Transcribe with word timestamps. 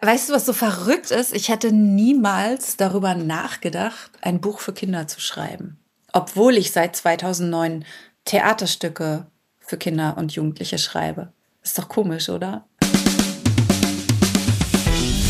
Weißt 0.00 0.28
du, 0.28 0.32
was 0.32 0.46
so 0.46 0.52
verrückt 0.52 1.10
ist? 1.10 1.34
Ich 1.34 1.48
hätte 1.48 1.72
niemals 1.72 2.76
darüber 2.76 3.14
nachgedacht, 3.14 4.12
ein 4.20 4.40
Buch 4.40 4.60
für 4.60 4.72
Kinder 4.72 5.08
zu 5.08 5.20
schreiben. 5.20 5.76
Obwohl 6.12 6.56
ich 6.56 6.70
seit 6.70 6.94
2009 6.94 7.84
Theaterstücke 8.24 9.26
für 9.58 9.76
Kinder 9.76 10.16
und 10.16 10.32
Jugendliche 10.32 10.78
schreibe. 10.78 11.32
Ist 11.64 11.78
doch 11.78 11.88
komisch, 11.88 12.28
oder? 12.28 12.64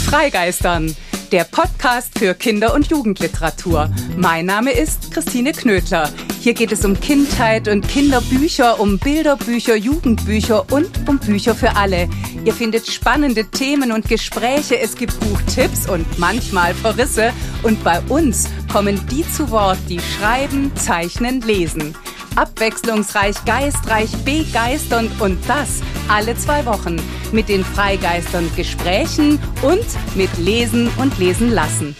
Freigeistern, 0.04 0.94
der 1.32 1.44
Podcast 1.44 2.18
für 2.18 2.34
Kinder- 2.34 2.74
und 2.74 2.88
Jugendliteratur. 2.88 3.90
Mein 4.16 4.44
Name 4.44 4.72
ist 4.72 5.10
Christine 5.10 5.52
Knödler. 5.52 6.10
Hier 6.40 6.54
geht 6.54 6.70
es 6.70 6.84
um 6.84 6.98
Kindheit 6.98 7.66
und 7.66 7.88
Kinderbücher, 7.88 8.78
um 8.78 8.98
Bilderbücher, 8.98 9.74
Jugendbücher 9.74 10.70
und 10.72 10.88
um 11.08 11.18
Bücher 11.18 11.54
für 11.54 11.74
alle. 11.74 12.08
Ihr 12.44 12.54
findet 12.54 12.86
spannende 12.86 13.44
Themen 13.44 13.90
und 13.90 14.08
Gespräche, 14.08 14.78
es 14.78 14.94
gibt 14.94 15.18
Buchtipps 15.18 15.88
und 15.88 16.18
manchmal 16.18 16.74
Verrisse. 16.74 17.32
Und 17.64 17.82
bei 17.82 18.00
uns 18.08 18.48
kommen 18.72 19.00
die 19.10 19.28
zu 19.30 19.50
Wort, 19.50 19.78
die 19.88 20.00
schreiben, 20.00 20.70
zeichnen, 20.76 21.40
lesen. 21.40 21.94
Abwechslungsreich, 22.36 23.44
geistreich, 23.44 24.10
begeisternd 24.24 25.20
und 25.20 25.38
das 25.48 25.80
alle 26.08 26.36
zwei 26.36 26.64
Wochen 26.66 26.96
mit 27.32 27.48
den 27.48 27.64
Freigeistern 27.64 28.48
Gesprächen 28.56 29.40
und 29.62 29.84
mit 30.14 30.30
Lesen 30.38 30.88
und 30.98 31.18
Lesen 31.18 31.50
lassen. 31.50 31.96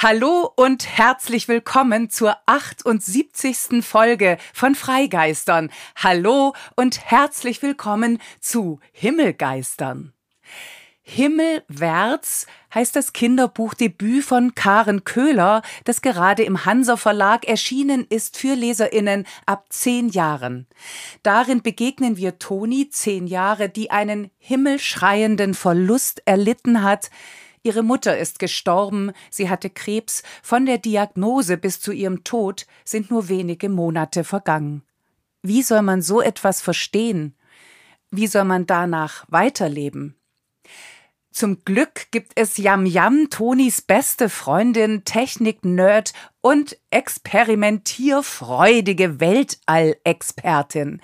Hallo 0.00 0.52
und 0.54 0.86
herzlich 0.86 1.48
willkommen 1.48 2.08
zur 2.08 2.36
78. 2.46 3.84
Folge 3.84 4.38
von 4.54 4.76
Freigeistern. 4.76 5.72
Hallo 5.96 6.54
und 6.76 7.00
herzlich 7.10 7.62
willkommen 7.62 8.20
zu 8.38 8.78
Himmelgeistern. 8.92 10.12
Himmelwärts 11.02 12.46
heißt 12.72 12.94
das 12.94 13.12
Kinderbuchdebüt 13.12 14.22
von 14.22 14.54
Karen 14.54 15.02
Köhler, 15.02 15.62
das 15.82 16.00
gerade 16.00 16.44
im 16.44 16.64
Hansa 16.64 16.96
Verlag 16.96 17.48
erschienen 17.48 18.06
ist 18.08 18.36
für 18.36 18.54
Leserinnen 18.54 19.26
ab 19.46 19.64
zehn 19.70 20.10
Jahren. 20.10 20.68
Darin 21.24 21.60
begegnen 21.60 22.16
wir 22.16 22.38
Toni, 22.38 22.88
zehn 22.88 23.26
Jahre, 23.26 23.68
die 23.68 23.90
einen 23.90 24.30
himmelschreienden 24.38 25.54
Verlust 25.54 26.22
erlitten 26.24 26.84
hat, 26.84 27.10
Ihre 27.68 27.82
Mutter 27.82 28.16
ist 28.16 28.38
gestorben, 28.38 29.12
sie 29.28 29.50
hatte 29.50 29.68
Krebs, 29.68 30.22
von 30.42 30.64
der 30.64 30.78
Diagnose 30.78 31.58
bis 31.58 31.80
zu 31.80 31.92
ihrem 31.92 32.24
Tod 32.24 32.66
sind 32.82 33.10
nur 33.10 33.28
wenige 33.28 33.68
Monate 33.68 34.24
vergangen. 34.24 34.82
Wie 35.42 35.60
soll 35.60 35.82
man 35.82 36.00
so 36.00 36.22
etwas 36.22 36.62
verstehen? 36.62 37.34
Wie 38.10 38.26
soll 38.26 38.44
man 38.44 38.64
danach 38.64 39.26
weiterleben? 39.28 40.16
Zum 41.30 41.62
Glück 41.62 42.10
gibt 42.10 42.32
es 42.36 42.56
Yam 42.56 42.86
Yam, 42.86 43.28
Tonis 43.28 43.82
beste 43.82 44.30
Freundin, 44.30 45.04
Technik-Nerd 45.04 46.14
und 46.40 46.78
experimentierfreudige 46.88 49.20
Weltall-Expertin. 49.20 51.02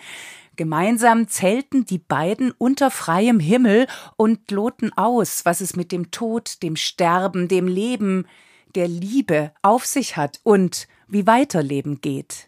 Gemeinsam 0.56 1.28
zelten 1.28 1.84
die 1.84 1.98
beiden 1.98 2.52
unter 2.52 2.90
freiem 2.90 3.40
Himmel 3.40 3.86
und 4.16 4.50
loten 4.50 4.92
aus, 4.92 5.44
was 5.44 5.60
es 5.60 5.76
mit 5.76 5.92
dem 5.92 6.10
Tod, 6.10 6.62
dem 6.62 6.76
Sterben, 6.76 7.48
dem 7.48 7.66
Leben, 7.66 8.26
der 8.74 8.88
Liebe 8.88 9.52
auf 9.62 9.86
sich 9.86 10.16
hat 10.16 10.40
und 10.42 10.88
wie 11.06 11.26
Weiterleben 11.26 12.00
geht. 12.00 12.46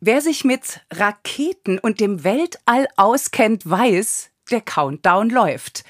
Wer 0.00 0.20
sich 0.20 0.44
mit 0.44 0.80
Raketen 0.92 1.78
und 1.78 2.00
dem 2.00 2.22
Weltall 2.22 2.86
auskennt, 2.96 3.68
weiß, 3.68 4.30
der 4.50 4.60
Countdown 4.60 5.30
läuft. 5.30 5.84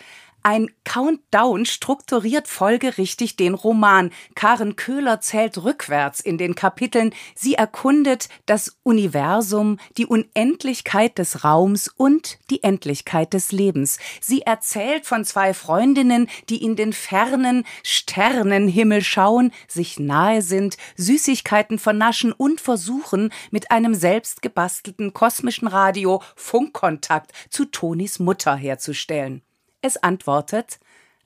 Ein 0.49 0.71
Countdown 0.85 1.67
strukturiert 1.67 2.47
folgerichtig 2.47 3.35
den 3.35 3.53
Roman. 3.53 4.13
Karen 4.37 4.77
Köhler 4.77 5.21
zählt 5.21 5.65
rückwärts 5.65 6.21
in 6.21 6.39
den 6.39 6.55
Kapiteln. 6.55 7.13
Sie 7.35 7.55
erkundet 7.55 8.29
das 8.47 8.79
Universum, 8.85 9.81
die 9.97 10.07
Unendlichkeit 10.07 11.19
des 11.19 11.43
Raums 11.43 11.89
und 11.89 12.39
die 12.49 12.63
Endlichkeit 12.63 13.33
des 13.33 13.51
Lebens. 13.51 13.99
Sie 14.21 14.43
erzählt 14.43 15.05
von 15.05 15.25
zwei 15.25 15.53
Freundinnen, 15.53 16.29
die 16.49 16.63
in 16.63 16.77
den 16.77 16.93
fernen 16.93 17.65
Sternenhimmel 17.83 19.03
schauen, 19.03 19.51
sich 19.67 19.99
nahe 19.99 20.43
sind, 20.43 20.77
Süßigkeiten 20.95 21.81
vernaschen 21.81 22.31
und 22.31 22.61
versuchen, 22.61 23.33
mit 23.51 23.73
einem 23.73 23.97
selbst 23.97 24.43
gebastelten 24.43 25.13
kosmischen 25.13 25.67
Radio 25.67 26.23
Funkkontakt 26.37 27.33
zu 27.51 27.65
Tonis 27.65 28.21
Mutter 28.21 28.55
herzustellen. 28.55 29.43
Es 29.81 29.97
antwortet 29.97 30.79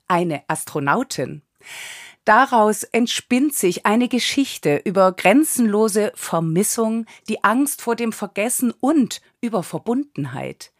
eine 0.07 0.43
Astronautin. 0.47 1.41
Daraus 2.25 2.83
entspinnt 2.83 3.55
sich 3.55 3.85
eine 3.85 4.07
Geschichte 4.07 4.81
über 4.83 5.11
grenzenlose 5.11 6.11
Vermissung, 6.15 7.05
die 7.27 7.43
Angst 7.43 7.81
vor 7.81 7.95
dem 7.95 8.13
Vergessen 8.13 8.73
und 8.79 9.21
über 9.41 9.63
Verbundenheit. 9.63 10.71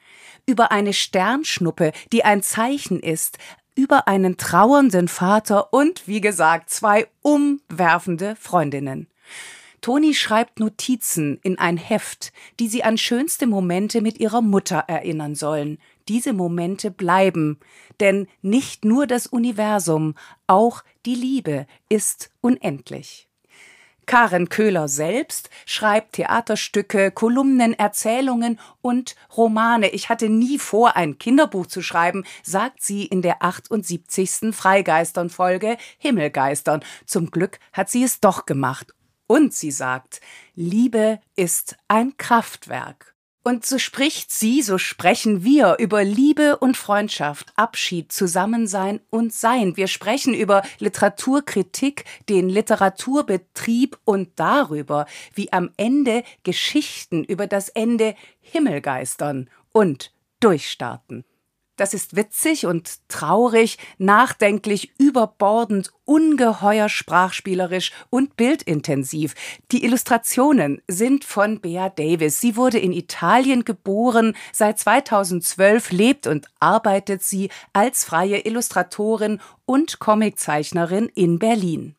Über 0.45 0.71
eine 0.71 0.93
Sternschnuppe, 0.93 1.93
die 2.11 2.23
ein 2.23 2.43
Zeichen 2.43 2.99
ist, 2.99 3.39
über 3.75 4.07
einen 4.07 4.37
trauernden 4.37 5.07
Vater 5.07 5.73
und, 5.73 6.07
wie 6.07 6.21
gesagt, 6.21 6.69
zwei 6.69 7.07
umwerfende 7.21 8.35
Freundinnen. 8.35 9.07
Toni 9.81 10.13
schreibt 10.13 10.59
Notizen 10.59 11.39
in 11.41 11.57
ein 11.57 11.77
Heft, 11.77 12.33
die 12.59 12.67
sie 12.67 12.83
an 12.83 12.99
schönste 12.99 13.47
Momente 13.47 14.01
mit 14.01 14.19
ihrer 14.19 14.41
Mutter 14.41 14.83
erinnern 14.87 15.33
sollen. 15.33 15.79
Diese 16.07 16.33
Momente 16.33 16.91
bleiben, 16.91 17.59
denn 17.99 18.27
nicht 18.41 18.85
nur 18.85 19.07
das 19.07 19.27
Universum, 19.27 20.15
auch 20.47 20.83
die 21.05 21.15
Liebe 21.15 21.67
ist 21.89 22.31
unendlich. 22.41 23.27
Karen 24.11 24.49
Köhler 24.49 24.87
selbst 24.87 25.49
schreibt 25.65 26.13
Theaterstücke, 26.13 27.11
Kolumnen, 27.11 27.73
Erzählungen 27.73 28.59
und 28.81 29.15
Romane. 29.37 29.89
Ich 29.91 30.09
hatte 30.09 30.27
nie 30.27 30.59
vor, 30.59 30.97
ein 30.97 31.17
Kinderbuch 31.17 31.67
zu 31.67 31.81
schreiben, 31.81 32.25
sagt 32.43 32.81
sie 32.81 33.05
in 33.05 33.21
der 33.21 33.41
78. 33.41 34.53
Freigeistern-Folge 34.53 35.77
Himmelgeistern. 35.97 36.83
Zum 37.05 37.31
Glück 37.31 37.59
hat 37.71 37.89
sie 37.89 38.03
es 38.03 38.19
doch 38.19 38.45
gemacht 38.45 38.93
und 39.27 39.53
sie 39.53 39.71
sagt, 39.71 40.19
Liebe 40.55 41.21
ist 41.37 41.77
ein 41.87 42.17
Kraftwerk. 42.17 43.10
Und 43.43 43.65
so 43.65 43.79
spricht 43.79 44.31
sie, 44.31 44.61
so 44.61 44.77
sprechen 44.77 45.43
wir 45.43 45.77
über 45.79 46.03
Liebe 46.03 46.57
und 46.57 46.77
Freundschaft, 46.77 47.51
Abschied, 47.55 48.11
Zusammensein 48.11 49.01
und 49.09 49.33
Sein. 49.33 49.77
Wir 49.77 49.87
sprechen 49.87 50.35
über 50.35 50.61
Literaturkritik, 50.77 52.05
den 52.29 52.49
Literaturbetrieb 52.49 53.97
und 54.05 54.29
darüber, 54.35 55.07
wie 55.33 55.51
am 55.51 55.71
Ende 55.75 56.23
Geschichten 56.43 57.23
über 57.23 57.47
das 57.47 57.69
Ende 57.69 58.13
Himmelgeistern 58.41 59.49
und 59.71 60.13
durchstarten. 60.39 61.25
Das 61.81 61.95
ist 61.95 62.15
witzig 62.15 62.67
und 62.67 62.99
traurig, 63.07 63.79
nachdenklich, 63.97 64.93
überbordend, 64.99 65.91
ungeheuer 66.05 66.89
sprachspielerisch 66.89 67.91
und 68.11 68.37
bildintensiv. 68.37 69.33
Die 69.71 69.83
Illustrationen 69.83 70.83
sind 70.87 71.25
von 71.25 71.59
Bea 71.59 71.89
Davis. 71.89 72.39
Sie 72.39 72.55
wurde 72.55 72.77
in 72.77 72.93
Italien 72.93 73.65
geboren. 73.65 74.35
Seit 74.53 74.77
2012 74.77 75.91
lebt 75.91 76.27
und 76.27 76.45
arbeitet 76.59 77.23
sie 77.23 77.49
als 77.73 78.03
freie 78.03 78.45
Illustratorin 78.45 79.41
und 79.65 79.97
Comiczeichnerin 79.97 81.09
in 81.15 81.39
Berlin. 81.39 81.95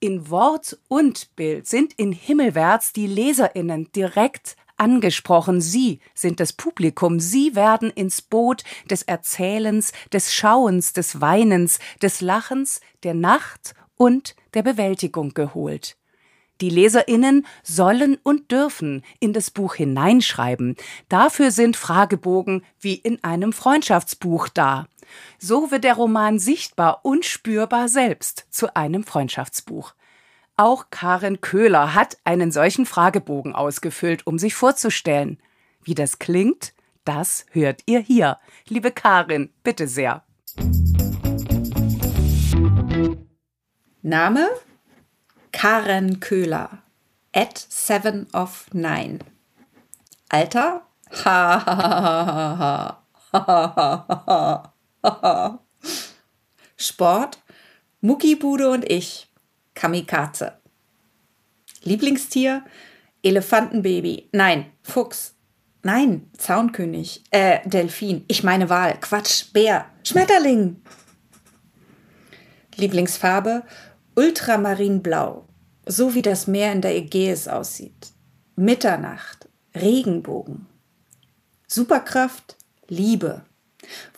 In 0.00 0.30
Wort 0.30 0.80
und 0.88 1.36
Bild 1.36 1.68
sind 1.68 1.92
in 1.92 2.10
Himmelwärts 2.10 2.92
die 2.92 3.06
Leserinnen 3.06 3.92
direkt 3.92 4.56
angesprochen. 4.76 5.60
Sie 5.60 6.00
sind 6.14 6.40
das 6.40 6.52
Publikum. 6.52 7.20
Sie 7.20 7.54
werden 7.54 7.90
ins 7.90 8.22
Boot 8.22 8.64
des 8.90 9.02
Erzählens, 9.02 9.92
des 10.12 10.34
Schauens, 10.34 10.92
des 10.92 11.20
Weinens, 11.20 11.78
des 12.02 12.20
Lachens, 12.20 12.80
der 13.02 13.14
Nacht 13.14 13.74
und 13.96 14.36
der 14.54 14.62
Bewältigung 14.62 15.34
geholt. 15.34 15.96
Die 16.62 16.70
Leserinnen 16.70 17.46
sollen 17.62 18.16
und 18.22 18.50
dürfen 18.50 19.02
in 19.20 19.34
das 19.34 19.50
Buch 19.50 19.74
hineinschreiben. 19.74 20.76
Dafür 21.08 21.50
sind 21.50 21.76
Fragebogen 21.76 22.64
wie 22.80 22.94
in 22.94 23.22
einem 23.22 23.52
Freundschaftsbuch 23.52 24.48
da. 24.48 24.86
So 25.38 25.70
wird 25.70 25.84
der 25.84 25.94
Roman 25.94 26.38
sichtbar 26.38 27.00
und 27.02 27.24
spürbar 27.24 27.88
selbst 27.88 28.46
zu 28.50 28.74
einem 28.74 29.04
Freundschaftsbuch. 29.04 29.92
Auch 30.58 30.86
Karin 30.88 31.42
Köhler 31.42 31.92
hat 31.92 32.16
einen 32.24 32.50
solchen 32.50 32.86
Fragebogen 32.86 33.54
ausgefüllt, 33.54 34.26
um 34.26 34.38
sich 34.38 34.54
vorzustellen. 34.54 35.38
Wie 35.82 35.94
das 35.94 36.18
klingt, 36.18 36.72
das 37.04 37.44
hört 37.50 37.82
ihr 37.84 38.00
hier. 38.00 38.38
Liebe 38.66 38.90
Karin, 38.90 39.52
bitte 39.62 39.86
sehr. 39.86 40.24
Name 44.00 44.48
Karen 45.52 46.20
Köhler 46.20 46.78
at 47.34 47.58
seven 47.58 48.26
of 48.32 48.66
nine. 48.72 49.18
Alter? 50.30 50.86
Sport? 56.78 57.42
Muckibude 58.00 58.70
und 58.70 58.90
ich. 58.90 59.28
Kamikaze. 59.76 60.54
Lieblingstier, 61.82 62.64
Elefantenbaby, 63.22 64.28
nein, 64.32 64.66
Fuchs, 64.82 65.36
nein, 65.84 66.28
Zaunkönig, 66.36 67.22
äh, 67.30 67.60
Delfin, 67.68 68.24
ich 68.26 68.42
meine 68.42 68.68
Wal, 68.68 68.98
Quatsch, 69.00 69.52
Bär, 69.52 69.86
Schmetterling. 70.02 70.82
Lieblingsfarbe, 72.74 73.62
Ultramarinblau, 74.16 75.46
so 75.86 76.14
wie 76.14 76.22
das 76.22 76.46
Meer 76.46 76.72
in 76.72 76.80
der 76.80 76.96
Ägäis 76.96 77.46
aussieht. 77.46 78.08
Mitternacht, 78.56 79.48
Regenbogen. 79.74 80.66
Superkraft, 81.68 82.56
Liebe. 82.88 83.44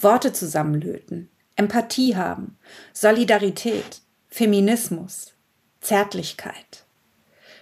Worte 0.01 0.33
zusammenlöten, 0.33 1.31
Empathie 1.57 2.17
haben, 2.17 2.57
Solidarität, 2.93 4.01
Feminismus, 4.29 5.35
Zärtlichkeit. 5.81 6.85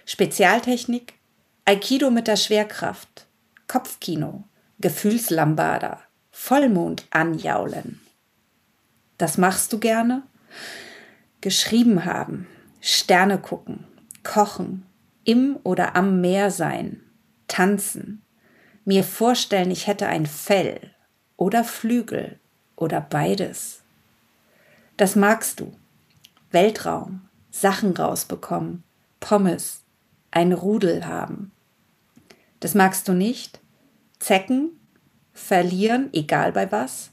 Spezialtechnik, 0.05 1.13
Aikido 1.65 2.09
mit 2.11 2.27
der 2.27 2.37
Schwerkraft, 2.37 3.27
Kopfkino, 3.67 4.43
Gefühlslambada, 4.79 5.99
Vollmond 6.31 7.05
anjaulen. 7.09 7.99
Das 9.17 9.37
machst 9.37 9.73
du 9.73 9.79
gerne? 9.79 10.23
Geschrieben 11.41 12.05
haben, 12.05 12.47
Sterne 12.79 13.37
gucken, 13.37 13.85
kochen, 14.23 14.85
im 15.23 15.57
oder 15.63 15.95
am 15.95 16.21
Meer 16.21 16.51
sein, 16.51 17.01
tanzen, 17.47 18.21
mir 18.85 19.03
vorstellen, 19.03 19.71
ich 19.71 19.87
hätte 19.87 20.07
ein 20.07 20.25
Fell 20.25 20.79
oder 21.35 21.65
Flügel 21.65 22.39
oder 22.77 23.01
beides. 23.01 23.81
Das 24.95 25.17
magst 25.17 25.59
du. 25.59 25.75
Weltraum, 26.51 27.26
Sachen 27.61 27.95
rausbekommen, 27.95 28.83
Pommes, 29.19 29.81
ein 30.29 30.53
Rudel 30.53 31.07
haben. 31.07 31.51
Das 32.59 32.75
magst 32.75 33.07
du 33.07 33.13
nicht? 33.13 33.59
Zecken, 34.19 34.71
verlieren, 35.33 36.09
egal 36.13 36.51
bei 36.51 36.71
was, 36.71 37.09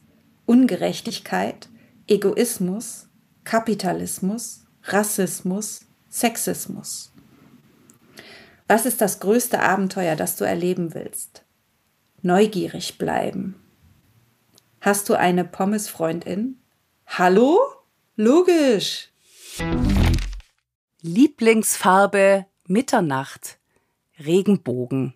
Ungerechtigkeit, 0.46 1.68
Egoismus, 2.06 3.08
Kapitalismus, 3.44 4.66
Rassismus, 4.82 5.86
Sexismus. 6.10 7.10
Was 8.68 8.84
ist 8.84 9.00
das 9.00 9.20
größte 9.20 9.60
Abenteuer, 9.60 10.16
das 10.16 10.36
du 10.36 10.44
erleben 10.44 10.94
willst? 10.94 11.42
Neugierig 12.20 12.98
bleiben. 12.98 13.54
Hast 14.80 15.08
du 15.08 15.14
eine 15.14 15.44
Pommesfreundin? 15.44 16.58
Hallo? 17.06 17.58
Logisch. 18.16 19.10
Lieblingsfarbe 21.06 22.46
Mitternacht. 22.66 23.58
Regenbogen. 24.18 25.12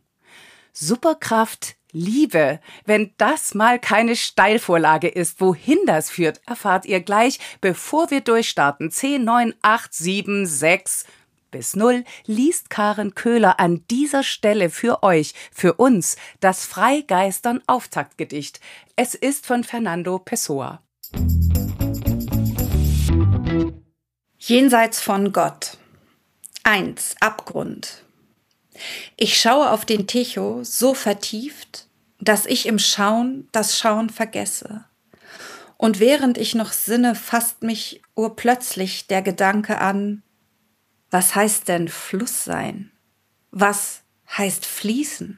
Superkraft 0.74 1.76
Liebe. 1.92 2.60
Wenn 2.84 3.14
das 3.16 3.54
mal 3.54 3.78
keine 3.78 4.14
Steilvorlage 4.14 5.08
ist, 5.08 5.40
wohin 5.40 5.78
das 5.86 6.10
führt, 6.10 6.42
erfahrt 6.46 6.84
ihr 6.84 7.00
gleich, 7.00 7.38
bevor 7.62 8.10
wir 8.10 8.20
durchstarten. 8.20 8.90
10, 8.90 9.24
9, 9.24 9.54
8, 9.62 9.94
7, 9.94 10.44
6 10.44 11.06
bis 11.50 11.74
0 11.74 12.04
liest 12.26 12.68
Karen 12.68 13.14
Köhler 13.14 13.58
an 13.58 13.82
dieser 13.90 14.24
Stelle 14.24 14.68
für 14.68 15.02
euch, 15.02 15.32
für 15.50 15.72
uns, 15.72 16.18
das 16.40 16.66
Freigeistern 16.66 17.62
Auftaktgedicht. 17.66 18.60
Es 18.94 19.14
ist 19.14 19.46
von 19.46 19.64
Fernando 19.64 20.18
Pessoa. 20.18 20.82
Jenseits 24.48 25.02
von 25.02 25.34
Gott. 25.34 25.76
1. 26.62 27.16
Abgrund. 27.20 28.02
Ich 29.18 29.38
schaue 29.38 29.68
auf 29.68 29.84
den 29.84 30.06
Techo 30.06 30.64
so 30.64 30.94
vertieft, 30.94 31.86
dass 32.18 32.46
ich 32.46 32.64
im 32.64 32.78
Schauen 32.78 33.46
das 33.52 33.78
Schauen 33.78 34.08
vergesse. 34.08 34.86
Und 35.76 36.00
während 36.00 36.38
ich 36.38 36.54
noch 36.54 36.72
sinne, 36.72 37.14
fasst 37.14 37.62
mich 37.62 38.00
urplötzlich 38.14 39.06
der 39.06 39.20
Gedanke 39.20 39.82
an, 39.82 40.22
was 41.10 41.34
heißt 41.34 41.68
denn 41.68 41.88
Fluss 41.88 42.42
sein? 42.42 42.90
Was 43.50 44.00
heißt 44.38 44.64
fließen? 44.64 45.36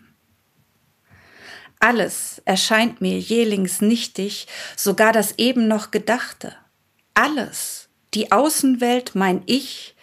Alles 1.81 2.43
erscheint 2.45 3.01
mir 3.01 3.19
jählings 3.19 3.81
nichtig, 3.81 4.47
sogar 4.77 5.13
das 5.13 5.37
eben 5.37 5.67
noch 5.67 5.91
Gedachte. 5.91 6.55
Alles, 7.15 7.80
die 8.15 8.33
Außenwelt, 8.33 9.15
mein 9.15 9.43
Ich, 9.47 9.95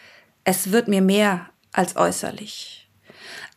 es 0.44 0.72
wird 0.72 0.88
mir 0.88 1.02
mehr 1.02 1.50
als 1.72 1.96
äußerlich. 1.96 2.90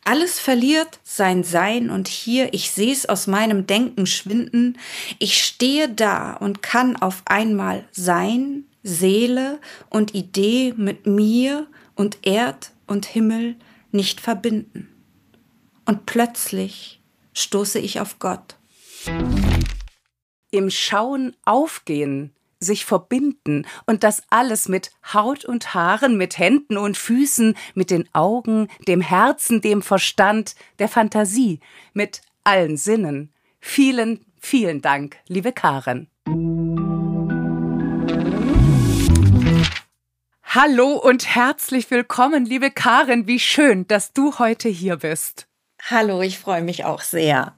Alles 0.03 0.39
verliert 0.39 0.99
sein 1.03 1.43
Sein 1.43 1.89
und 1.89 2.07
hier, 2.07 2.53
ich 2.53 2.71
seh's 2.71 3.05
aus 3.05 3.27
meinem 3.27 3.67
Denken 3.67 4.07
schwinden, 4.07 4.79
ich 5.19 5.43
stehe 5.43 5.89
da 5.89 6.33
und 6.33 6.63
kann 6.63 6.95
auf 6.95 7.21
einmal 7.25 7.87
Sein, 7.91 8.65
Seele 8.83 9.59
und 9.89 10.15
Idee 10.15 10.73
mit 10.75 11.05
mir 11.05 11.67
und 11.95 12.19
Erd 12.23 12.71
und 12.87 13.05
Himmel 13.05 13.55
nicht 13.91 14.21
verbinden. 14.21 14.87
Und 15.85 16.07
plötzlich 16.07 16.99
stoße 17.33 17.79
ich 17.79 17.99
auf 17.99 18.17
Gott. 18.17 18.55
Im 20.49 20.69
Schauen 20.69 21.35
aufgehen, 21.45 22.33
sich 22.61 22.85
verbinden 22.85 23.65
und 23.85 24.03
das 24.03 24.23
alles 24.29 24.69
mit 24.69 24.91
Haut 25.13 25.43
und 25.43 25.73
Haaren, 25.73 26.15
mit 26.15 26.37
Händen 26.37 26.77
und 26.77 26.95
Füßen, 26.95 27.57
mit 27.73 27.89
den 27.89 28.07
Augen, 28.13 28.69
dem 28.87 29.01
Herzen, 29.01 29.61
dem 29.61 29.81
Verstand, 29.81 30.55
der 30.79 30.87
Fantasie, 30.87 31.59
mit 31.93 32.21
allen 32.43 32.77
Sinnen. 32.77 33.33
Vielen, 33.59 34.23
vielen 34.39 34.81
Dank, 34.81 35.17
liebe 35.27 35.51
Karen. 35.51 36.07
Hallo 40.43 40.97
und 40.97 41.33
herzlich 41.33 41.89
willkommen, 41.89 42.45
liebe 42.45 42.71
Karen. 42.71 43.25
Wie 43.25 43.39
schön, 43.39 43.87
dass 43.87 44.13
du 44.13 44.37
heute 44.37 44.69
hier 44.69 44.97
bist. 44.97 45.47
Hallo, 45.89 46.21
ich 46.21 46.37
freue 46.37 46.61
mich 46.61 46.85
auch 46.85 47.01
sehr. 47.01 47.57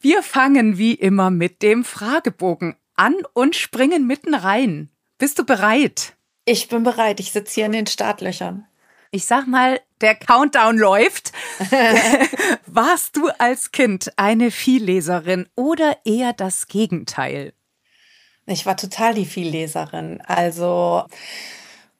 Wir 0.00 0.22
fangen 0.22 0.78
wie 0.78 0.94
immer 0.94 1.30
mit 1.30 1.62
dem 1.62 1.84
Fragebogen 1.84 2.76
an 2.96 3.14
und 3.32 3.56
springen 3.56 4.06
mitten 4.06 4.34
rein. 4.34 4.90
Bist 5.18 5.38
du 5.38 5.44
bereit? 5.44 6.14
Ich 6.44 6.68
bin 6.68 6.82
bereit. 6.82 7.20
Ich 7.20 7.32
sitze 7.32 7.54
hier 7.54 7.66
in 7.66 7.72
den 7.72 7.86
Startlöchern. 7.86 8.66
Ich 9.10 9.26
sag 9.26 9.46
mal, 9.46 9.80
der 10.00 10.14
Countdown 10.14 10.76
läuft. 10.76 11.32
Warst 12.66 13.16
du 13.16 13.28
als 13.38 13.72
Kind 13.72 14.12
eine 14.16 14.50
Vielleserin 14.50 15.48
oder 15.56 15.96
eher 16.04 16.32
das 16.32 16.66
Gegenteil? 16.66 17.52
Ich 18.46 18.66
war 18.66 18.76
total 18.76 19.14
die 19.14 19.26
Vielleserin. 19.26 20.20
Also 20.20 21.04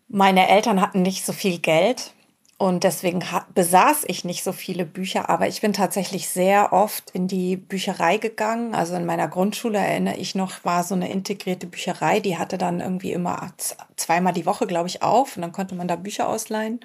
meine 0.09 0.49
Eltern 0.49 0.81
hatten 0.81 1.03
nicht 1.03 1.25
so 1.25 1.33
viel 1.33 1.59
Geld 1.59 2.13
und 2.59 2.85
deswegen 2.85 3.23
besaß 3.55 4.05
ich 4.07 4.25
nicht 4.25 4.43
so 4.43 4.51
viele 4.51 4.87
Bücher, 4.87 5.29
aber 5.29 5.47
ich 5.47 5.61
bin 5.61 5.75
tatsächlich 5.75 6.31
sehr 6.31 6.73
oft 6.73 7.11
in 7.11 7.29
die 7.29 7.55
Bücherei 7.59 8.17
gegangen. 8.17 8.75
Also 8.75 8.95
in 8.95 9.05
meiner 9.05 9.29
Grundschule 9.29 9.77
erinnere 9.77 10.17
ich 10.17 10.35
noch, 10.35 10.65
war 10.65 10.83
so 10.83 10.95
eine 10.95 11.11
integrierte 11.11 11.67
Bücherei, 11.67 12.19
die 12.21 12.39
hatte 12.39 12.57
dann 12.57 12.81
irgendwie 12.81 13.13
immer 13.13 13.53
zweimal 13.97 14.33
die 14.33 14.47
Woche, 14.47 14.67
glaube 14.67 14.89
ich, 14.89 15.03
auf 15.03 15.37
und 15.37 15.43
dann 15.43 15.53
konnte 15.53 15.75
man 15.75 15.87
da 15.87 15.97
Bücher 15.97 16.31
ausleihen. 16.31 16.81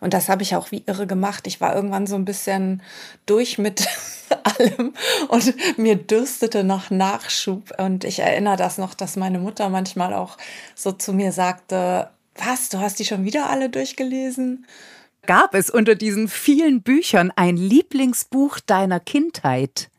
Und 0.00 0.12
das 0.12 0.28
habe 0.28 0.42
ich 0.42 0.56
auch 0.56 0.72
wie 0.72 0.82
irre 0.86 1.06
gemacht. 1.06 1.46
Ich 1.46 1.60
war 1.60 1.72
irgendwann 1.72 2.08
so 2.08 2.16
ein 2.16 2.24
bisschen 2.24 2.82
durch 3.26 3.58
mit 3.58 3.86
allem 4.58 4.92
und 5.28 5.78
mir 5.78 5.94
dürstete 5.94 6.64
nach 6.64 6.90
Nachschub. 6.90 7.78
Und 7.78 8.02
ich 8.02 8.18
erinnere 8.18 8.56
das 8.56 8.76
noch, 8.76 8.92
dass 8.92 9.14
meine 9.14 9.38
Mutter 9.38 9.68
manchmal 9.68 10.14
auch 10.14 10.36
so 10.74 10.90
zu 10.90 11.12
mir 11.12 11.30
sagte, 11.30 12.10
was, 12.34 12.70
du 12.70 12.80
hast 12.80 12.98
die 12.98 13.04
schon 13.04 13.24
wieder 13.24 13.48
alle 13.48 13.70
durchgelesen? 13.70 14.66
Gab 15.26 15.54
es 15.54 15.70
unter 15.70 15.94
diesen 15.94 16.28
vielen 16.28 16.82
Büchern 16.82 17.32
ein 17.34 17.56
Lieblingsbuch 17.56 18.60
deiner 18.60 19.00
Kindheit? 19.00 19.90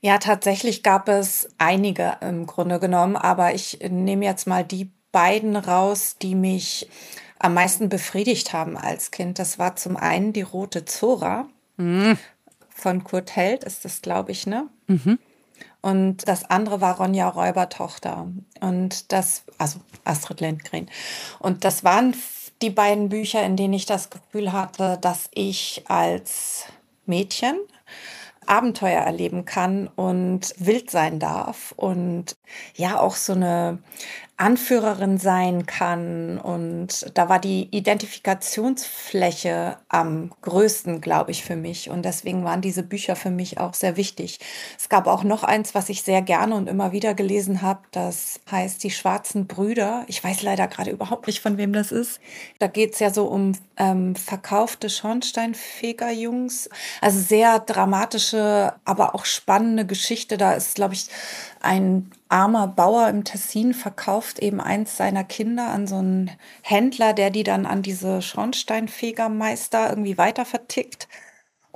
Ja, 0.00 0.18
tatsächlich 0.18 0.82
gab 0.82 1.08
es 1.08 1.48
einige 1.58 2.18
im 2.20 2.46
Grunde 2.46 2.78
genommen, 2.78 3.16
aber 3.16 3.54
ich 3.54 3.78
nehme 3.88 4.24
jetzt 4.24 4.46
mal 4.46 4.64
die 4.64 4.90
beiden 5.12 5.56
raus, 5.56 6.16
die 6.20 6.34
mich 6.34 6.88
am 7.38 7.54
meisten 7.54 7.88
befriedigt 7.88 8.52
haben 8.52 8.76
als 8.76 9.10
Kind. 9.10 9.38
Das 9.38 9.58
war 9.58 9.76
zum 9.76 9.96
einen 9.96 10.32
die 10.32 10.42
Rote 10.42 10.84
Zora 10.84 11.48
mhm. 11.76 12.18
von 12.68 13.04
Kurt 13.04 13.34
Held, 13.36 13.64
ist 13.64 13.84
das, 13.84 14.02
glaube 14.02 14.32
ich, 14.32 14.46
ne? 14.46 14.68
Mhm. 14.86 15.18
Und 15.80 16.28
das 16.28 16.44
andere 16.50 16.80
war 16.80 16.96
Ronja 16.96 17.28
Räubertochter. 17.28 18.26
Und 18.60 19.12
das, 19.12 19.44
also 19.58 19.78
Astrid 20.04 20.40
Lindgren. 20.40 20.90
Und 21.38 21.64
das 21.64 21.84
waren 21.84 22.14
die 22.62 22.70
beiden 22.70 23.08
Bücher, 23.08 23.44
in 23.44 23.56
denen 23.56 23.74
ich 23.74 23.86
das 23.86 24.10
Gefühl 24.10 24.52
hatte, 24.52 24.98
dass 25.00 25.28
ich 25.34 25.84
als 25.88 26.64
Mädchen 27.04 27.56
Abenteuer 28.46 29.00
erleben 29.00 29.44
kann 29.44 29.88
und 29.88 30.54
wild 30.58 30.90
sein 30.90 31.18
darf 31.18 31.72
und 31.76 32.36
ja 32.76 33.00
auch 33.00 33.16
so 33.16 33.32
eine 33.32 33.78
Anführerin 34.38 35.16
sein 35.16 35.64
kann. 35.64 36.38
Und 36.38 37.10
da 37.14 37.30
war 37.30 37.38
die 37.38 37.68
Identifikationsfläche 37.70 39.78
am 39.88 40.30
größten, 40.42 41.00
glaube 41.00 41.30
ich, 41.30 41.42
für 41.42 41.56
mich. 41.56 41.88
Und 41.88 42.04
deswegen 42.04 42.44
waren 42.44 42.60
diese 42.60 42.82
Bücher 42.82 43.16
für 43.16 43.30
mich 43.30 43.58
auch 43.58 43.72
sehr 43.72 43.96
wichtig. 43.96 44.38
Es 44.78 44.90
gab 44.90 45.06
auch 45.06 45.24
noch 45.24 45.42
eins, 45.42 45.74
was 45.74 45.88
ich 45.88 46.02
sehr 46.02 46.20
gerne 46.20 46.54
und 46.54 46.68
immer 46.68 46.92
wieder 46.92 47.14
gelesen 47.14 47.62
habe. 47.62 47.80
Das 47.92 48.40
heißt 48.50 48.84
Die 48.84 48.90
schwarzen 48.90 49.46
Brüder. 49.46 50.04
Ich 50.06 50.22
weiß 50.22 50.42
leider 50.42 50.68
gerade 50.68 50.90
überhaupt 50.90 51.28
nicht, 51.28 51.40
von 51.40 51.56
wem 51.56 51.72
das 51.72 51.90
ist. 51.90 52.20
Da 52.58 52.66
geht 52.66 52.92
es 52.92 52.98
ja 52.98 53.08
so 53.10 53.24
um 53.26 53.52
ähm, 53.78 54.14
verkaufte 54.16 54.90
Schornsteinfegerjungs. 54.90 56.68
Also 57.00 57.20
sehr 57.20 57.60
dramatische, 57.60 58.74
aber 58.84 59.14
auch 59.14 59.24
spannende 59.24 59.86
Geschichte. 59.86 60.36
Da 60.36 60.52
ist, 60.52 60.74
glaube 60.74 60.92
ich, 60.92 61.06
ein 61.60 62.10
armer 62.28 62.68
Bauer 62.68 63.08
im 63.08 63.24
Tessin 63.24 63.74
verkauft 63.74 64.38
eben 64.38 64.60
eins 64.60 64.96
seiner 64.96 65.24
Kinder 65.24 65.68
an 65.68 65.86
so 65.86 65.96
einen 65.96 66.30
Händler, 66.62 67.12
der 67.12 67.30
die 67.30 67.44
dann 67.44 67.66
an 67.66 67.82
diese 67.82 68.22
Schornsteinfegermeister 68.22 69.90
irgendwie 69.90 70.18
weiter 70.18 70.44
vertickt. 70.44 71.08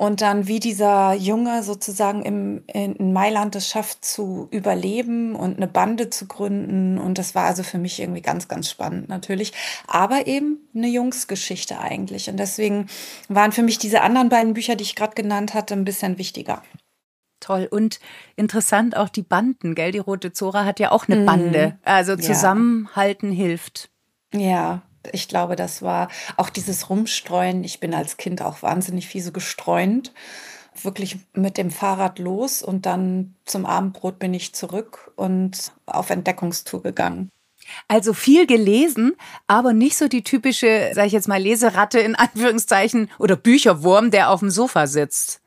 Und 0.01 0.23
dann, 0.23 0.49
wie 0.49 0.61
dieser 0.61 1.13
Junge 1.13 1.63
sozusagen 1.63 2.23
im, 2.23 2.63
in 2.69 3.13
Mailand 3.13 3.55
es 3.55 3.69
schafft 3.69 4.03
zu 4.03 4.49
überleben 4.51 5.35
und 5.35 5.59
eine 5.59 5.67
Bande 5.67 6.09
zu 6.09 6.27
gründen. 6.27 6.97
Und 6.97 7.19
das 7.19 7.35
war 7.35 7.45
also 7.45 7.63
für 7.63 7.77
mich 7.77 8.01
irgendwie 8.01 8.23
ganz, 8.23 8.49
ganz 8.49 8.71
spannend 8.71 9.11
natürlich. 9.11 9.53
Aber 9.87 10.27
eben 10.27 10.67
eine 10.75 10.89
Jungsgeschichte 10.89 11.81
eigentlich. 11.81 12.31
Und 12.31 12.39
deswegen 12.39 12.87
waren 13.29 13.53
für 13.53 13.63
mich 13.63 13.77
diese 13.77 14.01
anderen 14.01 14.31
beiden 14.31 14.55
Bücher, 14.55 14.75
die 14.75 14.85
ich 14.85 14.97
gerade 14.97 15.15
genannt 15.15 15.53
hatte, 15.53 15.75
ein 15.75 15.85
bisschen 15.85 16.17
wichtiger. 16.17 16.63
Toll. 17.41 17.67
Und 17.71 18.01
interessant 18.37 18.97
auch 18.97 19.09
die 19.09 19.23
Banden, 19.23 19.75
gell? 19.75 19.93
Die 19.93 19.99
Rote 19.99 20.33
Zora 20.33 20.65
hat 20.65 20.79
ja 20.79 20.93
auch 20.93 21.09
eine 21.09 21.21
mhm. 21.21 21.27
Bande. 21.27 21.79
Also 21.85 22.17
zusammenhalten 22.17 23.33
ja. 23.33 23.37
hilft. 23.37 23.91
Ja, 24.33 24.83
ich 25.13 25.29
glaube, 25.29 25.57
das 25.57 25.83
war 25.83 26.09
auch 26.37 26.51
dieses 26.51 26.91
Rumstreuen. 26.91 27.65
Ich 27.65 27.81
bin 27.81 27.95
als 27.95 28.17
Kind 28.17 28.43
auch 28.43 28.63
wahnsinnig 28.63 29.07
viel 29.07 29.23
so 29.23 29.33
gestreunt. 29.33 30.13
Wirklich 30.83 31.19
mit 31.35 31.57
dem 31.57 31.71
Fahrrad 31.71 32.19
los 32.19 32.63
und 32.63 32.87
dann 32.87 33.35
zum 33.45 33.67
Abendbrot 33.67 34.19
bin 34.19 34.35
ich 34.35 34.55
zurück 34.55 35.13
und 35.17 35.73
auf 35.87 36.11
Entdeckungstour 36.11 36.83
gegangen. 36.83 37.29
Also 37.89 38.15
viel 38.15 38.47
gelesen, 38.47 39.13
aber 39.47 39.73
nicht 39.73 39.97
so 39.97 40.09
die 40.09 40.23
typische, 40.23 40.91
sag 40.95 41.07
ich 41.07 41.13
jetzt 41.13 41.29
mal, 41.29 41.41
Leseratte 41.41 42.01
in 42.01 42.15
Anführungszeichen 42.15 43.11
oder 43.19 43.37
Bücherwurm, 43.37 44.11
der 44.11 44.31
auf 44.31 44.41
dem 44.41 44.51
Sofa 44.51 44.87
sitzt. 44.87 45.40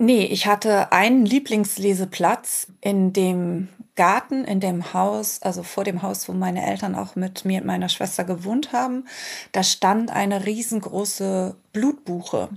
Nee, 0.00 0.26
ich 0.26 0.46
hatte 0.46 0.92
einen 0.92 1.26
Lieblingsleseplatz 1.26 2.68
in 2.80 3.12
dem 3.12 3.68
Garten, 3.96 4.44
in 4.44 4.60
dem 4.60 4.94
Haus, 4.94 5.42
also 5.42 5.64
vor 5.64 5.82
dem 5.82 6.02
Haus, 6.02 6.28
wo 6.28 6.32
meine 6.32 6.64
Eltern 6.64 6.94
auch 6.94 7.16
mit 7.16 7.44
mir 7.44 7.60
und 7.60 7.66
meiner 7.66 7.88
Schwester 7.88 8.22
gewohnt 8.22 8.72
haben. 8.72 9.08
Da 9.50 9.64
stand 9.64 10.12
eine 10.12 10.46
riesengroße 10.46 11.56
Blutbuche. 11.72 12.48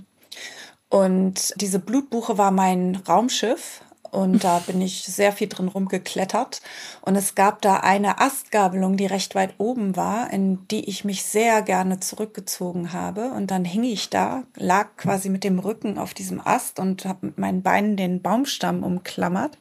Und 0.88 1.52
diese 1.60 1.80
Blutbuche 1.80 2.38
war 2.38 2.52
mein 2.52 2.94
Raumschiff. 3.08 3.82
Und 4.12 4.44
da 4.44 4.58
bin 4.58 4.82
ich 4.82 5.04
sehr 5.04 5.32
viel 5.32 5.48
drin 5.48 5.68
rumgeklettert. 5.68 6.60
Und 7.00 7.16
es 7.16 7.34
gab 7.34 7.62
da 7.62 7.78
eine 7.78 8.20
Astgabelung, 8.20 8.98
die 8.98 9.06
recht 9.06 9.34
weit 9.34 9.54
oben 9.56 9.96
war, 9.96 10.30
in 10.30 10.68
die 10.68 10.86
ich 10.86 11.06
mich 11.06 11.24
sehr 11.24 11.62
gerne 11.62 11.98
zurückgezogen 11.98 12.92
habe. 12.92 13.30
Und 13.30 13.50
dann 13.50 13.64
hing 13.64 13.84
ich 13.84 14.10
da, 14.10 14.42
lag 14.54 14.96
quasi 14.98 15.30
mit 15.30 15.44
dem 15.44 15.58
Rücken 15.58 15.96
auf 15.96 16.12
diesem 16.12 16.46
Ast 16.46 16.78
und 16.78 17.06
habe 17.06 17.26
mit 17.26 17.38
meinen 17.38 17.62
Beinen 17.62 17.96
den 17.96 18.20
Baumstamm 18.20 18.84
umklammert. 18.84 19.56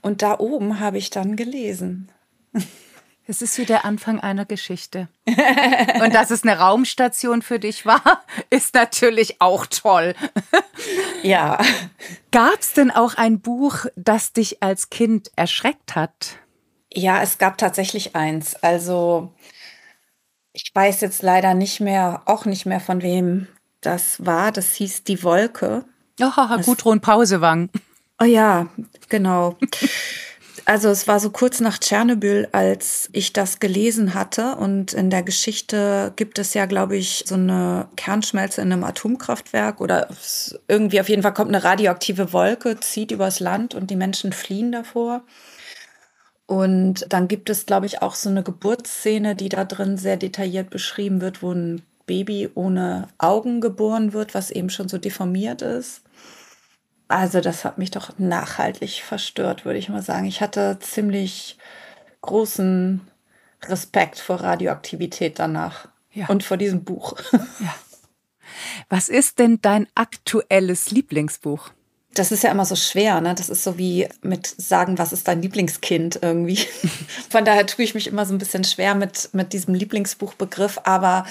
Und 0.00 0.22
da 0.22 0.38
oben 0.38 0.80
habe 0.80 0.96
ich 0.96 1.10
dann 1.10 1.36
gelesen. 1.36 2.08
Es 3.30 3.42
ist 3.42 3.58
wie 3.58 3.66
der 3.66 3.84
Anfang 3.84 4.20
einer 4.20 4.46
Geschichte. 4.46 5.08
Und 6.02 6.14
dass 6.14 6.30
es 6.30 6.44
eine 6.44 6.58
Raumstation 6.58 7.42
für 7.42 7.58
dich 7.58 7.84
war, 7.84 8.24
ist 8.50 8.74
natürlich 8.74 9.40
auch 9.40 9.66
toll. 9.66 10.14
Ja. 11.24 11.58
Gab 12.30 12.60
es 12.60 12.72
denn 12.74 12.92
auch 12.92 13.14
ein 13.14 13.40
Buch, 13.40 13.86
das 13.96 14.32
dich 14.32 14.62
als 14.62 14.88
Kind 14.88 15.32
erschreckt 15.34 15.96
hat? 15.96 16.36
Ja, 16.94 17.20
es 17.20 17.38
gab 17.38 17.58
tatsächlich 17.58 18.14
eins. 18.14 18.54
Also 18.54 19.34
ich 20.52 20.70
weiß 20.72 21.00
jetzt 21.00 21.22
leider 21.22 21.54
nicht 21.54 21.80
mehr, 21.80 22.22
auch 22.26 22.44
nicht 22.44 22.66
mehr 22.66 22.78
von 22.78 23.02
wem 23.02 23.48
das 23.80 24.24
war. 24.24 24.52
Das 24.52 24.74
hieß 24.74 25.02
Die 25.02 25.24
Wolke. 25.24 25.84
Oh, 26.20 26.58
Gudrun 26.62 27.00
Pausewang. 27.00 27.68
Oh 28.20 28.24
ja, 28.24 28.68
genau. 29.08 29.56
Also 30.68 30.90
es 30.90 31.08
war 31.08 31.18
so 31.18 31.30
kurz 31.30 31.60
nach 31.60 31.78
Tschernobyl, 31.78 32.46
als 32.52 33.08
ich 33.12 33.32
das 33.32 33.58
gelesen 33.58 34.12
hatte. 34.12 34.56
Und 34.56 34.92
in 34.92 35.08
der 35.08 35.22
Geschichte 35.22 36.12
gibt 36.16 36.38
es 36.38 36.52
ja, 36.52 36.66
glaube 36.66 36.94
ich, 36.94 37.24
so 37.26 37.36
eine 37.36 37.88
Kernschmelze 37.96 38.60
in 38.60 38.70
einem 38.70 38.84
Atomkraftwerk 38.84 39.80
oder 39.80 40.08
irgendwie 40.68 41.00
auf 41.00 41.08
jeden 41.08 41.22
Fall 41.22 41.32
kommt 41.32 41.48
eine 41.48 41.64
radioaktive 41.64 42.34
Wolke, 42.34 42.78
zieht 42.80 43.12
übers 43.12 43.40
Land 43.40 43.74
und 43.74 43.88
die 43.88 43.96
Menschen 43.96 44.34
fliehen 44.34 44.70
davor. 44.70 45.22
Und 46.44 47.06
dann 47.08 47.28
gibt 47.28 47.48
es, 47.48 47.64
glaube 47.64 47.86
ich, 47.86 48.02
auch 48.02 48.14
so 48.14 48.28
eine 48.28 48.42
Geburtsszene, 48.42 49.36
die 49.36 49.48
da 49.48 49.64
drin 49.64 49.96
sehr 49.96 50.18
detailliert 50.18 50.68
beschrieben 50.68 51.22
wird, 51.22 51.42
wo 51.42 51.50
ein 51.50 51.80
Baby 52.04 52.50
ohne 52.54 53.08
Augen 53.16 53.62
geboren 53.62 54.12
wird, 54.12 54.34
was 54.34 54.50
eben 54.50 54.68
schon 54.68 54.90
so 54.90 54.98
deformiert 54.98 55.62
ist. 55.62 56.02
Also 57.08 57.40
das 57.40 57.64
hat 57.64 57.78
mich 57.78 57.90
doch 57.90 58.18
nachhaltig 58.18 59.02
verstört, 59.02 59.64
würde 59.64 59.78
ich 59.78 59.88
mal 59.88 60.02
sagen. 60.02 60.26
Ich 60.26 60.42
hatte 60.42 60.78
ziemlich 60.80 61.56
großen 62.20 63.00
Respekt 63.64 64.18
vor 64.18 64.36
Radioaktivität 64.36 65.38
danach 65.38 65.88
ja. 66.12 66.26
und 66.28 66.44
vor 66.44 66.56
diesem 66.56 66.84
Buch. 66.84 67.14
Ja. 67.60 67.74
Was 68.88 69.08
ist 69.08 69.38
denn 69.38 69.60
dein 69.60 69.86
aktuelles 69.94 70.90
Lieblingsbuch? 70.90 71.70
Das 72.14 72.32
ist 72.32 72.42
ja 72.42 72.50
immer 72.50 72.64
so 72.64 72.76
schwer, 72.76 73.20
ne? 73.20 73.34
Das 73.34 73.48
ist 73.48 73.62
so 73.62 73.78
wie 73.78 74.08
mit 74.22 74.46
sagen, 74.46 74.98
was 74.98 75.12
ist 75.12 75.28
dein 75.28 75.42
Lieblingskind 75.42 76.20
irgendwie. 76.22 76.56
Von 77.30 77.44
daher 77.44 77.66
tue 77.66 77.84
ich 77.84 77.94
mich 77.94 78.06
immer 78.06 78.26
so 78.26 78.34
ein 78.34 78.38
bisschen 78.38 78.64
schwer 78.64 78.94
mit, 78.94 79.30
mit 79.32 79.52
diesem 79.52 79.74
Lieblingsbuchbegriff, 79.74 80.80
aber 80.84 81.26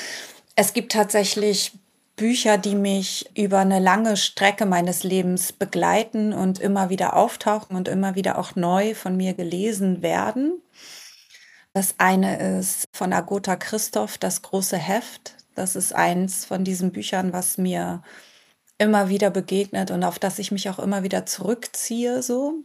es 0.55 0.73
gibt 0.73 0.91
tatsächlich 0.91 1.73
Bücher, 2.17 2.57
die 2.57 2.75
mich 2.75 3.29
über 3.37 3.59
eine 3.59 3.79
lange 3.79 4.17
Strecke 4.17 4.65
meines 4.65 5.03
Lebens 5.03 5.53
begleiten 5.53 6.33
und 6.33 6.59
immer 6.59 6.89
wieder 6.89 7.15
auftauchen 7.15 7.77
und 7.77 7.87
immer 7.87 8.15
wieder 8.15 8.37
auch 8.37 8.55
neu 8.55 8.95
von 8.95 9.15
mir 9.15 9.35
gelesen 9.35 10.01
werden. 10.01 10.61
Das 11.73 11.93
eine 11.99 12.57
ist 12.59 12.85
von 12.91 13.13
Agota 13.13 13.55
Christoph, 13.55 14.17
das 14.17 14.41
große 14.41 14.77
Heft. 14.77 15.35
Das 15.53 15.75
ist 15.75 15.93
eins 15.93 16.43
von 16.43 16.63
diesen 16.63 16.91
Büchern, 16.91 17.33
was 17.33 17.59
mir 17.59 18.01
immer 18.79 19.09
wieder 19.09 19.29
begegnet 19.29 19.91
und 19.91 20.03
auf 20.03 20.17
das 20.17 20.39
ich 20.39 20.51
mich 20.51 20.69
auch 20.69 20.79
immer 20.79 21.03
wieder 21.03 21.27
zurückziehe, 21.27 22.23
so. 22.23 22.55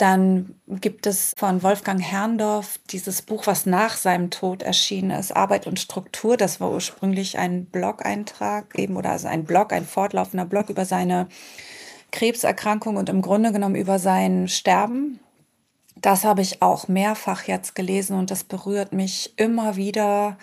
Dann 0.00 0.54
gibt 0.66 1.06
es 1.06 1.34
von 1.36 1.62
Wolfgang 1.62 2.00
Herrndorf 2.00 2.80
dieses 2.88 3.20
Buch, 3.20 3.46
was 3.46 3.66
nach 3.66 3.98
seinem 3.98 4.30
Tod 4.30 4.62
erschienen 4.62 5.10
ist, 5.10 5.36
Arbeit 5.36 5.66
und 5.66 5.78
Struktur. 5.78 6.38
Das 6.38 6.58
war 6.58 6.70
ursprünglich 6.70 7.36
ein 7.36 7.66
Blog-Eintrag 7.66 8.78
eben 8.78 8.96
oder 8.96 9.10
also 9.10 9.28
ein 9.28 9.44
Blog, 9.44 9.74
ein 9.74 9.84
fortlaufender 9.84 10.46
Blog 10.46 10.70
über 10.70 10.86
seine 10.86 11.28
Krebserkrankung 12.12 12.96
und 12.96 13.10
im 13.10 13.20
Grunde 13.20 13.52
genommen 13.52 13.74
über 13.74 13.98
sein 13.98 14.48
Sterben. 14.48 15.20
Das 15.96 16.24
habe 16.24 16.40
ich 16.40 16.62
auch 16.62 16.88
mehrfach 16.88 17.42
jetzt 17.42 17.74
gelesen 17.74 18.18
und 18.18 18.30
das 18.30 18.42
berührt 18.42 18.94
mich 18.94 19.34
immer 19.36 19.76
wieder. 19.76 20.38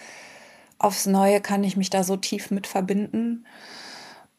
Aufs 0.78 1.08
Neue 1.08 1.42
kann 1.42 1.64
ich 1.64 1.76
mich 1.76 1.90
da 1.90 2.04
so 2.04 2.16
tief 2.16 2.52
mit 2.52 2.68
verbinden. 2.68 3.48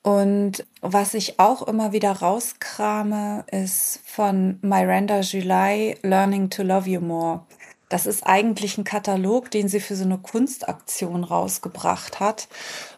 Und 0.02 0.64
was 0.80 1.14
ich 1.14 1.38
auch 1.40 1.62
immer 1.66 1.92
wieder 1.92 2.12
rauskrame, 2.12 3.44
ist 3.50 4.00
von 4.04 4.58
Miranda 4.62 5.20
July 5.20 5.96
Learning 6.02 6.50
to 6.50 6.62
Love 6.62 6.88
You 6.88 7.00
More. 7.00 7.46
Das 7.88 8.06
ist 8.06 8.22
eigentlich 8.24 8.78
ein 8.78 8.84
Katalog, 8.84 9.50
den 9.50 9.68
sie 9.68 9.80
für 9.80 9.96
so 9.96 10.04
eine 10.04 10.18
Kunstaktion 10.18 11.24
rausgebracht 11.24 12.20
hat. 12.20 12.48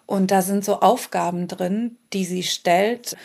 Und 0.07 0.31
da 0.31 0.43
sind 0.43 0.65
so 0.65 0.81
Aufgaben 0.81 1.47
drin, 1.47 1.97
die 2.13 2.25
sie 2.25 2.43
stellt, 2.43 3.17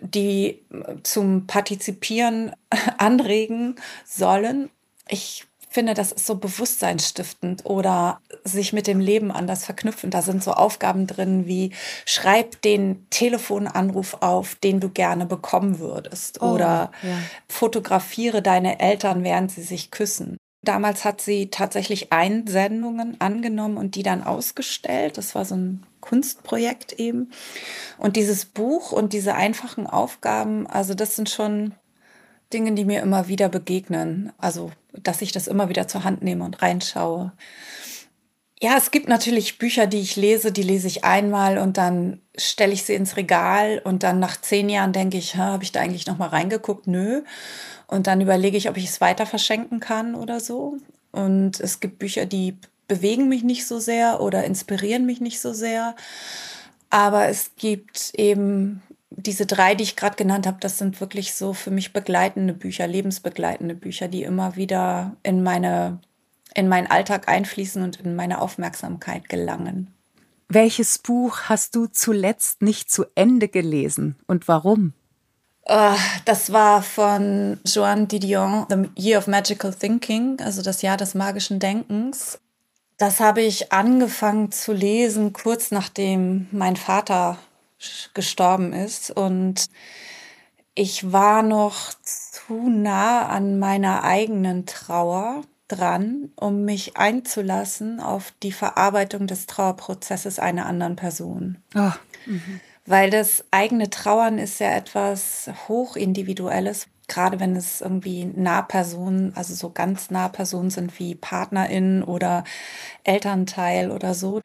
die 0.00 0.64
zum 1.02 1.46
Partizipieren 1.46 2.52
anregen 2.98 3.76
sollen. 4.04 4.70
Ich 5.08 5.46
finde, 5.74 5.94
das 5.94 6.12
ist 6.12 6.24
so 6.24 6.36
bewusstseinsstiftend 6.36 7.66
oder 7.66 8.20
sich 8.44 8.72
mit 8.72 8.86
dem 8.86 9.00
Leben 9.00 9.32
anders 9.32 9.64
verknüpfen. 9.64 10.10
Da 10.10 10.22
sind 10.22 10.42
so 10.42 10.52
Aufgaben 10.52 11.08
drin 11.08 11.46
wie 11.46 11.72
schreib 12.06 12.62
den 12.62 13.06
Telefonanruf 13.10 14.18
auf, 14.20 14.54
den 14.54 14.78
du 14.78 14.88
gerne 14.88 15.26
bekommen 15.26 15.80
würdest 15.80 16.40
oh, 16.40 16.52
oder 16.52 16.92
ja. 17.02 17.18
fotografiere 17.48 18.40
deine 18.40 18.78
Eltern, 18.78 19.24
während 19.24 19.50
sie 19.50 19.62
sich 19.62 19.90
küssen. 19.90 20.36
Damals 20.62 21.04
hat 21.04 21.20
sie 21.20 21.50
tatsächlich 21.50 22.12
Einsendungen 22.12 23.20
angenommen 23.20 23.76
und 23.76 23.96
die 23.96 24.04
dann 24.04 24.22
ausgestellt. 24.22 25.18
Das 25.18 25.34
war 25.34 25.44
so 25.44 25.56
ein 25.56 25.82
Kunstprojekt 26.00 26.92
eben. 26.94 27.32
Und 27.98 28.14
dieses 28.16 28.44
Buch 28.44 28.92
und 28.92 29.12
diese 29.12 29.34
einfachen 29.34 29.86
Aufgaben, 29.88 30.66
also 30.68 30.94
das 30.94 31.16
sind 31.16 31.28
schon 31.28 31.74
Dingen, 32.52 32.76
die 32.76 32.84
mir 32.84 33.02
immer 33.02 33.28
wieder 33.28 33.48
begegnen. 33.48 34.32
Also, 34.38 34.70
dass 34.92 35.22
ich 35.22 35.32
das 35.32 35.48
immer 35.48 35.68
wieder 35.68 35.88
zur 35.88 36.04
Hand 36.04 36.22
nehme 36.22 36.44
und 36.44 36.62
reinschaue. 36.62 37.32
Ja, 38.60 38.76
es 38.78 38.90
gibt 38.90 39.08
natürlich 39.08 39.58
Bücher, 39.58 39.86
die 39.86 40.00
ich 40.00 40.16
lese, 40.16 40.52
die 40.52 40.62
lese 40.62 40.86
ich 40.86 41.04
einmal 41.04 41.58
und 41.58 41.76
dann 41.76 42.20
stelle 42.36 42.72
ich 42.72 42.84
sie 42.84 42.94
ins 42.94 43.16
Regal 43.16 43.80
und 43.84 44.02
dann 44.02 44.20
nach 44.20 44.40
zehn 44.40 44.68
Jahren 44.68 44.92
denke 44.92 45.18
ich, 45.18 45.36
habe 45.36 45.64
ich 45.64 45.72
da 45.72 45.80
eigentlich 45.80 46.06
noch 46.06 46.18
mal 46.18 46.28
reingeguckt? 46.28 46.86
Nö. 46.86 47.22
Und 47.86 48.06
dann 48.06 48.20
überlege 48.20 48.56
ich, 48.56 48.70
ob 48.70 48.76
ich 48.76 48.86
es 48.86 49.00
weiter 49.00 49.26
verschenken 49.26 49.80
kann 49.80 50.14
oder 50.14 50.40
so. 50.40 50.78
Und 51.12 51.60
es 51.60 51.80
gibt 51.80 51.98
Bücher, 51.98 52.26
die 52.26 52.56
bewegen 52.88 53.28
mich 53.28 53.42
nicht 53.42 53.66
so 53.66 53.78
sehr 53.78 54.20
oder 54.20 54.44
inspirieren 54.44 55.04
mich 55.04 55.20
nicht 55.20 55.40
so 55.40 55.52
sehr. 55.52 55.94
Aber 56.90 57.28
es 57.28 57.52
gibt 57.56 58.14
eben 58.14 58.82
diese 59.26 59.46
drei, 59.46 59.74
die 59.74 59.84
ich 59.84 59.96
gerade 59.96 60.16
genannt 60.16 60.46
habe, 60.46 60.58
das 60.60 60.78
sind 60.78 61.00
wirklich 61.00 61.34
so 61.34 61.52
für 61.52 61.70
mich 61.70 61.92
begleitende 61.92 62.54
Bücher, 62.54 62.86
lebensbegleitende 62.86 63.74
Bücher, 63.74 64.08
die 64.08 64.22
immer 64.22 64.56
wieder 64.56 65.16
in 65.22 65.42
meine 65.42 66.00
in 66.54 66.68
meinen 66.68 66.86
Alltag 66.86 67.28
einfließen 67.28 67.82
und 67.82 68.00
in 68.00 68.14
meine 68.14 68.40
Aufmerksamkeit 68.40 69.28
gelangen. 69.28 69.92
Welches 70.48 70.98
Buch 70.98 71.40
hast 71.48 71.74
du 71.74 71.86
zuletzt 71.86 72.62
nicht 72.62 72.90
zu 72.90 73.06
Ende 73.14 73.48
gelesen 73.48 74.16
und 74.26 74.46
warum? 74.46 74.92
Uh, 75.66 75.96
das 76.26 76.52
war 76.52 76.82
von 76.82 77.58
Joan 77.64 78.06
Didion, 78.06 78.66
The 78.68 78.90
Year 79.02 79.18
of 79.18 79.26
Magical 79.26 79.72
Thinking, 79.72 80.38
also 80.40 80.62
das 80.62 80.82
Jahr 80.82 80.98
des 80.98 81.14
magischen 81.14 81.58
Denkens. 81.58 82.38
Das 82.98 83.18
habe 83.18 83.40
ich 83.40 83.72
angefangen 83.72 84.52
zu 84.52 84.72
lesen, 84.72 85.32
kurz 85.32 85.70
nachdem 85.70 86.46
mein 86.52 86.76
Vater 86.76 87.38
gestorben 88.14 88.72
ist. 88.72 89.10
Und 89.10 89.66
ich 90.74 91.12
war 91.12 91.42
noch 91.42 91.94
zu 92.02 92.68
nah 92.68 93.26
an 93.26 93.58
meiner 93.58 94.04
eigenen 94.04 94.66
Trauer 94.66 95.42
dran, 95.68 96.30
um 96.36 96.64
mich 96.64 96.96
einzulassen 96.96 98.00
auf 98.00 98.32
die 98.42 98.52
Verarbeitung 98.52 99.26
des 99.26 99.46
Trauerprozesses 99.46 100.38
einer 100.38 100.66
anderen 100.66 100.96
Person. 100.96 101.58
Oh. 101.74 101.92
Mhm. 102.26 102.60
Weil 102.86 103.10
das 103.10 103.44
eigene 103.50 103.88
Trauern 103.88 104.38
ist 104.38 104.60
ja 104.60 104.70
etwas 104.76 105.50
hochindividuelles, 105.68 106.86
gerade 107.08 107.40
wenn 107.40 107.56
es 107.56 107.80
irgendwie 107.80 108.26
Nahpersonen, 108.26 109.34
also 109.36 109.54
so 109.54 109.70
ganz 109.70 110.10
Nahpersonen 110.10 110.70
sind 110.70 110.98
wie 110.98 111.14
Partnerin 111.14 112.02
oder 112.02 112.44
Elternteil 113.04 113.90
oder 113.90 114.12
so. 114.12 114.42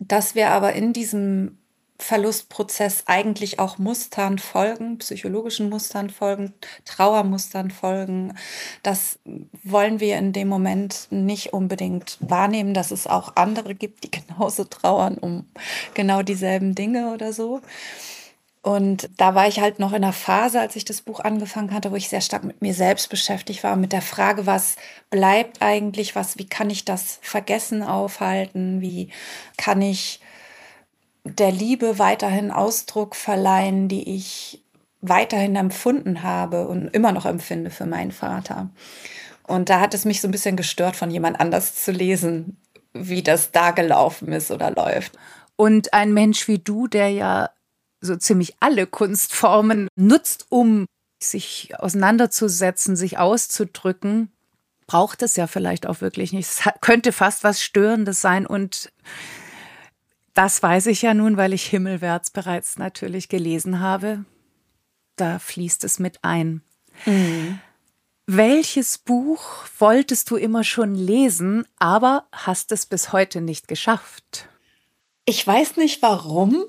Dass 0.00 0.34
wir 0.34 0.50
aber 0.50 0.72
in 0.72 0.92
diesem 0.92 1.58
Verlustprozess 1.98 3.04
eigentlich 3.06 3.58
auch 3.58 3.78
Mustern 3.78 4.38
folgen, 4.38 4.98
psychologischen 4.98 5.68
Mustern 5.68 6.10
folgen, 6.10 6.52
Trauermustern 6.84 7.70
folgen. 7.70 8.34
Das 8.82 9.18
wollen 9.62 10.00
wir 10.00 10.18
in 10.18 10.32
dem 10.32 10.48
Moment 10.48 11.06
nicht 11.10 11.52
unbedingt 11.52 12.18
wahrnehmen, 12.20 12.74
dass 12.74 12.90
es 12.90 13.06
auch 13.06 13.36
andere 13.36 13.74
gibt, 13.74 14.04
die 14.04 14.10
genauso 14.28 14.64
trauern 14.64 15.16
um 15.18 15.46
genau 15.94 16.22
dieselben 16.22 16.74
Dinge 16.74 17.12
oder 17.12 17.32
so. 17.32 17.60
Und 18.64 19.10
da 19.16 19.34
war 19.34 19.48
ich 19.48 19.58
halt 19.58 19.80
noch 19.80 19.90
in 19.90 20.04
einer 20.04 20.12
Phase, 20.12 20.60
als 20.60 20.76
ich 20.76 20.84
das 20.84 21.02
Buch 21.02 21.18
angefangen 21.18 21.74
hatte, 21.74 21.90
wo 21.90 21.96
ich 21.96 22.08
sehr 22.08 22.20
stark 22.20 22.44
mit 22.44 22.62
mir 22.62 22.74
selbst 22.74 23.10
beschäftigt 23.10 23.64
war, 23.64 23.74
mit 23.74 23.92
der 23.92 24.02
Frage, 24.02 24.46
was 24.46 24.76
bleibt 25.10 25.60
eigentlich, 25.62 26.14
was, 26.14 26.38
wie 26.38 26.46
kann 26.46 26.70
ich 26.70 26.84
das 26.84 27.18
Vergessen 27.22 27.82
aufhalten, 27.82 28.80
wie 28.80 29.10
kann 29.56 29.82
ich 29.82 30.20
der 31.24 31.52
Liebe 31.52 31.98
weiterhin 31.98 32.50
Ausdruck 32.50 33.14
verleihen, 33.14 33.88
die 33.88 34.14
ich 34.16 34.62
weiterhin 35.00 35.56
empfunden 35.56 36.22
habe 36.22 36.68
und 36.68 36.88
immer 36.88 37.12
noch 37.12 37.26
empfinde 37.26 37.70
für 37.70 37.86
meinen 37.86 38.12
Vater. 38.12 38.70
Und 39.44 39.68
da 39.68 39.80
hat 39.80 39.94
es 39.94 40.04
mich 40.04 40.20
so 40.20 40.28
ein 40.28 40.32
bisschen 40.32 40.56
gestört, 40.56 40.96
von 40.96 41.10
jemand 41.10 41.40
anders 41.40 41.74
zu 41.74 41.90
lesen, 41.92 42.56
wie 42.92 43.22
das 43.22 43.50
da 43.50 43.72
gelaufen 43.72 44.32
ist 44.32 44.50
oder 44.50 44.70
läuft. 44.70 45.12
Und 45.56 45.92
ein 45.92 46.12
Mensch 46.12 46.48
wie 46.48 46.58
du, 46.58 46.86
der 46.86 47.10
ja 47.10 47.50
so 48.00 48.16
ziemlich 48.16 48.54
alle 48.60 48.86
Kunstformen 48.86 49.88
nutzt, 49.96 50.46
um 50.48 50.86
sich 51.22 51.72
auseinanderzusetzen, 51.78 52.96
sich 52.96 53.18
auszudrücken, 53.18 54.32
braucht 54.86 55.22
es 55.22 55.36
ja 55.36 55.46
vielleicht 55.46 55.86
auch 55.86 56.00
wirklich 56.00 56.32
nicht. 56.32 56.48
Es 56.48 56.68
könnte 56.80 57.12
fast 57.12 57.44
was 57.44 57.62
Störendes 57.62 58.20
sein 58.20 58.46
und 58.46 58.92
das 60.34 60.62
weiß 60.62 60.86
ich 60.86 61.02
ja 61.02 61.14
nun, 61.14 61.36
weil 61.36 61.52
ich 61.52 61.66
Himmelwärts 61.66 62.30
bereits 62.30 62.78
natürlich 62.78 63.28
gelesen 63.28 63.80
habe. 63.80 64.24
Da 65.16 65.38
fließt 65.38 65.84
es 65.84 65.98
mit 65.98 66.18
ein. 66.22 66.62
Mhm. 67.04 67.60
Welches 68.26 68.98
Buch 68.98 69.42
wolltest 69.78 70.30
du 70.30 70.36
immer 70.36 70.64
schon 70.64 70.94
lesen, 70.94 71.66
aber 71.78 72.26
hast 72.32 72.72
es 72.72 72.86
bis 72.86 73.12
heute 73.12 73.40
nicht 73.40 73.68
geschafft? 73.68 74.48
Ich 75.24 75.46
weiß 75.46 75.76
nicht, 75.76 76.02
warum 76.02 76.64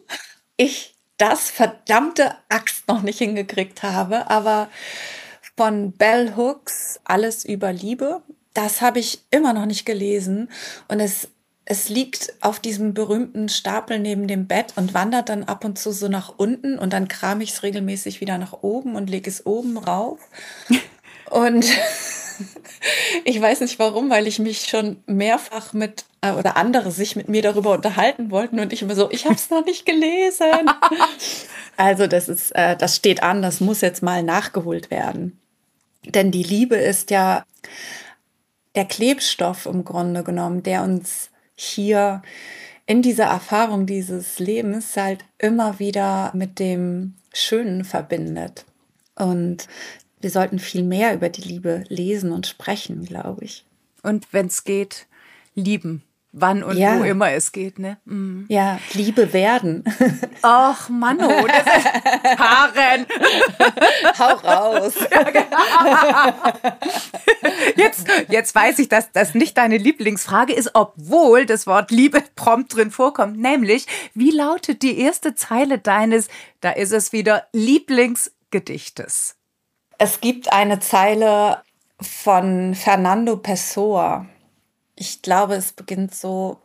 ich 0.58 0.96
das 1.18 1.50
verdammte 1.50 2.36
Axt 2.50 2.88
noch 2.88 3.02
nicht 3.02 3.20
hingekriegt 3.20 3.84
habe, 3.84 4.30
aber 4.30 4.70
von 5.56 5.92
Bell 5.92 6.36
Hooks 6.36 7.00
Alles 7.04 7.46
über 7.46 7.72
Liebe, 7.72 8.24
das 8.54 8.82
habe 8.82 9.00
ich 9.00 9.22
immer 9.30 9.54
noch 9.54 9.66
nicht 9.66 9.86
gelesen 9.86 10.50
und 10.88 11.00
es 11.00 11.30
es 11.66 11.88
liegt 11.88 12.34
auf 12.42 12.60
diesem 12.60 12.94
berühmten 12.94 13.48
Stapel 13.48 14.00
neben 14.00 14.28
dem 14.28 14.48
Bett 14.48 14.74
und 14.76 14.94
wandert 14.94 15.30
dann 15.30 15.44
ab 15.44 15.64
und 15.64 15.80
zu 15.80 15.92
so 15.92 16.10
nach 16.10 16.34
unten 16.38 16.78
und 16.78 16.92
dann 16.92 17.08
kram 17.08 17.40
ich 17.40 17.52
es 17.52 17.64
regelmäßig 17.64 18.20
wieder 18.20 18.38
nach 18.38 18.54
oben 18.62 18.96
und 18.96 19.10
lege 19.10 19.30
es 19.30 19.46
oben 19.46 19.78
rauf. 19.78 20.20
und 21.30 21.66
ich 23.24 23.40
weiß 23.40 23.62
nicht 23.62 23.80
warum, 23.80 24.10
weil 24.10 24.28
ich 24.28 24.40
mich 24.40 24.66
schon 24.66 25.02
mehrfach 25.06 25.72
mit 25.72 26.04
äh, 26.22 26.32
oder 26.32 26.58
andere 26.58 26.92
sich 26.92 27.16
mit 27.16 27.30
mir 27.30 27.42
darüber 27.42 27.72
unterhalten 27.72 28.30
wollten 28.30 28.60
und 28.60 28.74
ich 28.74 28.82
immer 28.82 28.96
so, 28.96 29.10
ich 29.12 29.26
habe 29.26 29.36
es 29.36 29.50
noch 29.50 29.66
nicht 29.66 29.86
gelesen. 29.86 30.70
also 31.78 32.08
das 32.08 32.28
ist, 32.28 32.52
äh, 32.56 32.76
das 32.76 32.98
steht 32.98 33.24
an, 33.24 33.42
das 33.42 33.62
muss 33.62 33.80
jetzt 33.80 34.04
mal 34.04 34.22
nachgeholt 34.22 34.92
werden. 34.92 35.40
Denn 36.06 36.32
die 36.32 36.44
Liebe 36.44 36.76
ist 36.76 37.10
ja 37.12 37.46
der 38.76 38.86
Klebstoff 38.86 39.66
im 39.66 39.86
Grunde 39.86 40.24
genommen, 40.24 40.64
der 40.64 40.84
uns 40.84 41.30
hier 41.56 42.22
in 42.86 43.02
dieser 43.02 43.26
Erfahrung 43.26 43.86
dieses 43.86 44.40
Lebens 44.40 44.96
halt 44.98 45.24
immer 45.38 45.80
wieder 45.80 46.32
mit 46.36 46.60
dem 46.60 47.16
Schönen 47.34 47.86
verbindet. 47.86 48.66
Und 49.16 49.68
wir 50.22 50.30
sollten 50.30 50.60
viel 50.60 50.84
mehr 50.84 51.14
über 51.14 51.30
die 51.30 51.42
Liebe 51.42 51.84
lesen 51.88 52.32
und 52.32 52.48
sprechen, 52.48 53.06
glaube 53.06 53.46
ich. 53.46 53.66
Und 54.02 54.32
wenn 54.32 54.48
es 54.48 54.64
geht, 54.64 55.08
lieben. 55.56 56.04
Wann 56.36 56.64
und 56.64 56.78
ja. 56.78 56.98
wo 56.98 57.04
immer 57.04 57.30
es 57.32 57.52
geht, 57.52 57.78
ne? 57.78 57.98
Mhm. 58.06 58.46
Ja, 58.50 58.80
Liebe 58.94 59.34
werden. 59.34 59.84
Ach, 60.42 60.90
Manno, 60.90 61.30
das 61.46 61.78
ist 61.78 61.86
Haaren. 62.40 63.06
Hau 64.18 64.34
raus. 64.38 64.96
Jetzt, 67.76 68.08
jetzt 68.30 68.56
weiß 68.56 68.80
ich, 68.80 68.90
dass 68.90 69.12
das 69.12 69.36
nicht 69.36 69.58
deine 69.58 69.78
Lieblingsfrage 69.78 70.54
ist, 70.54 70.72
obwohl 70.74 71.46
das 71.46 71.68
Wort 71.68 71.92
Liebe 71.92 72.24
prompt 72.36 72.76
drin 72.76 72.90
vorkommt. 72.90 73.38
Nämlich, 73.38 73.86
wie 74.14 74.32
lautet 74.32 74.82
die 74.82 74.98
erste 75.00 75.36
Zeile 75.36 75.78
deines, 75.78 76.30
da 76.62 76.72
ist 76.72 76.94
es 76.94 77.12
wieder, 77.12 77.48
Lieblingsgedichtes? 77.52 79.36
Es 79.98 80.22
gibt 80.22 80.52
eine 80.52 80.80
Zeile 80.80 81.62
von 82.02 82.74
Fernando 82.76 83.38
Pessoa 83.38 84.26
ich 84.96 85.22
glaube, 85.22 85.56
es 85.56 85.72
beginnt 85.74 86.14
so, 86.16 86.62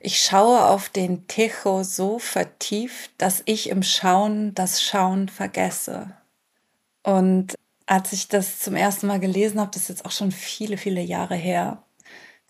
ich 0.00 0.18
schaue 0.22 0.64
auf 0.64 0.88
den 0.88 1.26
Techo 1.28 1.84
so 1.84 2.18
vertieft, 2.18 3.12
dass 3.18 3.42
ich 3.44 3.68
im 3.68 3.82
Schauen 3.82 4.54
das 4.54 4.82
Schauen 4.82 5.28
vergesse. 5.28 6.16
Und 7.02 7.54
als 7.86 8.12
ich 8.12 8.28
das 8.28 8.60
zum 8.60 8.74
ersten 8.74 9.06
Mal 9.06 9.20
gelesen 9.20 9.60
habe, 9.60 9.70
das 9.72 9.82
ist 9.82 9.88
jetzt 9.88 10.04
auch 10.06 10.10
schon 10.10 10.32
viele, 10.32 10.76
viele 10.76 11.02
Jahre 11.02 11.36
her, 11.36 11.82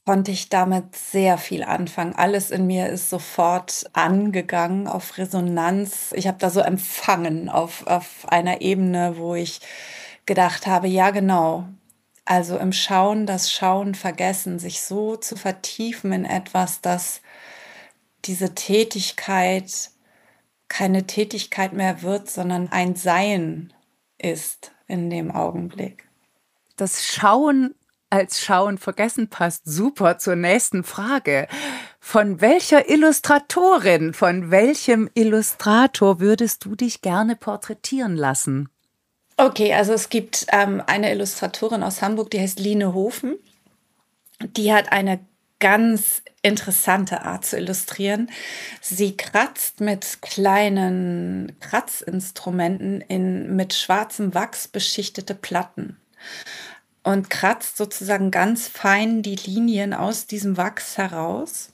konnte 0.04 0.30
ich 0.30 0.48
damit 0.48 0.96
sehr 0.96 1.38
viel 1.38 1.62
anfangen. 1.62 2.14
Alles 2.14 2.50
in 2.50 2.66
mir 2.66 2.88
ist 2.88 3.10
sofort 3.10 3.84
angegangen 3.92 4.88
auf 4.88 5.18
Resonanz. 5.18 6.12
Ich 6.14 6.26
habe 6.26 6.38
da 6.38 6.50
so 6.50 6.60
empfangen 6.60 7.48
auf, 7.48 7.86
auf 7.86 8.26
einer 8.28 8.60
Ebene, 8.62 9.16
wo 9.16 9.34
ich 9.34 9.60
gedacht 10.26 10.66
habe, 10.66 10.88
ja 10.88 11.10
genau, 11.10 11.66
also 12.24 12.56
im 12.58 12.72
Schauen 12.72 13.26
das 13.26 13.52
Schauen 13.52 13.94
vergessen, 13.94 14.58
sich 14.58 14.82
so 14.82 15.16
zu 15.16 15.36
vertiefen 15.36 16.12
in 16.12 16.24
etwas, 16.24 16.80
dass 16.80 17.20
diese 18.24 18.54
Tätigkeit 18.54 19.90
keine 20.68 21.06
Tätigkeit 21.06 21.72
mehr 21.72 22.02
wird, 22.02 22.30
sondern 22.30 22.70
ein 22.70 22.96
Sein 22.96 23.74
ist 24.18 24.72
in 24.86 25.10
dem 25.10 25.30
Augenblick. 25.30 26.08
Das 26.76 27.04
Schauen 27.04 27.74
als 28.12 28.42
Schauen 28.42 28.76
vergessen 28.76 29.28
passt 29.28 29.62
super 29.64 30.18
zur 30.18 30.36
nächsten 30.36 30.84
Frage. 30.84 31.48
Von 31.98 32.42
welcher 32.42 32.90
Illustratorin, 32.90 34.12
von 34.12 34.50
welchem 34.50 35.08
Illustrator 35.14 36.20
würdest 36.20 36.64
du 36.66 36.74
dich 36.74 37.00
gerne 37.00 37.36
porträtieren 37.36 38.16
lassen? 38.16 38.68
Okay, 39.42 39.74
also 39.74 39.92
es 39.92 40.08
gibt 40.08 40.46
ähm, 40.52 40.80
eine 40.86 41.10
Illustratorin 41.10 41.82
aus 41.82 42.00
Hamburg, 42.00 42.30
die 42.30 42.38
heißt 42.38 42.60
Line 42.60 42.94
Hofen. 42.94 43.34
Die 44.40 44.72
hat 44.72 44.92
eine 44.92 45.18
ganz 45.58 46.22
interessante 46.42 47.22
Art 47.22 47.44
zu 47.44 47.56
illustrieren. 47.56 48.30
Sie 48.80 49.16
kratzt 49.16 49.80
mit 49.80 50.18
kleinen 50.22 51.56
Kratzinstrumenten 51.58 53.00
in 53.00 53.56
mit 53.56 53.74
schwarzem 53.74 54.32
Wachs 54.32 54.68
beschichtete 54.68 55.34
Platten 55.34 55.96
und 57.02 57.28
kratzt 57.28 57.76
sozusagen 57.76 58.30
ganz 58.30 58.68
fein 58.68 59.22
die 59.22 59.34
Linien 59.34 59.92
aus 59.92 60.28
diesem 60.28 60.56
Wachs 60.56 60.98
heraus 60.98 61.72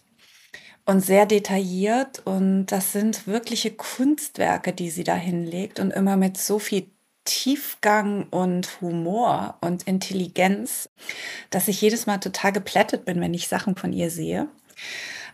und 0.86 1.04
sehr 1.04 1.26
detailliert 1.26 2.22
und 2.24 2.64
das 2.68 2.92
sind 2.92 3.26
wirkliche 3.26 3.72
Kunstwerke, 3.72 4.72
die 4.72 4.88
sie 4.88 5.04
da 5.04 5.14
hinlegt 5.14 5.80
und 5.80 5.90
immer 5.90 6.16
mit 6.16 6.38
so 6.38 6.58
viel 6.58 6.86
Tiefgang 7.28 8.26
und 8.30 8.80
Humor 8.80 9.56
und 9.60 9.82
Intelligenz, 9.82 10.88
dass 11.50 11.68
ich 11.68 11.80
jedes 11.82 12.06
Mal 12.06 12.18
total 12.18 12.52
geplättet 12.52 13.04
bin, 13.04 13.20
wenn 13.20 13.34
ich 13.34 13.48
Sachen 13.48 13.76
von 13.76 13.92
ihr 13.92 14.10
sehe. 14.10 14.48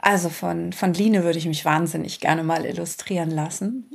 Also 0.01 0.29
von, 0.29 0.73
von 0.73 0.93
Line 0.93 1.23
würde 1.23 1.39
ich 1.39 1.47
mich 1.47 1.65
wahnsinnig 1.65 2.19
gerne 2.19 2.43
mal 2.43 2.67
illustrieren 2.67 3.31
lassen. 3.31 3.89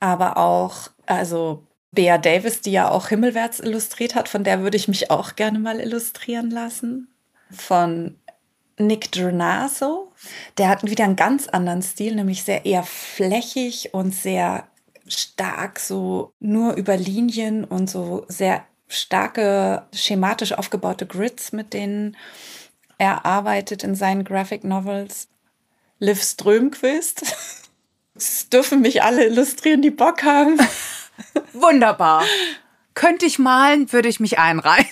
Aber 0.00 0.38
auch, 0.38 0.88
also 1.04 1.66
Bea 1.92 2.16
Davis, 2.16 2.62
die 2.62 2.72
ja 2.72 2.90
auch 2.90 3.08
Himmelwärts 3.08 3.60
illustriert 3.60 4.14
hat, 4.14 4.28
von 4.28 4.42
der 4.42 4.62
würde 4.62 4.78
ich 4.78 4.88
mich 4.88 5.10
auch 5.10 5.36
gerne 5.36 5.58
mal 5.58 5.78
illustrieren 5.78 6.50
lassen. 6.50 7.08
Von 7.50 8.16
Nick 8.78 9.12
Drenaso, 9.12 10.10
der 10.56 10.70
hat 10.70 10.82
wieder 10.84 11.04
einen 11.04 11.16
ganz 11.16 11.48
anderen 11.48 11.82
Stil, 11.82 12.14
nämlich 12.14 12.44
sehr 12.44 12.64
eher 12.64 12.82
flächig 12.82 13.92
und 13.92 14.14
sehr 14.14 14.69
stark 15.10 15.78
so 15.78 16.32
nur 16.40 16.74
über 16.74 16.96
Linien 16.96 17.64
und 17.64 17.90
so 17.90 18.24
sehr 18.28 18.64
starke 18.88 19.86
schematisch 19.92 20.52
aufgebaute 20.52 21.06
Grids, 21.06 21.52
mit 21.52 21.72
denen 21.72 22.16
er 22.98 23.24
arbeitet 23.24 23.82
in 23.82 23.94
seinen 23.94 24.24
Graphic 24.24 24.64
Novels. 24.64 25.28
Liv 25.98 26.22
Strömquist. 26.22 27.22
Es 28.12 28.50
dürfen 28.50 28.82
mich 28.82 29.02
alle 29.02 29.24
illustrieren, 29.24 29.80
die 29.80 29.90
Bock 29.90 30.24
haben. 30.24 30.58
Wunderbar. 31.54 32.22
Könnte 32.92 33.24
ich 33.24 33.38
malen, 33.38 33.90
würde 33.92 34.08
ich 34.08 34.20
mich 34.20 34.38
einreihen. 34.38 34.86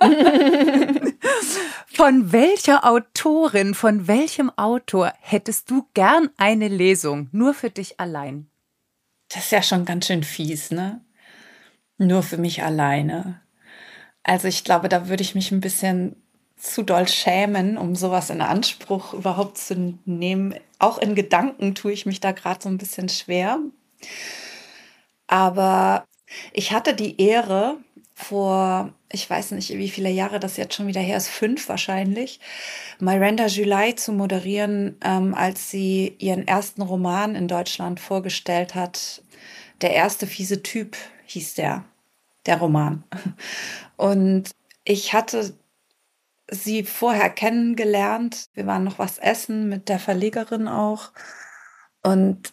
von 1.86 2.32
welcher 2.32 2.84
Autorin, 2.84 3.74
von 3.74 4.08
welchem 4.08 4.50
Autor 4.56 5.12
hättest 5.20 5.70
du 5.70 5.86
gern 5.94 6.30
eine 6.38 6.66
Lesung, 6.66 7.28
nur 7.30 7.54
für 7.54 7.70
dich 7.70 8.00
allein? 8.00 8.48
Das 9.32 9.44
ist 9.44 9.52
ja 9.52 9.62
schon 9.62 9.84
ganz 9.84 10.06
schön 10.06 10.24
fies, 10.24 10.70
ne? 10.70 11.00
Nur 11.96 12.22
für 12.22 12.36
mich 12.36 12.62
alleine. 12.62 13.40
Also 14.22 14.48
ich 14.48 14.62
glaube, 14.64 14.88
da 14.88 15.08
würde 15.08 15.22
ich 15.22 15.34
mich 15.34 15.50
ein 15.50 15.60
bisschen 15.60 16.16
zu 16.56 16.82
doll 16.82 17.08
schämen, 17.08 17.76
um 17.76 17.96
sowas 17.96 18.30
in 18.30 18.40
Anspruch 18.40 19.14
überhaupt 19.14 19.58
zu 19.58 19.98
nehmen. 20.04 20.54
Auch 20.78 20.98
in 20.98 21.14
Gedanken 21.14 21.74
tue 21.74 21.92
ich 21.92 22.06
mich 22.06 22.20
da 22.20 22.32
gerade 22.32 22.62
so 22.62 22.68
ein 22.68 22.78
bisschen 22.78 23.08
schwer. 23.08 23.58
Aber 25.26 26.04
ich 26.52 26.72
hatte 26.72 26.94
die 26.94 27.20
Ehre, 27.20 27.78
vor, 28.22 28.92
ich 29.10 29.28
weiß 29.28 29.52
nicht, 29.52 29.70
wie 29.70 29.88
viele 29.88 30.10
Jahre 30.10 30.40
das 30.40 30.56
jetzt 30.56 30.74
schon 30.74 30.86
wieder 30.86 31.00
her 31.00 31.16
ist, 31.16 31.28
fünf 31.28 31.68
wahrscheinlich, 31.68 32.40
Miranda 32.98 33.46
July 33.46 33.94
zu 33.94 34.12
moderieren, 34.12 34.96
ähm, 35.04 35.34
als 35.34 35.70
sie 35.70 36.14
ihren 36.18 36.46
ersten 36.46 36.82
Roman 36.82 37.34
in 37.34 37.48
Deutschland 37.48 38.00
vorgestellt 38.00 38.74
hat. 38.74 39.22
Der 39.80 39.92
erste 39.92 40.26
fiese 40.26 40.62
Typ 40.62 40.96
hieß 41.26 41.54
der, 41.54 41.84
der 42.46 42.58
Roman. 42.58 43.04
Und 43.96 44.50
ich 44.84 45.12
hatte 45.12 45.54
sie 46.50 46.84
vorher 46.84 47.30
kennengelernt. 47.30 48.48
Wir 48.54 48.66
waren 48.66 48.84
noch 48.84 48.98
was 48.98 49.18
essen 49.18 49.68
mit 49.68 49.88
der 49.88 49.98
Verlegerin 49.98 50.68
auch. 50.68 51.12
Und 52.02 52.52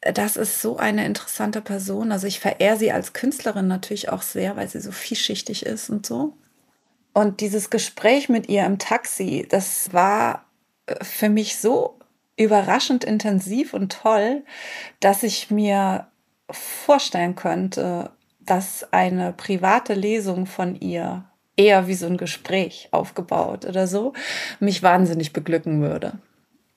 das 0.00 0.36
ist 0.36 0.62
so 0.62 0.76
eine 0.76 1.04
interessante 1.04 1.60
Person. 1.60 2.12
Also 2.12 2.26
ich 2.26 2.40
verehre 2.40 2.76
sie 2.76 2.92
als 2.92 3.12
Künstlerin 3.12 3.66
natürlich 3.66 4.08
auch 4.10 4.22
sehr, 4.22 4.56
weil 4.56 4.68
sie 4.68 4.80
so 4.80 4.92
vielschichtig 4.92 5.66
ist 5.66 5.90
und 5.90 6.06
so. 6.06 6.34
Und 7.12 7.40
dieses 7.40 7.70
Gespräch 7.70 8.28
mit 8.28 8.48
ihr 8.48 8.64
im 8.64 8.78
Taxi, 8.78 9.46
das 9.48 9.92
war 9.92 10.44
äh, 10.86 11.04
für 11.04 11.28
mich 11.28 11.58
so 11.58 11.98
überraschend 12.36 13.02
intensiv 13.02 13.74
und 13.74 13.92
toll, 13.92 14.44
dass 15.00 15.24
ich 15.24 15.50
mir 15.50 16.06
vorstellen 16.50 17.34
könnte, 17.34 18.12
dass 18.38 18.92
eine 18.92 19.32
private 19.32 19.94
Lesung 19.94 20.46
von 20.46 20.76
ihr 20.76 21.24
eher 21.56 21.88
wie 21.88 21.94
so 21.94 22.06
ein 22.06 22.16
Gespräch 22.16 22.88
aufgebaut 22.92 23.66
oder 23.66 23.88
so 23.88 24.12
mich 24.60 24.82
wahnsinnig 24.82 25.32
beglücken 25.32 25.82
würde. 25.82 26.12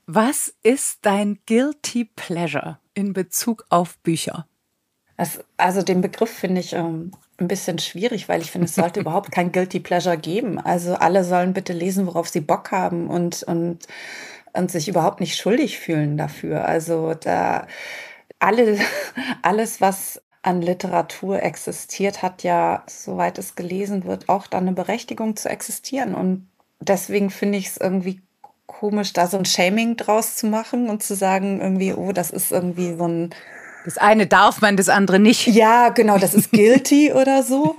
Was 0.07 0.53
ist 0.63 0.99
dein 1.03 1.37
guilty 1.45 2.05
pleasure? 2.05 2.80
In 2.93 3.13
Bezug 3.13 3.65
auf 3.69 3.97
Bücher? 3.99 4.47
Das, 5.17 5.39
also 5.57 5.83
den 5.83 6.01
Begriff 6.01 6.31
finde 6.31 6.61
ich 6.61 6.73
ähm, 6.73 7.11
ein 7.37 7.47
bisschen 7.47 7.77
schwierig, 7.77 8.27
weil 8.27 8.41
ich 8.41 8.49
finde, 8.49 8.65
es 8.65 8.75
sollte 8.75 8.99
überhaupt 9.01 9.31
kein 9.31 9.51
Guilty 9.51 9.79
Pleasure 9.79 10.17
geben. 10.17 10.59
Also 10.59 10.95
alle 10.95 11.23
sollen 11.23 11.53
bitte 11.53 11.73
lesen, 11.73 12.07
worauf 12.07 12.27
sie 12.27 12.41
Bock 12.41 12.71
haben 12.71 13.07
und, 13.07 13.43
und, 13.43 13.87
und 14.53 14.71
sich 14.71 14.87
überhaupt 14.87 15.19
nicht 15.19 15.35
schuldig 15.37 15.77
fühlen 15.79 16.17
dafür. 16.17 16.65
Also 16.65 17.13
da 17.13 17.67
alle, 18.39 18.79
alles, 19.41 19.79
was 19.79 20.21
an 20.41 20.61
Literatur 20.61 21.43
existiert, 21.43 22.23
hat 22.23 22.41
ja, 22.43 22.83
soweit 22.87 23.37
es 23.37 23.55
gelesen 23.55 24.05
wird, 24.05 24.27
auch 24.27 24.47
dann 24.47 24.63
eine 24.63 24.73
Berechtigung 24.73 25.35
zu 25.35 25.49
existieren. 25.49 26.15
Und 26.15 26.47
deswegen 26.79 27.29
finde 27.29 27.59
ich 27.59 27.67
es 27.67 27.77
irgendwie 27.77 28.21
komisch, 28.71 29.13
da 29.13 29.27
so 29.27 29.37
ein 29.37 29.45
Shaming 29.45 29.97
draus 29.97 30.35
zu 30.35 30.47
machen 30.47 30.89
und 30.89 31.03
zu 31.03 31.15
sagen, 31.15 31.61
irgendwie, 31.61 31.93
oh, 31.93 32.11
das 32.11 32.31
ist 32.31 32.51
irgendwie 32.51 32.95
so 32.95 33.07
ein. 33.07 33.35
Das 33.85 33.97
eine 33.97 34.27
darf 34.27 34.61
man, 34.61 34.77
das 34.77 34.89
andere 34.89 35.19
nicht. 35.19 35.47
Ja, 35.47 35.89
genau, 35.89 36.17
das 36.17 36.33
ist 36.33 36.51
guilty 36.51 37.11
oder 37.13 37.43
so. 37.43 37.75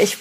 Ich 0.00 0.18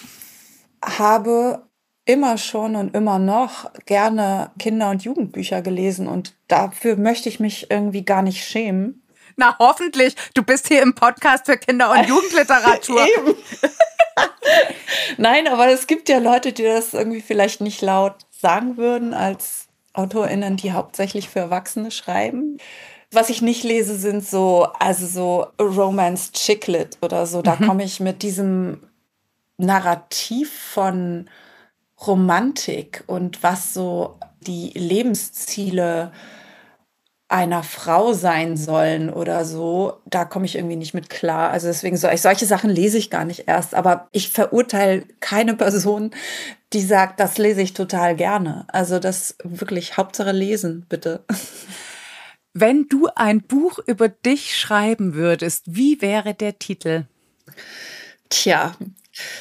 habe 0.83 1.63
immer 2.05 2.37
schon 2.37 2.75
und 2.75 2.95
immer 2.95 3.19
noch 3.19 3.71
gerne 3.85 4.51
Kinder- 4.57 4.89
und 4.89 5.03
Jugendbücher 5.03 5.61
gelesen 5.61 6.07
und 6.07 6.33
dafür 6.47 6.95
möchte 6.95 7.29
ich 7.29 7.39
mich 7.39 7.69
irgendwie 7.69 8.03
gar 8.03 8.21
nicht 8.21 8.43
schämen. 8.43 9.03
Na, 9.35 9.55
hoffentlich. 9.59 10.15
Du 10.33 10.43
bist 10.43 10.67
hier 10.67 10.81
im 10.81 10.95
Podcast 10.95 11.45
für 11.45 11.57
Kinder- 11.57 11.91
und 11.91 12.07
Jugendliteratur. 12.07 13.01
Eben. 13.17 13.35
Nein, 15.17 15.47
aber 15.47 15.67
es 15.67 15.87
gibt 15.87 16.09
ja 16.09 16.17
Leute, 16.17 16.51
die 16.51 16.63
das 16.63 16.93
irgendwie 16.93 17.21
vielleicht 17.21 17.61
nicht 17.61 17.81
laut 17.81 18.15
sagen 18.31 18.75
würden 18.77 19.13
als 19.13 19.68
AutorInnen, 19.99 20.57
die 20.57 20.71
hauptsächlich 20.71 21.29
für 21.29 21.39
Erwachsene 21.39 21.91
schreiben. 21.91 22.57
Was 23.11 23.29
ich 23.29 23.41
nicht 23.41 23.63
lese, 23.63 23.95
sind 23.95 24.25
so, 24.25 24.67
also 24.79 25.05
so 25.07 25.47
Romance 25.61 26.31
Chicklet 26.31 26.97
oder 27.01 27.25
so. 27.25 27.41
Da 27.41 27.55
mhm. 27.55 27.67
komme 27.67 27.83
ich 27.83 27.99
mit 27.99 28.21
diesem 28.21 28.81
Narrativ 29.57 30.51
von 30.53 31.29
Romantik 32.05 33.03
und 33.07 33.43
was 33.43 33.73
so 33.73 34.17
die 34.41 34.71
Lebensziele 34.73 36.11
einer 37.29 37.61
Frau 37.61 38.13
sein 38.13 38.57
sollen 38.57 39.11
oder 39.11 39.45
so, 39.45 40.01
da 40.05 40.25
komme 40.25 40.45
ich 40.45 40.55
irgendwie 40.55 40.75
nicht 40.75 40.95
mit 40.95 41.11
klar. 41.11 41.51
Also 41.51 41.67
deswegen 41.67 41.95
so, 41.95 42.09
solche 42.15 42.47
Sachen 42.47 42.71
lese 42.71 42.97
ich 42.97 43.11
gar 43.11 43.23
nicht 43.23 43.47
erst. 43.47 43.75
Aber 43.75 44.07
ich 44.11 44.29
verurteile 44.29 45.03
keine 45.19 45.53
Person, 45.53 46.09
die 46.73 46.81
sagt, 46.81 47.19
das 47.19 47.37
lese 47.37 47.61
ich 47.61 47.73
total 47.73 48.15
gerne. 48.15 48.65
Also 48.67 48.97
das 48.97 49.35
wirklich 49.43 49.95
Hauptsache 49.95 50.31
lesen, 50.31 50.87
bitte. 50.89 51.23
Wenn 52.53 52.87
du 52.89 53.07
ein 53.15 53.41
Buch 53.41 53.77
über 53.85 54.09
dich 54.09 54.57
schreiben 54.57 55.13
würdest, 55.13 55.63
wie 55.67 56.01
wäre 56.01 56.33
der 56.33 56.57
Titel? 56.57 57.05
Tja, 58.29 58.73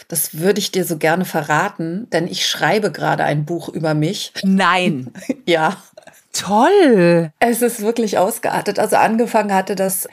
das 0.08 0.38
würde 0.38 0.58
ich 0.58 0.72
dir 0.72 0.84
so 0.84 0.98
gerne 0.98 1.24
verraten, 1.24 2.08
denn 2.10 2.26
ich 2.26 2.46
schreibe 2.46 2.92
gerade 2.92 3.24
ein 3.24 3.46
Buch 3.46 3.70
über 3.70 3.94
mich. 3.94 4.32
Nein. 4.42 5.10
ja. 5.46 5.82
Toll. 6.32 7.32
Es 7.40 7.62
ist 7.62 7.80
wirklich 7.80 8.18
ausgeartet. 8.18 8.78
Also 8.78 8.96
angefangen 8.96 9.54
hatte 9.54 9.74
das, 9.74 10.08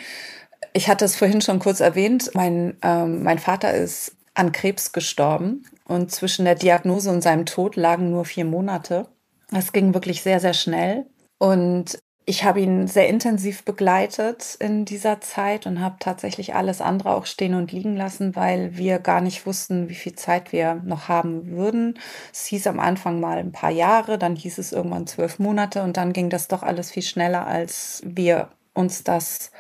ich 0.74 0.88
hatte 0.88 1.06
es 1.06 1.16
vorhin 1.16 1.42
schon 1.42 1.60
kurz 1.60 1.80
erwähnt, 1.80 2.32
mein, 2.34 2.78
ähm, 2.82 3.24
mein 3.24 3.40
Vater 3.40 3.74
ist 3.74 4.16
an 4.34 4.52
Krebs 4.52 4.92
gestorben 4.92 5.66
und 5.86 6.12
zwischen 6.12 6.46
der 6.46 6.56
Diagnose 6.56 7.10
und 7.10 7.22
seinem 7.22 7.46
Tod 7.46 7.76
lagen 7.76 8.12
nur 8.12 8.26
vier 8.26 8.46
Monate. 8.46 9.08
Das 9.52 9.72
ging 9.72 9.94
wirklich 9.94 10.22
sehr, 10.22 10.40
sehr 10.40 10.54
schnell. 10.54 11.06
Und 11.38 12.00
ich 12.28 12.44
habe 12.44 12.60
ihn 12.60 12.88
sehr 12.88 13.08
intensiv 13.08 13.64
begleitet 13.64 14.56
in 14.60 14.84
dieser 14.84 15.22
Zeit 15.22 15.68
und 15.68 15.80
habe 15.80 15.98
tatsächlich 16.00 16.56
alles 16.56 16.82
andere 16.82 17.12
auch 17.14 17.28
stehen 17.28 17.54
und 17.54 17.72
liegen 17.72 17.96
lassen, 17.96 18.36
weil 18.36 18.76
wir 18.78 18.98
gar 18.98 19.22
nicht 19.22 19.46
wussten, 19.46 19.90
wie 19.90 19.96
viel 19.96 20.16
Zeit 20.16 20.52
wir 20.52 20.82
noch 20.84 21.08
haben 21.08 21.52
würden. 21.52 22.00
Es 22.34 22.46
hieß 22.48 22.66
am 22.66 22.80
Anfang 22.80 23.20
mal 23.20 23.38
ein 23.38 23.52
paar 23.52 23.70
Jahre, 23.70 24.18
dann 24.18 24.36
hieß 24.36 24.58
es 24.58 24.72
irgendwann 24.72 25.06
zwölf 25.06 25.38
Monate 25.38 25.84
und 25.84 25.98
dann 25.98 26.14
ging 26.14 26.32
das 26.32 26.48
doch 26.48 26.64
alles 26.64 26.90
viel 26.90 27.04
schneller, 27.04 27.46
als 27.46 28.02
wir 28.04 28.50
uns 28.74 29.04
das 29.04 29.52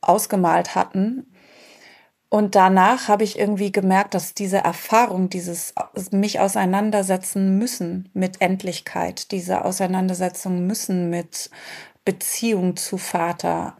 ausgemalt 0.00 0.74
hatten. 0.74 1.26
Und 2.36 2.54
danach 2.54 3.08
habe 3.08 3.24
ich 3.24 3.38
irgendwie 3.38 3.72
gemerkt, 3.72 4.12
dass 4.12 4.34
diese 4.34 4.58
Erfahrung, 4.58 5.30
dieses 5.30 5.72
mich 6.10 6.38
auseinandersetzen 6.38 7.56
müssen 7.56 8.10
mit 8.12 8.42
Endlichkeit, 8.42 9.30
diese 9.30 9.64
Auseinandersetzung 9.64 10.66
müssen 10.66 11.08
mit 11.08 11.48
Beziehung 12.04 12.76
zu 12.76 12.98
Vater, 12.98 13.78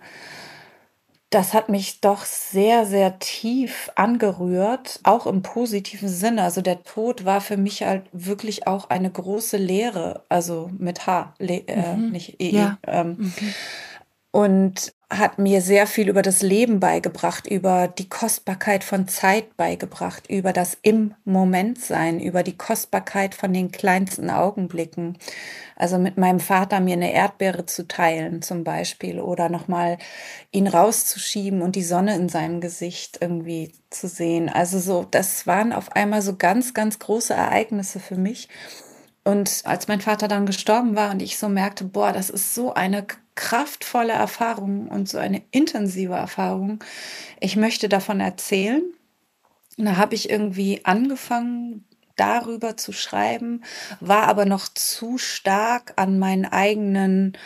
das 1.28 1.52
hat 1.52 1.68
mich 1.68 2.00
doch 2.00 2.24
sehr, 2.24 2.86
sehr 2.86 3.18
tief 3.18 3.90
angerührt, 3.94 5.00
auch 5.02 5.26
im 5.26 5.42
positiven 5.42 6.08
Sinne. 6.08 6.42
Also 6.42 6.62
der 6.62 6.82
Tod 6.82 7.26
war 7.26 7.42
für 7.42 7.58
mich 7.58 7.82
halt 7.82 8.04
wirklich 8.12 8.66
auch 8.66 8.88
eine 8.88 9.10
große 9.10 9.58
Lehre, 9.58 10.22
also 10.30 10.70
mit 10.78 11.06
H, 11.06 11.34
Le 11.38 11.68
äh, 11.68 11.94
mhm. 11.94 12.10
nicht 12.10 12.40
E. 12.40 12.52
-E 12.52 12.56
ja. 12.56 12.78
ähm, 12.86 13.16
mhm. 13.18 13.34
Und 14.36 14.92
hat 15.08 15.38
mir 15.38 15.62
sehr 15.62 15.86
viel 15.86 16.10
über 16.10 16.20
das 16.20 16.42
Leben 16.42 16.78
beigebracht, 16.78 17.46
über 17.46 17.88
die 17.88 18.10
Kostbarkeit 18.10 18.84
von 18.84 19.08
Zeit 19.08 19.56
beigebracht, 19.56 20.28
über 20.28 20.52
das 20.52 20.76
im 20.82 21.14
Moment 21.24 21.80
sein, 21.80 22.20
über 22.20 22.42
die 22.42 22.58
Kostbarkeit 22.58 23.34
von 23.34 23.54
den 23.54 23.72
kleinsten 23.72 24.28
Augenblicken. 24.28 25.16
Also 25.74 25.96
mit 25.96 26.18
meinem 26.18 26.38
Vater 26.38 26.80
mir 26.80 26.92
eine 26.92 27.14
Erdbeere 27.14 27.64
zu 27.64 27.88
teilen 27.88 28.42
zum 28.42 28.62
Beispiel 28.62 29.20
oder 29.20 29.48
nochmal 29.48 29.96
ihn 30.50 30.66
rauszuschieben 30.66 31.62
und 31.62 31.74
die 31.74 31.82
Sonne 31.82 32.14
in 32.14 32.28
seinem 32.28 32.60
Gesicht 32.60 33.16
irgendwie 33.22 33.72
zu 33.88 34.06
sehen. 34.06 34.50
Also 34.50 34.78
so, 34.80 35.06
das 35.10 35.46
waren 35.46 35.72
auf 35.72 35.92
einmal 35.92 36.20
so 36.20 36.36
ganz, 36.36 36.74
ganz 36.74 36.98
große 36.98 37.32
Ereignisse 37.32 38.00
für 38.00 38.16
mich. 38.16 38.50
Und 39.24 39.62
als 39.64 39.88
mein 39.88 40.02
Vater 40.02 40.28
dann 40.28 40.44
gestorben 40.44 40.94
war 40.94 41.10
und 41.10 41.22
ich 41.22 41.38
so 41.38 41.48
merkte, 41.48 41.84
boah, 41.84 42.12
das 42.12 42.28
ist 42.28 42.54
so 42.54 42.74
eine 42.74 43.06
kraftvolle 43.36 44.12
Erfahrung 44.12 44.88
und 44.88 45.08
so 45.08 45.18
eine 45.18 45.42
intensive 45.52 46.14
Erfahrung. 46.14 46.82
Ich 47.38 47.54
möchte 47.54 47.88
davon 47.88 48.18
erzählen. 48.18 48.82
Da 49.76 49.96
habe 49.96 50.14
ich 50.14 50.30
irgendwie 50.30 50.80
angefangen, 50.84 51.84
darüber 52.16 52.76
zu 52.76 52.92
schreiben, 52.92 53.62
war 54.00 54.24
aber 54.24 54.46
noch 54.46 54.68
zu 54.68 55.18
stark 55.18 55.92
an 55.96 56.18
meinen 56.18 56.46
eigenen 56.46 57.36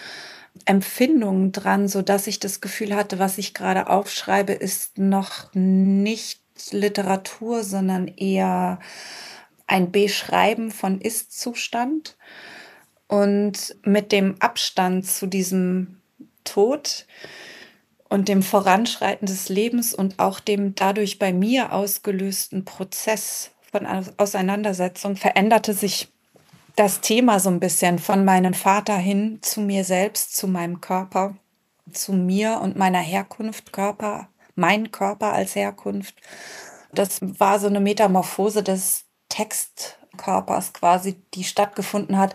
Empfindungen 0.64 1.52
dran, 1.52 1.88
so 1.88 2.02
dass 2.02 2.26
ich 2.26 2.38
das 2.38 2.60
Gefühl 2.60 2.94
hatte, 2.94 3.18
was 3.18 3.38
ich 3.38 3.52
gerade 3.52 3.88
aufschreibe, 3.88 4.52
ist 4.52 4.98
noch 4.98 5.52
nicht 5.54 6.40
Literatur, 6.70 7.64
sondern 7.64 8.06
eher 8.06 8.78
ein 9.66 9.90
Beschreiben 9.90 10.70
von 10.70 11.00
Ist-Zustand. 11.00 12.16
Und 13.10 13.74
mit 13.82 14.12
dem 14.12 14.36
Abstand 14.38 15.04
zu 15.04 15.26
diesem 15.26 16.00
Tod 16.44 17.06
und 18.08 18.28
dem 18.28 18.44
Voranschreiten 18.44 19.26
des 19.26 19.48
Lebens 19.48 19.92
und 19.92 20.20
auch 20.20 20.38
dem 20.38 20.76
dadurch 20.76 21.18
bei 21.18 21.32
mir 21.32 21.72
ausgelösten 21.72 22.64
Prozess 22.64 23.50
von 23.72 23.86
Auseinandersetzung 24.16 25.16
veränderte 25.16 25.74
sich 25.74 26.08
das 26.76 27.00
Thema 27.00 27.40
so 27.40 27.50
ein 27.50 27.60
bisschen 27.60 27.98
von 27.98 28.24
meinem 28.24 28.54
Vater 28.54 28.96
hin 28.96 29.38
zu 29.42 29.60
mir 29.60 29.84
selbst, 29.84 30.36
zu 30.36 30.46
meinem 30.46 30.80
Körper, 30.80 31.36
zu 31.92 32.12
mir 32.12 32.60
und 32.62 32.76
meiner 32.76 33.00
Herkunft, 33.00 33.72
Körper, 33.72 34.28
mein 34.54 34.92
Körper 34.92 35.32
als 35.32 35.56
Herkunft. 35.56 36.14
Das 36.92 37.18
war 37.20 37.58
so 37.58 37.66
eine 37.66 37.80
Metamorphose 37.80 38.62
des 38.62 39.04
Text 39.28 39.99
Körpers 40.16 40.72
quasi, 40.72 41.16
die 41.34 41.44
stattgefunden 41.44 42.18
hat. 42.18 42.34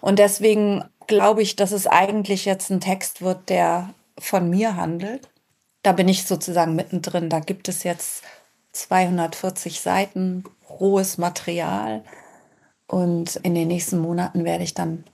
Und 0.00 0.18
deswegen 0.18 0.84
glaube 1.06 1.42
ich, 1.42 1.56
dass 1.56 1.72
es 1.72 1.86
eigentlich 1.86 2.44
jetzt 2.44 2.70
ein 2.70 2.80
Text 2.80 3.22
wird, 3.22 3.48
der 3.48 3.90
von 4.18 4.48
mir 4.48 4.76
handelt. 4.76 5.28
Da 5.82 5.92
bin 5.92 6.08
ich 6.08 6.24
sozusagen 6.24 6.76
mittendrin. 6.76 7.28
Da 7.28 7.40
gibt 7.40 7.68
es 7.68 7.82
jetzt 7.82 8.22
240 8.72 9.80
Seiten 9.80 10.44
rohes 10.68 11.18
Material. 11.18 12.04
Und 12.86 13.36
in 13.36 13.54
den 13.54 13.68
nächsten 13.68 13.98
Monaten 13.98 14.44
werde 14.44 14.64
ich 14.64 14.74
dann 14.74 15.04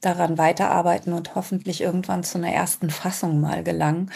daran 0.00 0.38
weiterarbeiten 0.38 1.12
und 1.12 1.34
hoffentlich 1.34 1.80
irgendwann 1.82 2.24
zu 2.24 2.38
einer 2.38 2.52
ersten 2.52 2.90
Fassung 2.90 3.40
mal 3.40 3.62
gelangen. 3.62 4.10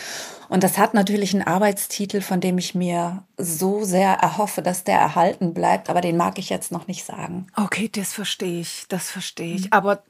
Und 0.48 0.62
das 0.62 0.78
hat 0.78 0.94
natürlich 0.94 1.34
einen 1.34 1.42
Arbeitstitel, 1.42 2.20
von 2.20 2.40
dem 2.40 2.58
ich 2.58 2.74
mir 2.74 3.24
so 3.36 3.84
sehr 3.84 4.12
erhoffe, 4.14 4.62
dass 4.62 4.84
der 4.84 4.98
erhalten 4.98 5.52
bleibt, 5.52 5.90
aber 5.90 6.00
den 6.00 6.16
mag 6.16 6.38
ich 6.38 6.48
jetzt 6.48 6.72
noch 6.72 6.86
nicht 6.86 7.04
sagen. 7.04 7.48
Okay, 7.56 7.90
das 7.92 8.12
verstehe 8.12 8.60
ich, 8.60 8.84
das 8.88 9.10
verstehe 9.10 9.54
ich. 9.54 9.64
Mhm. 9.64 9.72
Aber 9.72 10.02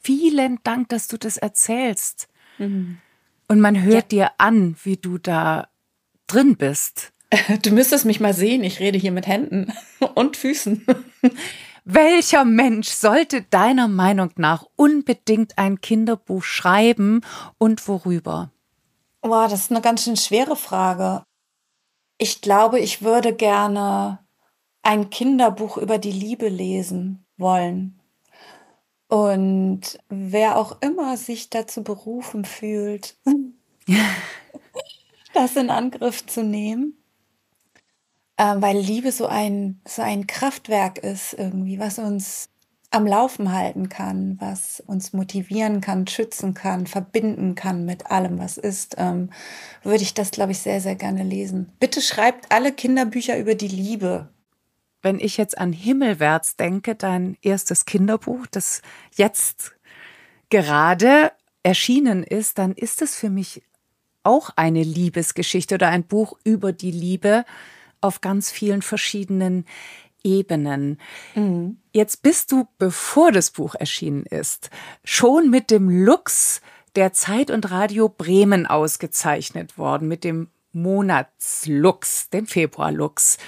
vielen 0.00 0.58
Dank, 0.62 0.88
dass 0.90 1.08
du 1.08 1.16
das 1.16 1.36
erzählst. 1.36 2.28
Mhm. 2.58 2.98
Und 3.48 3.60
man 3.60 3.82
hört 3.82 4.12
ja. 4.12 4.28
dir 4.28 4.30
an, 4.38 4.76
wie 4.82 4.96
du 4.96 5.18
da 5.18 5.68
drin 6.26 6.56
bist. 6.56 7.12
Du 7.62 7.72
müsstest 7.72 8.04
mich 8.04 8.20
mal 8.20 8.34
sehen, 8.34 8.62
ich 8.62 8.78
rede 8.78 8.98
hier 8.98 9.10
mit 9.10 9.26
Händen 9.26 9.72
und 10.14 10.36
Füßen. 10.36 10.86
Welcher 11.88 12.44
Mensch 12.44 12.88
sollte 12.88 13.42
deiner 13.42 13.86
Meinung 13.86 14.30
nach 14.34 14.66
unbedingt 14.74 15.56
ein 15.56 15.80
Kinderbuch 15.80 16.42
schreiben 16.42 17.20
und 17.58 17.86
worüber? 17.86 18.50
Boah, 19.20 19.46
das 19.46 19.60
ist 19.60 19.70
eine 19.70 19.82
ganz 19.82 20.02
schön 20.02 20.16
schwere 20.16 20.56
Frage. 20.56 21.22
Ich 22.18 22.40
glaube, 22.40 22.80
ich 22.80 23.02
würde 23.02 23.32
gerne 23.32 24.18
ein 24.82 25.10
Kinderbuch 25.10 25.76
über 25.76 25.98
die 25.98 26.10
Liebe 26.10 26.48
lesen 26.48 27.24
wollen. 27.36 28.00
Und 29.06 30.00
wer 30.08 30.58
auch 30.58 30.82
immer 30.82 31.16
sich 31.16 31.50
dazu 31.50 31.84
berufen 31.84 32.44
fühlt, 32.44 33.16
das 35.34 35.54
in 35.54 35.70
Angriff 35.70 36.26
zu 36.26 36.42
nehmen, 36.42 36.95
weil 38.60 38.78
Liebe 38.78 39.12
so 39.12 39.26
ein, 39.26 39.80
so 39.86 40.02
ein 40.02 40.26
Kraftwerk 40.26 40.98
ist 40.98 41.34
irgendwie, 41.34 41.78
was 41.78 41.98
uns 41.98 42.50
am 42.90 43.06
Laufen 43.06 43.52
halten 43.52 43.88
kann, 43.88 44.36
was 44.40 44.80
uns 44.86 45.12
motivieren 45.12 45.80
kann, 45.80 46.06
schützen 46.06 46.54
kann, 46.54 46.86
verbinden 46.86 47.54
kann 47.54 47.84
mit 47.84 48.06
allem, 48.10 48.38
was 48.38 48.58
ist, 48.58 48.94
ähm, 48.98 49.30
würde 49.82 50.02
ich 50.02 50.14
das, 50.14 50.30
glaube 50.30 50.52
ich, 50.52 50.58
sehr, 50.60 50.80
sehr 50.80 50.94
gerne 50.94 51.22
lesen. 51.22 51.72
Bitte 51.80 52.00
schreibt 52.00 52.52
alle 52.52 52.72
Kinderbücher 52.72 53.38
über 53.38 53.54
die 53.54 53.68
Liebe. 53.68 54.28
Wenn 55.02 55.18
ich 55.18 55.36
jetzt 55.36 55.58
an 55.58 55.72
Himmelwärts 55.72 56.56
denke, 56.56 56.94
dein 56.94 57.36
erstes 57.42 57.84
Kinderbuch, 57.84 58.46
das 58.46 58.82
jetzt 59.14 59.76
gerade 60.48 61.32
erschienen 61.62 62.22
ist, 62.22 62.58
dann 62.58 62.72
ist 62.72 63.02
es 63.02 63.14
für 63.16 63.30
mich 63.30 63.62
auch 64.22 64.50
eine 64.56 64.82
Liebesgeschichte 64.82 65.74
oder 65.74 65.88
ein 65.88 66.04
Buch 66.04 66.38
über 66.44 66.72
die 66.72 66.90
Liebe, 66.90 67.44
auf 68.06 68.20
ganz 68.20 68.50
vielen 68.50 68.82
verschiedenen 68.82 69.66
Ebenen. 70.22 70.98
Mhm. 71.34 71.78
Jetzt 71.92 72.22
bist 72.22 72.52
du, 72.52 72.66
bevor 72.78 73.32
das 73.32 73.50
Buch 73.50 73.74
erschienen 73.74 74.24
ist, 74.24 74.70
schon 75.04 75.50
mit 75.50 75.70
dem 75.70 75.88
Lux 75.88 76.60
der 76.96 77.12
Zeit 77.12 77.50
und 77.50 77.70
Radio 77.70 78.08
Bremen 78.08 78.66
ausgezeichnet 78.66 79.78
worden, 79.78 80.08
mit 80.08 80.24
dem 80.24 80.48
Monatslux, 80.72 82.30
dem 82.30 82.46
Februarlux. 82.46 83.38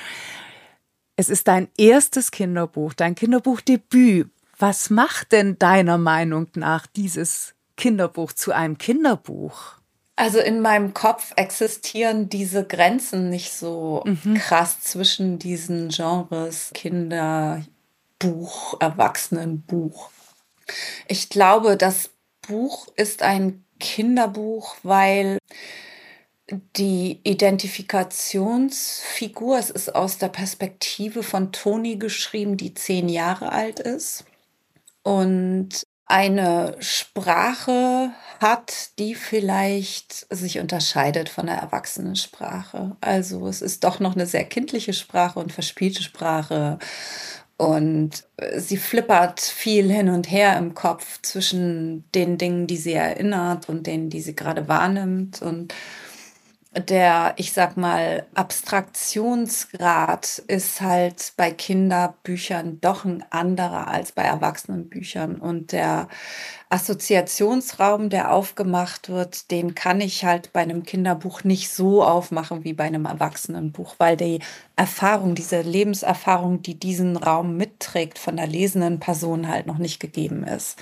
Es 1.16 1.28
ist 1.28 1.48
dein 1.48 1.68
erstes 1.76 2.30
Kinderbuch, 2.30 2.94
dein 2.94 3.14
Kinderbuchdebüt. 3.14 4.30
Was 4.58 4.90
macht 4.90 5.32
denn 5.32 5.58
deiner 5.58 5.98
Meinung 5.98 6.48
nach 6.54 6.86
dieses 6.86 7.54
Kinderbuch 7.76 8.32
zu 8.32 8.52
einem 8.52 8.78
Kinderbuch? 8.78 9.77
Also 10.18 10.40
in 10.40 10.60
meinem 10.60 10.92
Kopf 10.94 11.32
existieren 11.36 12.28
diese 12.28 12.64
Grenzen 12.64 13.30
nicht 13.30 13.52
so 13.52 14.02
mhm. 14.04 14.34
krass 14.34 14.80
zwischen 14.80 15.38
diesen 15.38 15.90
Genres 15.90 16.72
Kinderbuch, 16.74 17.68
Erwachsenenbuch. 18.80 20.10
Ich 21.06 21.28
glaube, 21.28 21.76
das 21.76 22.10
Buch 22.48 22.88
ist 22.96 23.22
ein 23.22 23.64
Kinderbuch, 23.78 24.74
weil 24.82 25.38
die 26.74 27.20
Identifikationsfigur, 27.22 29.56
es 29.56 29.70
ist 29.70 29.94
aus 29.94 30.18
der 30.18 30.30
Perspektive 30.30 31.22
von 31.22 31.52
Toni 31.52 31.94
geschrieben, 31.94 32.56
die 32.56 32.74
zehn 32.74 33.08
Jahre 33.08 33.52
alt 33.52 33.78
ist. 33.78 34.24
Und 35.04 35.84
eine 36.08 36.74
Sprache 36.80 38.10
hat, 38.40 38.98
die 38.98 39.14
vielleicht 39.14 40.26
sich 40.34 40.58
unterscheidet 40.58 41.28
von 41.28 41.46
der 41.46 41.56
Erwachsenensprache. 41.56 42.96
Also 43.00 43.46
es 43.46 43.62
ist 43.62 43.84
doch 43.84 44.00
noch 44.00 44.14
eine 44.14 44.26
sehr 44.26 44.44
kindliche 44.44 44.94
Sprache 44.94 45.38
und 45.38 45.52
verspielte 45.52 46.02
Sprache. 46.02 46.78
Und 47.58 48.24
sie 48.56 48.76
flippert 48.76 49.40
viel 49.40 49.90
hin 49.90 50.08
und 50.08 50.30
her 50.30 50.56
im 50.56 50.74
Kopf 50.74 51.20
zwischen 51.22 52.04
den 52.14 52.38
Dingen, 52.38 52.68
die 52.68 52.76
sie 52.76 52.94
erinnert 52.94 53.68
und 53.68 53.86
denen, 53.86 54.10
die 54.10 54.20
sie 54.20 54.36
gerade 54.36 54.68
wahrnimmt. 54.68 55.42
Und 55.42 55.74
der, 56.80 57.34
ich 57.36 57.52
sag 57.52 57.76
mal, 57.76 58.26
Abstraktionsgrad 58.34 60.42
ist 60.46 60.80
halt 60.80 61.32
bei 61.36 61.50
Kinderbüchern 61.50 62.80
doch 62.80 63.04
ein 63.04 63.24
anderer 63.30 63.88
als 63.88 64.12
bei 64.12 64.22
Erwachsenenbüchern. 64.22 65.36
Und 65.36 65.72
der 65.72 66.08
Assoziationsraum, 66.70 68.10
der 68.10 68.32
aufgemacht 68.32 69.08
wird, 69.08 69.50
den 69.50 69.74
kann 69.74 70.00
ich 70.00 70.24
halt 70.24 70.52
bei 70.52 70.60
einem 70.60 70.82
Kinderbuch 70.82 71.44
nicht 71.44 71.70
so 71.70 72.04
aufmachen 72.04 72.64
wie 72.64 72.74
bei 72.74 72.84
einem 72.84 73.06
Erwachsenenbuch, 73.06 73.94
weil 73.98 74.16
die 74.16 74.40
Erfahrung, 74.76 75.34
diese 75.34 75.62
Lebenserfahrung, 75.62 76.62
die 76.62 76.78
diesen 76.78 77.16
Raum 77.16 77.56
mitträgt, 77.56 78.18
von 78.18 78.36
der 78.36 78.46
lesenden 78.46 79.00
Person 79.00 79.48
halt 79.48 79.66
noch 79.66 79.78
nicht 79.78 80.00
gegeben 80.00 80.44
ist 80.44 80.78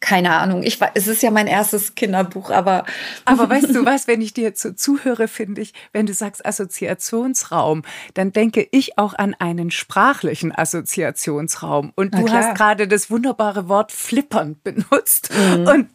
keine 0.00 0.32
Ahnung. 0.32 0.62
Ich 0.62 0.78
es 0.94 1.06
ist 1.06 1.22
ja 1.22 1.30
mein 1.30 1.46
erstes 1.46 1.94
Kinderbuch, 1.94 2.50
aber. 2.50 2.84
Aber 3.26 3.48
weißt 3.48 3.74
du 3.74 3.84
was, 3.84 4.06
wenn 4.06 4.22
ich 4.22 4.32
dir 4.32 4.54
zu, 4.54 4.74
zuhöre, 4.74 5.28
finde 5.28 5.60
ich, 5.60 5.74
wenn 5.92 6.06
du 6.06 6.14
sagst 6.14 6.44
Assoziationsraum, 6.44 7.82
dann 8.14 8.32
denke 8.32 8.66
ich 8.70 8.98
auch 8.98 9.14
an 9.14 9.34
einen 9.38 9.70
sprachlichen 9.70 10.52
Assoziationsraum. 10.52 11.92
Und 11.94 12.14
du 12.14 12.28
hast 12.30 12.56
gerade 12.56 12.88
das 12.88 13.10
wunderbare 13.10 13.68
Wort 13.68 13.92
flippern 13.92 14.56
benutzt. 14.64 15.30
Mhm. 15.32 15.66
Und 15.66 15.88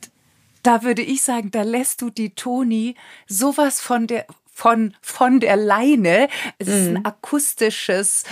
da 0.62 0.84
würde 0.84 1.02
ich 1.02 1.24
sagen, 1.24 1.52
da 1.52 1.64
lässt 1.64 2.02
du 2.02 2.10
die 2.10 2.36
Toni 2.36 2.96
sowas 3.28 3.82
von 3.82 4.08
der, 4.08 4.26
von, 4.52 4.94
von 5.02 5.40
der 5.40 5.58
Leine. 5.58 6.28
Es 6.60 6.68
ist 6.68 6.88
ein 6.88 6.94
mhm. 6.94 7.06
akustisches, 7.06 8.24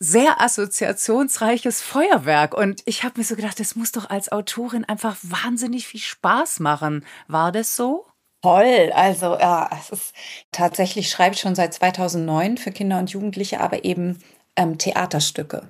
sehr 0.00 0.40
assoziationsreiches 0.40 1.82
Feuerwerk. 1.82 2.54
Und 2.54 2.82
ich 2.86 3.02
habe 3.02 3.18
mir 3.18 3.24
so 3.24 3.36
gedacht, 3.36 3.58
das 3.58 3.76
muss 3.76 3.92
doch 3.92 4.10
als 4.10 4.30
Autorin 4.30 4.84
einfach 4.84 5.16
wahnsinnig 5.22 5.86
viel 5.86 6.00
Spaß 6.00 6.60
machen. 6.60 7.04
War 7.26 7.52
das 7.52 7.76
so? 7.76 8.06
Toll, 8.40 8.92
also 8.94 9.36
ja, 9.36 9.68
es 9.72 9.90
ist 9.90 10.14
tatsächlich 10.52 11.10
schreibe 11.10 11.34
ich 11.34 11.40
schon 11.40 11.56
seit 11.56 11.74
2009 11.74 12.56
für 12.56 12.70
Kinder 12.70 13.00
und 13.00 13.10
Jugendliche, 13.10 13.60
aber 13.60 13.84
eben 13.84 14.22
ähm, 14.54 14.78
Theaterstücke. 14.78 15.68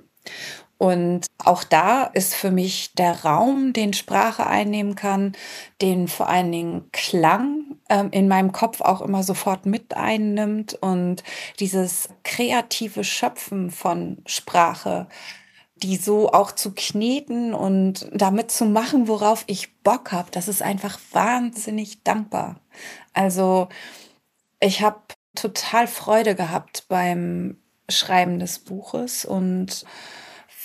Und 0.79 1.27
auch 1.43 1.65
da 1.65 2.05
ist 2.05 2.33
für 2.33 2.51
mich 2.51 2.93
der 2.93 3.25
Raum, 3.25 3.73
den 3.73 3.91
Sprache 3.91 4.47
einnehmen 4.47 4.95
kann, 4.95 5.33
den 5.81 6.07
vor 6.07 6.29
allen 6.29 6.53
Dingen 6.53 6.89
Klang 6.93 7.75
ähm, 7.89 8.07
in 8.11 8.29
meinem 8.29 8.53
Kopf 8.53 8.79
auch 8.79 9.01
immer 9.01 9.21
sofort 9.21 9.65
mit 9.65 9.97
einnimmt 9.97 10.75
und 10.75 11.21
dieses 11.59 12.07
kreative 12.23 13.03
Schöpfen 13.03 13.71
von 13.71 14.19
Sprache, 14.25 15.09
die 15.75 15.97
so 15.97 16.31
auch 16.31 16.53
zu 16.53 16.71
kneten 16.73 17.53
und 17.53 18.09
damit 18.13 18.49
zu 18.49 18.63
machen, 18.63 19.09
worauf 19.09 19.43
ich 19.47 19.81
Bock 19.83 20.13
habe, 20.13 20.31
das 20.31 20.47
ist 20.47 20.61
einfach 20.61 20.97
wahnsinnig 21.11 22.03
dankbar. 22.03 22.61
Also 23.11 23.67
ich 24.61 24.81
habe 24.81 25.01
total 25.35 25.87
Freude 25.87 26.35
gehabt 26.35 26.85
beim 26.87 27.57
Schreiben 27.89 28.39
des 28.39 28.59
Buches 28.59 29.25
und 29.25 29.83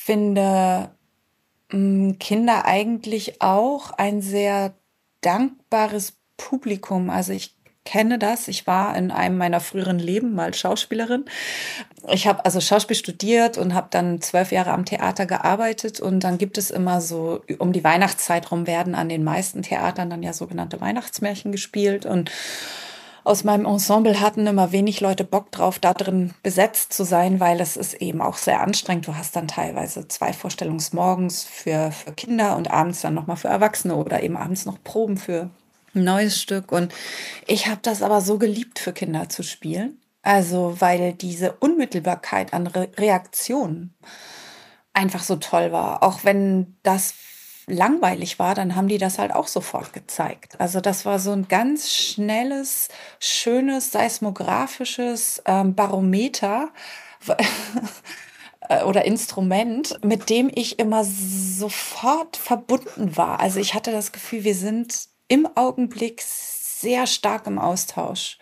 finde 0.04 0.90
mm, 1.70 2.12
Kinder 2.20 2.66
eigentlich 2.66 3.40
auch 3.40 3.90
ein 3.92 4.20
sehr 4.20 4.74
dankbares 5.22 6.18
Publikum. 6.36 7.08
Also 7.08 7.32
ich 7.32 7.56
kenne 7.86 8.18
das. 8.18 8.48
Ich 8.48 8.66
war 8.66 8.96
in 8.96 9.10
einem 9.10 9.38
meiner 9.38 9.60
früheren 9.60 9.98
Leben 9.98 10.34
mal 10.34 10.52
Schauspielerin. 10.52 11.24
Ich 12.08 12.26
habe 12.26 12.44
also 12.44 12.60
Schauspiel 12.60 12.96
studiert 12.96 13.56
und 13.56 13.72
habe 13.72 13.88
dann 13.90 14.20
zwölf 14.20 14.52
Jahre 14.52 14.72
am 14.72 14.84
Theater 14.84 15.24
gearbeitet. 15.24 16.00
Und 16.00 16.20
dann 16.20 16.36
gibt 16.36 16.58
es 16.58 16.70
immer 16.70 17.00
so, 17.00 17.42
um 17.58 17.72
die 17.72 17.84
Weihnachtszeit 17.84 18.50
rum 18.50 18.66
werden 18.66 18.94
an 18.94 19.08
den 19.08 19.24
meisten 19.24 19.62
Theatern 19.62 20.10
dann 20.10 20.22
ja 20.22 20.34
sogenannte 20.34 20.82
Weihnachtsmärchen 20.82 21.50
gespielt. 21.50 22.04
Und 22.04 22.30
aus 23.24 23.42
meinem 23.42 23.64
Ensemble 23.64 24.20
hatten 24.20 24.46
immer 24.46 24.70
wenig 24.70 25.00
Leute 25.00 25.24
Bock 25.24 25.50
drauf, 25.50 25.78
da 25.78 25.94
drin 25.94 26.34
besetzt 26.42 26.92
zu 26.92 27.04
sein, 27.04 27.40
weil 27.40 27.60
es 27.60 27.76
ist 27.76 27.94
eben 27.94 28.20
auch 28.20 28.36
sehr 28.36 28.60
anstrengend. 28.60 29.06
Du 29.06 29.16
hast 29.16 29.34
dann 29.34 29.48
teilweise 29.48 30.06
zwei 30.08 30.34
Vorstellungsmorgens 30.34 31.44
für, 31.44 31.90
für 31.90 32.12
Kinder 32.12 32.56
und 32.56 32.70
abends 32.70 33.00
dann 33.00 33.14
nochmal 33.14 33.38
für 33.38 33.48
Erwachsene 33.48 33.96
oder 33.96 34.22
eben 34.22 34.36
abends 34.36 34.66
noch 34.66 34.82
Proben 34.84 35.16
für 35.16 35.48
ein 35.94 36.04
neues 36.04 36.40
Stück. 36.40 36.70
Und 36.70 36.92
ich 37.46 37.66
habe 37.66 37.80
das 37.82 38.02
aber 38.02 38.20
so 38.20 38.38
geliebt, 38.38 38.78
für 38.78 38.92
Kinder 38.92 39.30
zu 39.30 39.42
spielen. 39.42 39.98
Also, 40.22 40.76
weil 40.80 41.14
diese 41.14 41.52
Unmittelbarkeit 41.52 42.52
an 42.52 42.66
Re 42.66 42.88
Reaktionen 42.96 43.94
einfach 44.92 45.22
so 45.22 45.36
toll 45.36 45.72
war. 45.72 46.02
Auch 46.02 46.24
wenn 46.24 46.76
das 46.82 47.14
langweilig 47.66 48.38
war, 48.38 48.54
dann 48.54 48.76
haben 48.76 48.88
die 48.88 48.98
das 48.98 49.18
halt 49.18 49.32
auch 49.32 49.46
sofort 49.46 49.92
gezeigt. 49.92 50.60
Also 50.60 50.80
das 50.80 51.04
war 51.06 51.18
so 51.18 51.32
ein 51.32 51.48
ganz 51.48 51.92
schnelles, 51.92 52.88
schönes, 53.18 53.92
seismografisches 53.92 55.42
ähm, 55.46 55.74
Barometer 55.74 56.70
äh, 58.68 58.82
oder 58.84 59.04
Instrument, 59.04 59.98
mit 60.04 60.30
dem 60.30 60.50
ich 60.54 60.78
immer 60.78 61.04
sofort 61.04 62.36
verbunden 62.36 63.16
war. 63.16 63.40
Also 63.40 63.60
ich 63.60 63.74
hatte 63.74 63.92
das 63.92 64.12
Gefühl, 64.12 64.44
wir 64.44 64.54
sind 64.54 65.08
im 65.28 65.48
Augenblick 65.54 66.22
sehr 66.22 67.06
stark 67.06 67.46
im 67.46 67.58
Austausch. 67.58 68.38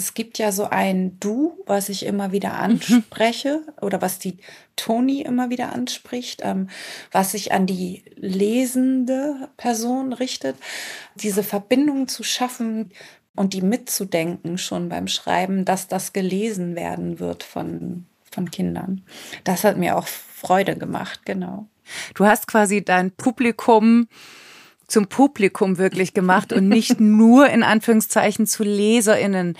Es 0.00 0.14
gibt 0.14 0.38
ja 0.38 0.50
so 0.50 0.64
ein 0.64 1.20
Du, 1.20 1.62
was 1.66 1.90
ich 1.90 2.06
immer 2.06 2.32
wieder 2.32 2.48
mhm. 2.48 2.60
anspreche 2.60 3.60
oder 3.82 4.00
was 4.00 4.18
die 4.18 4.38
Toni 4.74 5.20
immer 5.20 5.50
wieder 5.50 5.74
anspricht, 5.74 6.40
ähm, 6.42 6.70
was 7.12 7.32
sich 7.32 7.52
an 7.52 7.66
die 7.66 8.02
lesende 8.16 9.50
Person 9.58 10.14
richtet. 10.14 10.56
Diese 11.16 11.42
Verbindung 11.42 12.08
zu 12.08 12.22
schaffen 12.22 12.92
und 13.36 13.52
die 13.52 13.60
mitzudenken 13.60 14.56
schon 14.56 14.88
beim 14.88 15.06
Schreiben, 15.06 15.66
dass 15.66 15.86
das 15.86 16.14
gelesen 16.14 16.76
werden 16.76 17.20
wird 17.20 17.42
von, 17.42 18.06
von 18.30 18.50
Kindern. 18.50 19.04
Das 19.44 19.64
hat 19.64 19.76
mir 19.76 19.98
auch 19.98 20.06
Freude 20.06 20.76
gemacht, 20.76 21.26
genau. 21.26 21.66
Du 22.14 22.24
hast 22.24 22.46
quasi 22.46 22.82
dein 22.82 23.10
Publikum 23.10 24.08
zum 24.90 25.06
Publikum 25.06 25.78
wirklich 25.78 26.14
gemacht 26.14 26.52
und 26.52 26.68
nicht 26.68 27.00
nur 27.00 27.48
in 27.48 27.62
Anführungszeichen 27.62 28.46
zu 28.46 28.62
Leserinnen. 28.62 29.56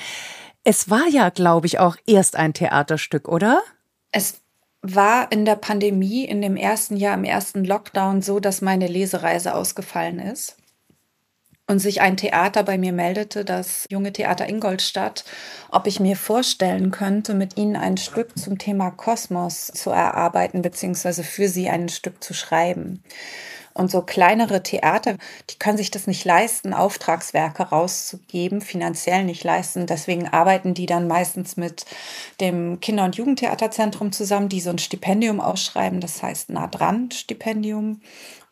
Es 0.65 0.91
war 0.91 1.09
ja, 1.09 1.31
glaube 1.31 1.67
ich, 1.67 1.79
auch 1.79 1.97
erst 2.07 2.37
ein 2.37 2.53
Theaterstück, 2.53 3.29
oder? 3.29 3.63
Es 4.13 4.41
war 4.83 5.31
in 5.31 5.45
der 5.45 5.57
Pandemie, 5.57 6.25
in 6.25 6.43
dem 6.43 6.57
ersten 6.57 6.97
Jahr, 6.97 7.15
im 7.15 7.25
ersten 7.25 7.65
Lockdown 7.65 8.23
so, 8.23 8.41
dass 8.41 8.61
meine 8.61 8.87
Lesereise 8.87 9.55
ausgefallen 9.55 10.19
ist 10.19 10.57
und 11.71 11.79
sich 11.79 12.01
ein 12.01 12.17
Theater 12.17 12.65
bei 12.65 12.79
mir 12.79 12.93
meldete, 12.93 13.45
das 13.45 13.87
junge 13.91 14.13
Theater 14.13 14.49
Ingolstadt, 14.49 15.25
ob 15.71 15.87
ich 15.87 16.01
mir 16.01 16.17
vorstellen 16.17 16.91
könnte, 16.91 17.33
mit 17.33 17.57
ihnen 17.57 17.77
ein 17.77 17.97
Stück 17.97 18.37
zum 18.37 18.59
Thema 18.59 18.91
Kosmos 18.91 19.69
zu 19.69 19.91
erarbeiten, 19.91 20.63
beziehungsweise 20.63 21.23
für 21.23 21.49
sie 21.49 21.71
ein 21.71 21.89
Stück 21.89 22.25
zu 22.25 22.35
schreiben. 22.35 23.05
Und 23.73 23.91
so 23.91 24.03
kleinere 24.03 24.63
Theater, 24.63 25.17
die 25.49 25.59
können 25.59 25.77
sich 25.77 25.91
das 25.91 26.07
nicht 26.07 26.25
leisten, 26.25 26.75
Auftragswerke 26.75 27.65
rauszugeben, 27.65 28.61
finanziell 28.61 29.25
nicht 29.25 29.45
leisten. 29.45 29.87
Deswegen 29.87 30.29
arbeiten 30.29 30.75
die 30.75 30.87
dann 30.87 31.07
meistens 31.07 31.57
mit 31.57 31.87
dem 32.41 32.81
Kinder- 32.81 33.05
und 33.05 33.17
Jugendtheaterzentrum 33.17 34.13
zusammen, 34.13 34.49
die 34.49 34.61
so 34.61 34.71
ein 34.71 34.79
Stipendium 34.79 35.41
ausschreiben, 35.41 36.01
das 36.01 36.23
heißt 36.23 36.51
nah 36.51 36.67
dran 36.67 37.11
Stipendium. 37.11 38.01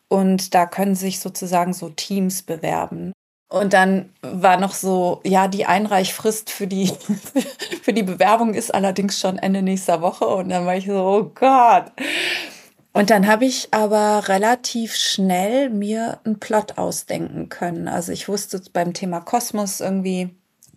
Und 0.07 0.55
da 0.55 0.65
können 0.65 0.95
sich 0.95 1.19
sozusagen 1.19 1.73
so 1.73 1.89
Teams 1.89 2.41
bewerben. 2.41 3.13
Und 3.51 3.73
dann 3.73 4.13
war 4.21 4.57
noch 4.57 4.73
so, 4.73 5.21
ja, 5.23 5.47
die 5.47 5.65
Einreichfrist 5.65 6.51
für 6.51 6.67
die, 6.67 6.87
für 7.81 7.93
die 7.93 8.03
Bewerbung 8.03 8.53
ist 8.53 8.73
allerdings 8.73 9.19
schon 9.19 9.39
Ende 9.39 9.63
nächster 9.63 10.01
Woche. 10.01 10.27
Und 10.27 10.49
dann 10.49 10.67
war 10.67 10.75
ich 10.75 10.85
so, 10.85 10.93
oh 10.93 11.23
Gott. 11.33 11.91
Und 12.91 13.11
dann 13.11 13.27
habe 13.27 13.45
ich 13.45 13.69
aber 13.71 14.27
relativ 14.27 14.95
schnell 14.95 15.69
mir 15.69 16.19
einen 16.23 16.39
Plot 16.39 16.77
ausdenken 16.77 17.49
können. 17.49 17.87
Also 17.87 18.11
ich 18.11 18.27
wusste 18.27 18.61
beim 18.73 18.93
Thema 18.93 19.19
Kosmos 19.21 19.79
irgendwie, 19.79 20.31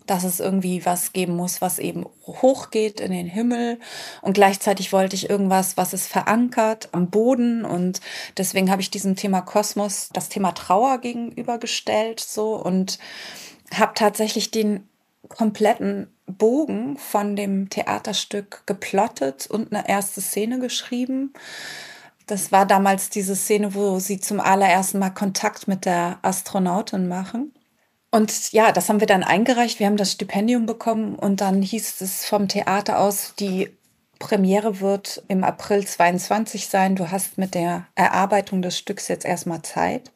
dass 0.05 0.23
es 0.23 0.39
irgendwie 0.39 0.85
was 0.85 1.13
geben 1.13 1.35
muss, 1.35 1.61
was 1.61 1.79
eben 1.79 2.05
hochgeht 2.27 2.99
in 2.99 3.11
den 3.11 3.25
Himmel. 3.25 3.79
Und 4.21 4.33
gleichzeitig 4.33 4.93
wollte 4.93 5.15
ich 5.15 5.29
irgendwas, 5.29 5.75
was 5.75 5.93
es 5.93 6.05
verankert 6.05 6.89
am 6.91 7.09
Boden. 7.09 7.65
Und 7.65 7.99
deswegen 8.37 8.69
habe 8.69 8.81
ich 8.81 8.91
diesem 8.91 9.15
Thema 9.15 9.41
Kosmos 9.41 10.09
das 10.13 10.29
Thema 10.29 10.51
Trauer 10.51 10.99
gegenübergestellt, 10.99 12.19
so 12.19 12.55
und 12.55 12.99
habe 13.73 13.93
tatsächlich 13.95 14.51
den 14.51 14.87
kompletten 15.29 16.13
Bogen 16.27 16.97
von 16.97 17.35
dem 17.35 17.69
Theaterstück 17.69 18.63
geplottet 18.67 19.47
und 19.47 19.73
eine 19.73 19.87
erste 19.89 20.21
Szene 20.21 20.59
geschrieben. 20.59 21.33
Das 22.25 22.51
war 22.51 22.65
damals 22.65 23.09
diese 23.09 23.35
Szene, 23.35 23.75
wo 23.75 23.99
sie 23.99 24.19
zum 24.19 24.39
allerersten 24.39 24.99
Mal 24.99 25.09
Kontakt 25.09 25.67
mit 25.67 25.85
der 25.85 26.19
Astronautin 26.21 27.07
machen. 27.07 27.53
Und 28.11 28.51
ja, 28.53 28.71
das 28.71 28.89
haben 28.89 28.99
wir 28.99 29.07
dann 29.07 29.23
eingereicht. 29.23 29.79
Wir 29.79 29.87
haben 29.87 29.97
das 29.97 30.11
Stipendium 30.11 30.65
bekommen 30.65 31.15
und 31.15 31.41
dann 31.41 31.61
hieß 31.61 31.99
es 32.01 32.25
vom 32.25 32.47
Theater 32.47 32.99
aus, 32.99 33.33
die 33.39 33.69
Premiere 34.19 34.79
wird 34.79 35.23
im 35.27 35.43
April 35.43 35.85
22 35.85 36.67
sein. 36.67 36.95
Du 36.95 37.11
hast 37.11 37.37
mit 37.37 37.55
der 37.55 37.87
Erarbeitung 37.95 38.61
des 38.61 38.77
Stücks 38.77 39.07
jetzt 39.07 39.25
erstmal 39.25 39.63
Zeit. 39.63 40.11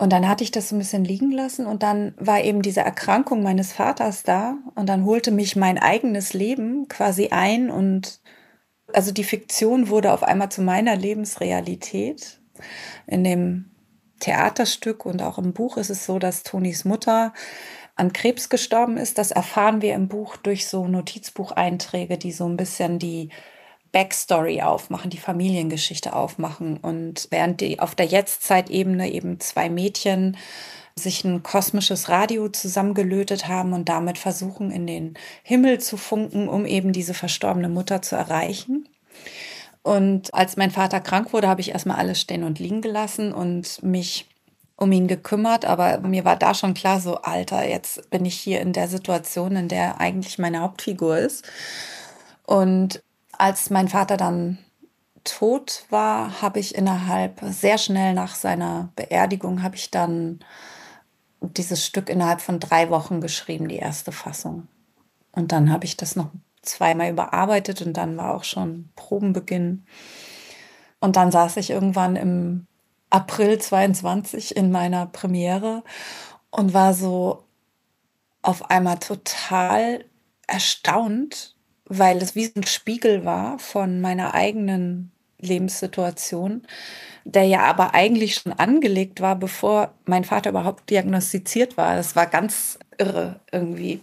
Und 0.00 0.14
dann 0.14 0.26
hatte 0.26 0.42
ich 0.42 0.50
das 0.50 0.70
so 0.70 0.76
ein 0.76 0.78
bisschen 0.78 1.04
liegen 1.04 1.30
lassen 1.30 1.66
und 1.66 1.82
dann 1.82 2.14
war 2.16 2.40
eben 2.40 2.62
diese 2.62 2.80
Erkrankung 2.80 3.42
meines 3.42 3.74
Vaters 3.74 4.22
da 4.22 4.56
und 4.74 4.88
dann 4.88 5.04
holte 5.04 5.30
mich 5.30 5.56
mein 5.56 5.76
eigenes 5.76 6.32
Leben 6.32 6.88
quasi 6.88 7.28
ein 7.28 7.70
und 7.70 8.20
also 8.94 9.12
die 9.12 9.24
Fiktion 9.24 9.88
wurde 9.88 10.12
auf 10.12 10.22
einmal 10.22 10.50
zu 10.50 10.62
meiner 10.62 10.96
Lebensrealität. 10.96 12.40
In 13.06 13.24
dem 13.24 13.70
Theaterstück 14.20 15.06
und 15.06 15.22
auch 15.22 15.38
im 15.38 15.52
Buch 15.52 15.76
ist 15.76 15.90
es 15.90 16.04
so, 16.04 16.18
dass 16.18 16.42
Tonis 16.42 16.84
Mutter 16.84 17.32
an 17.96 18.12
Krebs 18.12 18.48
gestorben 18.48 18.96
ist. 18.96 19.18
Das 19.18 19.30
erfahren 19.30 19.82
wir 19.82 19.94
im 19.94 20.08
Buch 20.08 20.36
durch 20.36 20.66
so 20.66 20.86
Notizbucheinträge, 20.86 22.18
die 22.18 22.32
so 22.32 22.46
ein 22.46 22.56
bisschen 22.56 22.98
die 22.98 23.30
Backstory 23.92 24.62
aufmachen, 24.62 25.10
die 25.10 25.18
Familiengeschichte 25.18 26.14
aufmachen. 26.14 26.76
Und 26.78 27.28
während 27.30 27.60
die 27.60 27.80
auf 27.80 27.94
der 27.94 28.06
Jetztzeitebene 28.06 29.10
eben 29.10 29.40
zwei 29.40 29.68
Mädchen 29.68 30.36
sich 30.96 31.24
ein 31.24 31.42
kosmisches 31.42 32.08
Radio 32.08 32.48
zusammengelötet 32.48 33.48
haben 33.48 33.72
und 33.72 33.88
damit 33.88 34.18
versuchen, 34.18 34.70
in 34.70 34.86
den 34.86 35.14
Himmel 35.42 35.78
zu 35.80 35.96
funken, 35.96 36.48
um 36.48 36.66
eben 36.66 36.92
diese 36.92 37.14
verstorbene 37.14 37.68
Mutter 37.68 38.02
zu 38.02 38.16
erreichen. 38.16 38.88
Und 39.82 40.34
als 40.34 40.56
mein 40.56 40.70
Vater 40.70 41.00
krank 41.00 41.32
wurde, 41.32 41.48
habe 41.48 41.60
ich 41.60 41.70
erstmal 41.70 41.96
alles 41.96 42.20
stehen 42.20 42.44
und 42.44 42.58
liegen 42.58 42.82
gelassen 42.82 43.32
und 43.32 43.82
mich 43.82 44.26
um 44.76 44.92
ihn 44.92 45.08
gekümmert, 45.08 45.66
aber 45.66 46.00
mir 46.00 46.24
war 46.24 46.36
da 46.36 46.54
schon 46.54 46.72
klar, 46.72 47.00
so 47.00 47.16
Alter, 47.16 47.68
jetzt 47.68 48.08
bin 48.08 48.24
ich 48.24 48.34
hier 48.34 48.60
in 48.60 48.72
der 48.72 48.88
Situation, 48.88 49.54
in 49.56 49.68
der 49.68 50.00
eigentlich 50.00 50.38
meine 50.38 50.60
Hauptfigur 50.60 51.18
ist. 51.18 51.44
Und 52.46 53.02
als 53.36 53.68
mein 53.68 53.88
Vater 53.88 54.16
dann 54.16 54.58
tot 55.24 55.84
war, 55.90 56.40
habe 56.40 56.60
ich 56.60 56.74
innerhalb, 56.74 57.40
sehr 57.50 57.76
schnell 57.76 58.14
nach 58.14 58.34
seiner 58.34 58.88
Beerdigung, 58.96 59.62
habe 59.62 59.76
ich 59.76 59.90
dann 59.90 60.40
dieses 61.40 61.84
Stück 61.84 62.08
innerhalb 62.08 62.40
von 62.40 62.60
drei 62.60 62.90
Wochen 62.90 63.20
geschrieben, 63.20 63.68
die 63.68 63.76
erste 63.76 64.12
Fassung. 64.12 64.68
Und 65.32 65.52
dann 65.52 65.72
habe 65.72 65.84
ich 65.84 65.96
das 65.96 66.16
noch 66.16 66.30
zweimal 66.62 67.10
überarbeitet 67.10 67.82
und 67.82 67.94
dann 67.94 68.16
war 68.16 68.34
auch 68.34 68.44
schon 68.44 68.90
Probenbeginn. 68.96 69.84
Und 71.00 71.16
dann 71.16 71.30
saß 71.30 71.56
ich 71.56 71.70
irgendwann 71.70 72.16
im 72.16 72.66
April 73.08 73.58
22 73.58 74.56
in 74.56 74.70
meiner 74.70 75.06
Premiere 75.06 75.82
und 76.50 76.74
war 76.74 76.94
so 76.94 77.44
auf 78.42 78.70
einmal 78.70 78.98
total 78.98 80.04
erstaunt, 80.46 81.56
weil 81.86 82.18
es 82.18 82.34
wie 82.34 82.50
ein 82.54 82.64
Spiegel 82.64 83.24
war 83.24 83.58
von 83.58 84.00
meiner 84.00 84.34
eigenen 84.34 85.12
Lebenssituation, 85.40 86.62
der 87.24 87.44
ja 87.44 87.62
aber 87.62 87.94
eigentlich 87.94 88.34
schon 88.34 88.52
angelegt 88.52 89.20
war, 89.20 89.36
bevor 89.36 89.94
mein 90.06 90.24
Vater 90.24 90.50
überhaupt 90.50 90.90
diagnostiziert 90.90 91.76
war. 91.76 91.96
Das 91.96 92.16
war 92.16 92.26
ganz 92.26 92.78
irre 92.98 93.40
irgendwie. 93.52 94.00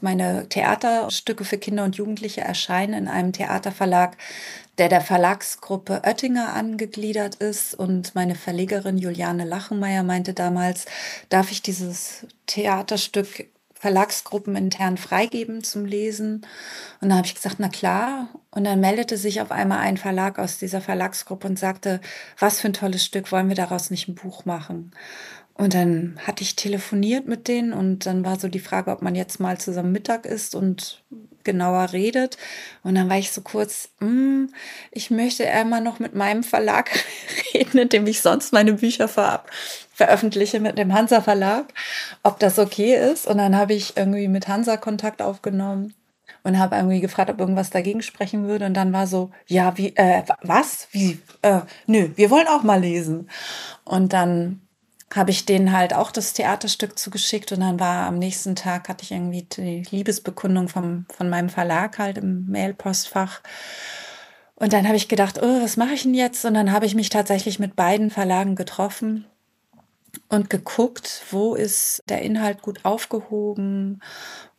Meine 0.00 0.48
Theaterstücke 0.48 1.44
für 1.44 1.58
Kinder 1.58 1.84
und 1.84 1.96
Jugendliche 1.96 2.40
erscheinen 2.40 2.94
in 2.94 3.08
einem 3.08 3.32
Theaterverlag, 3.32 4.16
der 4.78 4.88
der 4.88 5.02
Verlagsgruppe 5.02 6.00
Oettinger 6.04 6.54
angegliedert 6.54 7.34
ist. 7.34 7.74
Und 7.74 8.14
meine 8.14 8.34
Verlegerin 8.34 8.96
Juliane 8.96 9.44
Lachenmeier 9.44 10.02
meinte 10.02 10.32
damals, 10.32 10.86
darf 11.28 11.52
ich 11.52 11.60
dieses 11.60 12.26
Theaterstück 12.46 13.46
Verlagsgruppen 13.80 14.56
intern 14.56 14.98
freigeben 14.98 15.64
zum 15.64 15.86
Lesen. 15.86 16.42
Und 17.00 17.08
dann 17.08 17.16
habe 17.16 17.26
ich 17.26 17.34
gesagt, 17.34 17.56
na 17.58 17.70
klar. 17.70 18.28
Und 18.50 18.64
dann 18.64 18.78
meldete 18.78 19.16
sich 19.16 19.40
auf 19.40 19.50
einmal 19.50 19.78
ein 19.78 19.96
Verlag 19.96 20.38
aus 20.38 20.58
dieser 20.58 20.82
Verlagsgruppe 20.82 21.48
und 21.48 21.58
sagte, 21.58 22.02
was 22.38 22.60
für 22.60 22.68
ein 22.68 22.74
tolles 22.74 23.02
Stück, 23.02 23.32
wollen 23.32 23.48
wir 23.48 23.56
daraus 23.56 23.90
nicht 23.90 24.06
ein 24.06 24.14
Buch 24.14 24.44
machen? 24.44 24.92
Und 25.54 25.72
dann 25.72 26.18
hatte 26.26 26.42
ich 26.42 26.56
telefoniert 26.56 27.26
mit 27.26 27.48
denen 27.48 27.72
und 27.72 28.04
dann 28.04 28.22
war 28.22 28.38
so 28.38 28.48
die 28.48 28.60
Frage, 28.60 28.90
ob 28.90 29.00
man 29.00 29.14
jetzt 29.14 29.40
mal 29.40 29.56
zusammen 29.58 29.92
Mittag 29.92 30.26
isst 30.26 30.54
und 30.54 31.02
genauer 31.44 31.92
redet. 31.92 32.36
Und 32.82 32.94
dann 32.94 33.08
war 33.08 33.18
ich 33.18 33.32
so 33.32 33.40
kurz, 33.40 33.90
mm, 34.00 34.46
ich 34.90 35.10
möchte 35.10 35.48
einmal 35.48 35.80
noch 35.80 35.98
mit 35.98 36.14
meinem 36.14 36.42
Verlag 36.42 36.90
reden, 37.54 37.78
in 37.78 37.88
dem 37.88 38.06
ich 38.06 38.20
sonst 38.22 38.52
meine 38.52 38.74
Bücher 38.74 39.08
ver 39.08 39.44
veröffentliche, 39.92 40.60
mit 40.60 40.78
dem 40.78 40.94
Hansa 40.94 41.20
Verlag, 41.20 41.74
ob 42.22 42.38
das 42.38 42.58
okay 42.58 42.94
ist. 42.94 43.26
Und 43.26 43.36
dann 43.36 43.54
habe 43.54 43.74
ich 43.74 43.98
irgendwie 43.98 44.28
mit 44.28 44.48
Hansa 44.48 44.78
Kontakt 44.78 45.20
aufgenommen 45.20 45.92
und 46.42 46.58
habe 46.58 46.76
irgendwie 46.76 47.00
gefragt, 47.00 47.30
ob 47.30 47.38
irgendwas 47.38 47.68
dagegen 47.68 48.00
sprechen 48.02 48.46
würde. 48.48 48.64
Und 48.64 48.74
dann 48.74 48.92
war 48.92 49.06
so, 49.06 49.30
ja, 49.46 49.76
wie, 49.76 49.94
äh, 49.96 50.22
was? 50.42 50.88
Wie? 50.92 51.18
Äh, 51.42 51.60
nö, 51.86 52.10
wir 52.16 52.30
wollen 52.30 52.48
auch 52.48 52.62
mal 52.62 52.80
lesen. 52.80 53.28
Und 53.84 54.14
dann 54.14 54.62
habe 55.14 55.30
ich 55.32 55.44
denen 55.44 55.72
halt 55.72 55.92
auch 55.92 56.12
das 56.12 56.34
Theaterstück 56.34 56.98
zugeschickt 56.98 57.50
und 57.52 57.60
dann 57.60 57.80
war 57.80 58.06
am 58.06 58.18
nächsten 58.18 58.54
Tag 58.54 58.88
hatte 58.88 59.02
ich 59.02 59.10
irgendwie 59.10 59.42
die 59.42 59.82
Liebesbekundung 59.90 60.68
vom, 60.68 61.06
von 61.14 61.28
meinem 61.28 61.48
Verlag 61.48 61.98
halt 61.98 62.18
im 62.18 62.46
Mailpostfach. 62.48 63.40
Und 64.54 64.72
dann 64.72 64.86
habe 64.86 64.96
ich 64.96 65.08
gedacht, 65.08 65.42
oh, 65.42 65.62
was 65.62 65.76
mache 65.76 65.94
ich 65.94 66.02
denn 66.02 66.14
jetzt? 66.14 66.44
Und 66.44 66.54
dann 66.54 66.70
habe 66.70 66.86
ich 66.86 66.94
mich 66.94 67.08
tatsächlich 67.08 67.58
mit 67.58 67.76
beiden 67.76 68.10
Verlagen 68.10 68.54
getroffen 68.54 69.24
und 70.28 70.50
geguckt, 70.50 71.22
wo 71.30 71.54
ist 71.54 72.02
der 72.08 72.22
Inhalt 72.22 72.62
gut 72.62 72.84
aufgehoben. 72.84 74.00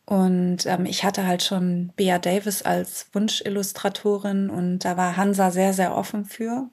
Und 0.05 0.65
ähm, 0.65 0.85
ich 0.85 1.05
hatte 1.05 1.25
halt 1.25 1.43
schon 1.43 1.93
Bea 1.95 2.19
Davis 2.19 2.63
als 2.63 3.07
Wunschillustratorin 3.13 4.49
und 4.49 4.79
da 4.79 4.97
war 4.97 5.15
Hansa 5.15 5.51
sehr, 5.51 5.73
sehr 5.73 5.95
offen 5.95 6.25
für. 6.25 6.67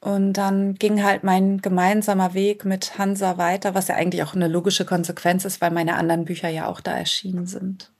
Und 0.00 0.32
dann 0.34 0.76
ging 0.76 1.04
halt 1.04 1.24
mein 1.24 1.60
gemeinsamer 1.60 2.32
Weg 2.32 2.64
mit 2.64 2.96
Hansa 2.96 3.36
weiter, 3.36 3.74
was 3.74 3.88
ja 3.88 3.96
eigentlich 3.96 4.22
auch 4.22 4.34
eine 4.34 4.48
logische 4.48 4.86
Konsequenz 4.86 5.44
ist, 5.44 5.60
weil 5.60 5.70
meine 5.70 5.96
anderen 5.96 6.24
Bücher 6.24 6.48
ja 6.48 6.66
auch 6.66 6.80
da 6.80 6.92
erschienen 6.92 7.46
sind. 7.46 7.90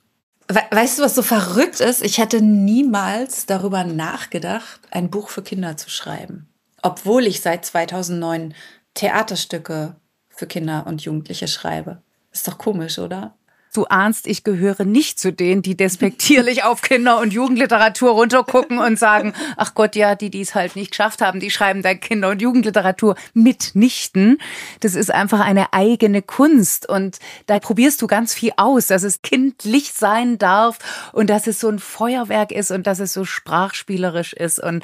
Weißt 0.47 0.97
du, 0.97 1.03
was 1.03 1.15
so 1.15 1.21
verrückt 1.21 1.79
ist? 1.79 2.01
Ich 2.01 2.17
hätte 2.17 2.41
niemals 2.41 3.45
darüber 3.45 3.83
nachgedacht, 3.83 4.81
ein 4.89 5.09
Buch 5.09 5.29
für 5.29 5.43
Kinder 5.43 5.77
zu 5.77 5.89
schreiben. 5.89 6.49
Obwohl 6.81 7.27
ich 7.27 7.41
seit 7.41 7.65
2009 7.65 8.53
Theaterstücke 8.95 9.95
für 10.29 10.47
Kinder 10.47 10.85
und 10.87 11.03
Jugendliche 11.03 11.47
schreibe. 11.47 12.01
Ist 12.31 12.47
doch 12.47 12.57
komisch, 12.57 12.97
oder? 12.99 13.35
Du 13.73 13.85
ahnst, 13.85 14.27
ich 14.27 14.43
gehöre 14.43 14.83
nicht 14.83 15.17
zu 15.17 15.31
denen, 15.31 15.61
die 15.61 15.77
despektierlich 15.77 16.65
auf 16.65 16.81
Kinder- 16.81 17.21
und 17.21 17.31
Jugendliteratur 17.31 18.11
runtergucken 18.11 18.79
und 18.79 18.99
sagen, 18.99 19.33
ach 19.55 19.75
Gott, 19.75 19.95
ja, 19.95 20.15
die, 20.15 20.29
die 20.29 20.41
es 20.41 20.55
halt 20.55 20.75
nicht 20.75 20.91
geschafft 20.91 21.21
haben, 21.21 21.39
die 21.39 21.51
schreiben 21.51 21.81
da 21.81 21.93
Kinder- 21.93 22.31
und 22.31 22.41
Jugendliteratur 22.41 23.15
mitnichten. 23.33 24.39
Das 24.81 24.95
ist 24.95 25.09
einfach 25.09 25.39
eine 25.39 25.71
eigene 25.71 26.21
Kunst 26.21 26.89
und 26.89 27.19
da 27.45 27.59
probierst 27.59 28.01
du 28.01 28.07
ganz 28.07 28.33
viel 28.33 28.51
aus, 28.57 28.87
dass 28.87 29.03
es 29.03 29.21
kindlich 29.21 29.93
sein 29.93 30.37
darf 30.37 30.79
und 31.13 31.29
dass 31.29 31.47
es 31.47 31.61
so 31.61 31.69
ein 31.69 31.79
Feuerwerk 31.79 32.51
ist 32.51 32.71
und 32.71 32.87
dass 32.87 32.99
es 32.99 33.13
so 33.13 33.23
sprachspielerisch 33.23 34.33
ist 34.33 34.59
und 34.59 34.83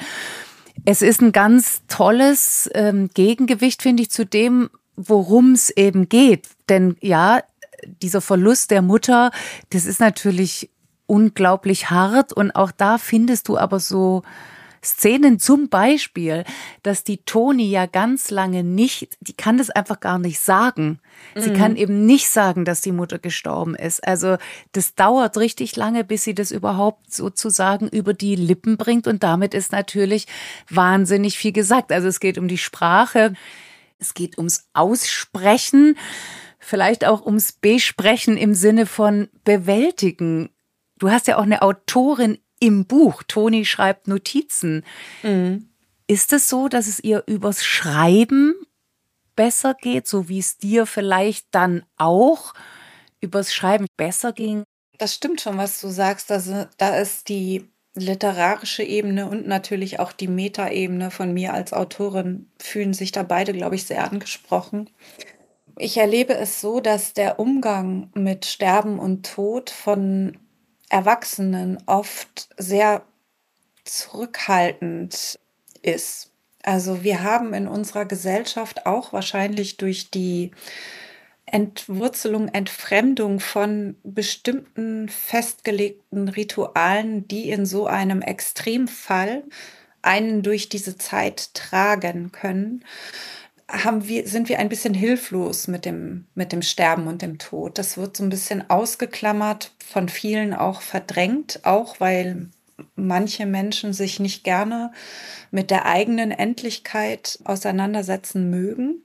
es 0.85 1.01
ist 1.01 1.21
ein 1.21 1.33
ganz 1.33 1.81
tolles 1.89 2.69
ähm, 2.73 3.09
Gegengewicht, 3.13 3.81
finde 3.81 4.03
ich, 4.03 4.11
zu 4.11 4.25
dem, 4.25 4.69
worum 4.95 5.51
es 5.51 5.71
eben 5.71 6.07
geht. 6.07 6.47
Denn 6.69 6.95
ja, 7.01 7.41
dieser 7.85 8.21
Verlust 8.21 8.71
der 8.71 8.81
Mutter, 8.81 9.31
das 9.69 9.85
ist 9.85 9.99
natürlich 9.99 10.69
unglaublich 11.05 11.89
hart 11.89 12.33
und 12.33 12.51
auch 12.51 12.71
da 12.71 12.97
findest 12.97 13.47
du 13.47 13.57
aber 13.57 13.79
so 13.79 14.23
Szenen 14.83 15.39
zum 15.39 15.69
Beispiel, 15.69 16.43
dass 16.83 17.03
die 17.03 17.17
Toni 17.17 17.69
ja 17.69 17.85
ganz 17.85 18.29
lange 18.29 18.63
nicht, 18.63 19.17
die 19.21 19.33
kann 19.33 19.57
das 19.57 19.69
einfach 19.69 19.99
gar 19.99 20.19
nicht 20.19 20.39
sagen. 20.39 20.99
Sie 21.35 21.49
mhm. 21.49 21.55
kann 21.55 21.75
eben 21.75 22.05
nicht 22.05 22.29
sagen, 22.29 22.63
dass 22.63 22.81
die 22.81 22.91
Mutter 22.91 23.19
gestorben 23.19 23.75
ist. 23.75 24.05
Also 24.07 24.37
das 24.71 24.95
dauert 24.95 25.37
richtig 25.37 25.75
lange, 25.75 26.03
bis 26.03 26.23
sie 26.23 26.35
das 26.35 26.51
überhaupt 26.51 27.13
sozusagen 27.13 27.87
über 27.89 28.13
die 28.13 28.35
Lippen 28.35 28.77
bringt 28.77 29.07
und 29.07 29.23
damit 29.23 29.53
ist 29.53 29.71
natürlich 29.71 30.27
wahnsinnig 30.69 31.37
viel 31.37 31.51
gesagt. 31.51 31.91
Also 31.91 32.07
es 32.07 32.19
geht 32.19 32.37
um 32.37 32.47
die 32.47 32.57
Sprache, 32.57 33.33
es 33.99 34.13
geht 34.13 34.37
ums 34.37 34.67
Aussprechen 34.73 35.97
vielleicht 36.67 37.05
auch 37.05 37.25
ums 37.25 37.53
Besprechen 37.53 38.35
im 38.35 38.53
Sinne 38.53 38.85
von 38.85 39.29
bewältigen. 39.45 40.49
Du 40.99 41.09
hast 41.09 41.27
ja 41.27 41.37
auch 41.37 41.43
eine 41.43 41.61
Autorin 41.61 42.39
im 42.59 42.85
Buch. 42.85 43.23
Toni 43.23 43.63
schreibt 43.63 44.09
Notizen. 44.09 44.83
Mhm. 45.23 45.69
Ist 46.07 46.33
es 46.33 46.49
so, 46.49 46.67
dass 46.67 46.87
es 46.87 46.99
ihr 46.99 47.23
übers 47.25 47.63
Schreiben 47.63 48.53
besser 49.35 49.75
geht, 49.75 50.07
so 50.07 50.27
wie 50.27 50.39
es 50.39 50.57
dir 50.57 50.85
vielleicht 50.85 51.47
dann 51.51 51.85
auch 51.95 52.53
übers 53.21 53.53
Schreiben 53.53 53.85
besser 53.95 54.33
ging? 54.33 54.63
Das 54.97 55.15
stimmt 55.15 55.39
schon, 55.39 55.57
was 55.57 55.79
du 55.79 55.87
sagst. 55.87 56.31
Also, 56.31 56.65
da 56.77 56.97
ist 56.97 57.29
die 57.29 57.69
literarische 57.95 58.83
Ebene 58.83 59.29
und 59.29 59.47
natürlich 59.47 59.99
auch 59.99 60.11
die 60.11 60.27
Metaebene 60.27 61.11
von 61.11 61.33
mir 61.33 61.53
als 61.53 61.71
Autorin 61.71 62.51
fühlen 62.59 62.93
sich 62.93 63.13
da 63.13 63.23
beide, 63.23 63.53
glaube 63.53 63.75
ich, 63.75 63.85
sehr 63.85 64.03
angesprochen. 64.03 64.89
Ich 65.79 65.97
erlebe 65.97 66.33
es 66.33 66.59
so, 66.59 66.79
dass 66.79 67.13
der 67.13 67.39
Umgang 67.39 68.09
mit 68.15 68.45
Sterben 68.45 68.97
und 68.97 69.25
Tod 69.25 69.69
von 69.69 70.37
Erwachsenen 70.89 71.77
oft 71.85 72.49
sehr 72.57 73.03
zurückhaltend 73.83 75.39
ist. 75.81 76.31
Also 76.63 77.03
wir 77.03 77.21
haben 77.21 77.53
in 77.53 77.67
unserer 77.67 78.05
Gesellschaft 78.05 78.85
auch 78.85 79.13
wahrscheinlich 79.13 79.77
durch 79.77 80.09
die 80.09 80.51
Entwurzelung, 81.45 82.49
Entfremdung 82.49 83.39
von 83.39 83.95
bestimmten 84.03 85.07
festgelegten 85.07 86.27
Ritualen, 86.27 87.27
die 87.27 87.49
in 87.51 87.65
so 87.65 87.85
einem 87.85 88.21
Extremfall 88.21 89.43
einen 90.01 90.41
durch 90.41 90.69
diese 90.69 90.97
Zeit 90.97 91.53
tragen 91.53 92.31
können, 92.31 92.83
haben 93.69 94.07
wir, 94.07 94.27
sind 94.27 94.47
wir 94.49 94.59
ein 94.59 94.69
bisschen 94.69 94.93
hilflos 94.93 95.67
mit 95.67 95.85
dem, 95.85 96.25
mit 96.35 96.51
dem 96.51 96.61
Sterben 96.61 97.07
und 97.07 97.21
dem 97.21 97.37
Tod. 97.37 97.77
Das 97.77 97.97
wird 97.97 98.15
so 98.15 98.23
ein 98.23 98.29
bisschen 98.29 98.69
ausgeklammert, 98.69 99.71
von 99.85 100.07
vielen 100.09 100.53
auch 100.53 100.81
verdrängt, 100.81 101.59
auch 101.63 101.99
weil 101.99 102.49
manche 102.95 103.45
Menschen 103.45 103.91
sich 103.91 104.19
nicht 104.19 104.43
gerne 104.43 104.91
mit 105.51 105.71
der 105.71 105.85
eigenen 105.85 106.31
Endlichkeit 106.31 107.39
auseinandersetzen 107.43 108.49
mögen. 108.49 109.03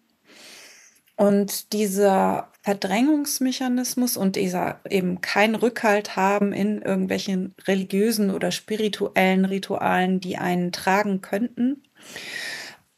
Und 1.16 1.72
dieser 1.72 2.48
Verdrängungsmechanismus 2.62 4.16
und 4.16 4.36
dieser 4.36 4.80
eben 4.88 5.20
kein 5.20 5.54
Rückhalt 5.54 6.16
haben 6.16 6.52
in 6.52 6.82
irgendwelchen 6.82 7.54
religiösen 7.66 8.30
oder 8.30 8.50
spirituellen 8.50 9.44
Ritualen, 9.44 10.20
die 10.20 10.36
einen 10.38 10.72
tragen 10.72 11.20
könnten, 11.20 11.82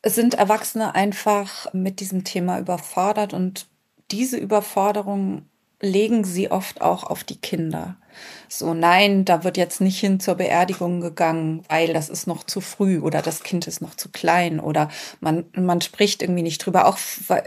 sind 0.05 0.34
Erwachsene 0.34 0.94
einfach 0.94 1.72
mit 1.72 2.00
diesem 2.00 2.24
Thema 2.24 2.59
überfordert 2.59 3.32
und 3.32 3.66
diese 4.11 4.36
Überforderung 4.36 5.48
legen 5.80 6.24
sie 6.24 6.50
oft 6.50 6.80
auch 6.80 7.05
auf 7.05 7.24
die 7.24 7.40
Kinder. 7.40 7.96
So, 8.48 8.74
nein, 8.74 9.24
da 9.24 9.44
wird 9.44 9.57
jetzt 9.57 9.80
nicht 9.80 9.98
hin 9.98 10.20
zur 10.20 10.36
Beerdigung 10.36 11.00
gegangen, 11.00 11.64
weil 11.68 11.92
das 11.92 12.09
ist 12.09 12.26
noch 12.26 12.44
zu 12.44 12.61
früh 12.61 13.00
oder 13.00 13.22
das 13.22 13.42
Kind 13.42 13.66
ist 13.66 13.80
noch 13.80 13.94
zu 13.94 14.09
klein 14.09 14.61
oder 14.61 14.88
man, 15.20 15.44
man 15.55 15.80
spricht 15.80 16.22
irgendwie 16.22 16.42
nicht 16.42 16.64
drüber, 16.64 16.86
auch 16.86 16.98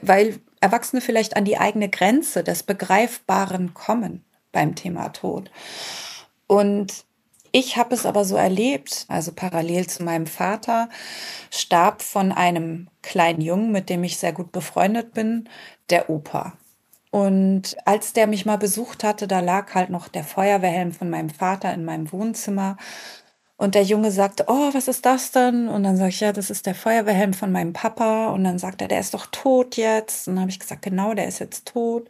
weil 0.01 0.39
Erwachsene 0.59 1.01
vielleicht 1.01 1.35
an 1.37 1.45
die 1.45 1.57
eigene 1.57 1.89
Grenze 1.89 2.43
des 2.43 2.63
Begreifbaren 2.63 3.73
kommen 3.73 4.23
beim 4.51 4.75
Thema 4.75 5.09
Tod. 5.09 5.49
Und 6.47 7.05
ich 7.57 7.75
habe 7.75 7.95
es 7.95 8.05
aber 8.05 8.23
so 8.23 8.35
erlebt, 8.35 9.05
also 9.07 9.31
parallel 9.31 9.87
zu 9.87 10.03
meinem 10.03 10.27
Vater, 10.27 10.89
starb 11.49 12.03
von 12.03 12.31
einem 12.31 12.87
kleinen 13.01 13.41
Jungen, 13.41 13.71
mit 13.71 13.89
dem 13.89 14.03
ich 14.03 14.17
sehr 14.17 14.31
gut 14.31 14.51
befreundet 14.51 15.13
bin, 15.15 15.49
der 15.89 16.07
Opa. 16.07 16.53
Und 17.09 17.75
als 17.85 18.13
der 18.13 18.27
mich 18.27 18.45
mal 18.45 18.59
besucht 18.59 19.03
hatte, 19.03 19.27
da 19.27 19.39
lag 19.39 19.73
halt 19.73 19.89
noch 19.89 20.07
der 20.07 20.23
Feuerwehrhelm 20.23 20.91
von 20.91 21.09
meinem 21.09 21.31
Vater 21.31 21.73
in 21.73 21.83
meinem 21.83 22.11
Wohnzimmer. 22.11 22.77
Und 23.59 23.73
der 23.73 23.81
Junge 23.81 24.11
sagte, 24.11 24.45
oh, 24.47 24.69
was 24.73 24.87
ist 24.87 25.03
das 25.07 25.31
denn? 25.31 25.67
Und 25.67 25.81
dann 25.81 25.97
sage 25.97 26.09
ich, 26.09 26.19
ja, 26.19 26.31
das 26.31 26.51
ist 26.51 26.67
der 26.67 26.75
Feuerwehrhelm 26.75 27.33
von 27.33 27.51
meinem 27.51 27.73
Papa. 27.73 28.27
Und 28.27 28.43
dann 28.43 28.59
sagt 28.59 28.83
er, 28.83 28.87
der 28.87 28.99
ist 28.99 29.15
doch 29.15 29.25
tot 29.31 29.77
jetzt. 29.77 30.27
Und 30.27 30.35
dann 30.35 30.41
habe 30.41 30.51
ich 30.51 30.59
gesagt, 30.59 30.83
genau, 30.83 31.15
der 31.15 31.27
ist 31.27 31.39
jetzt 31.39 31.65
tot. 31.67 32.07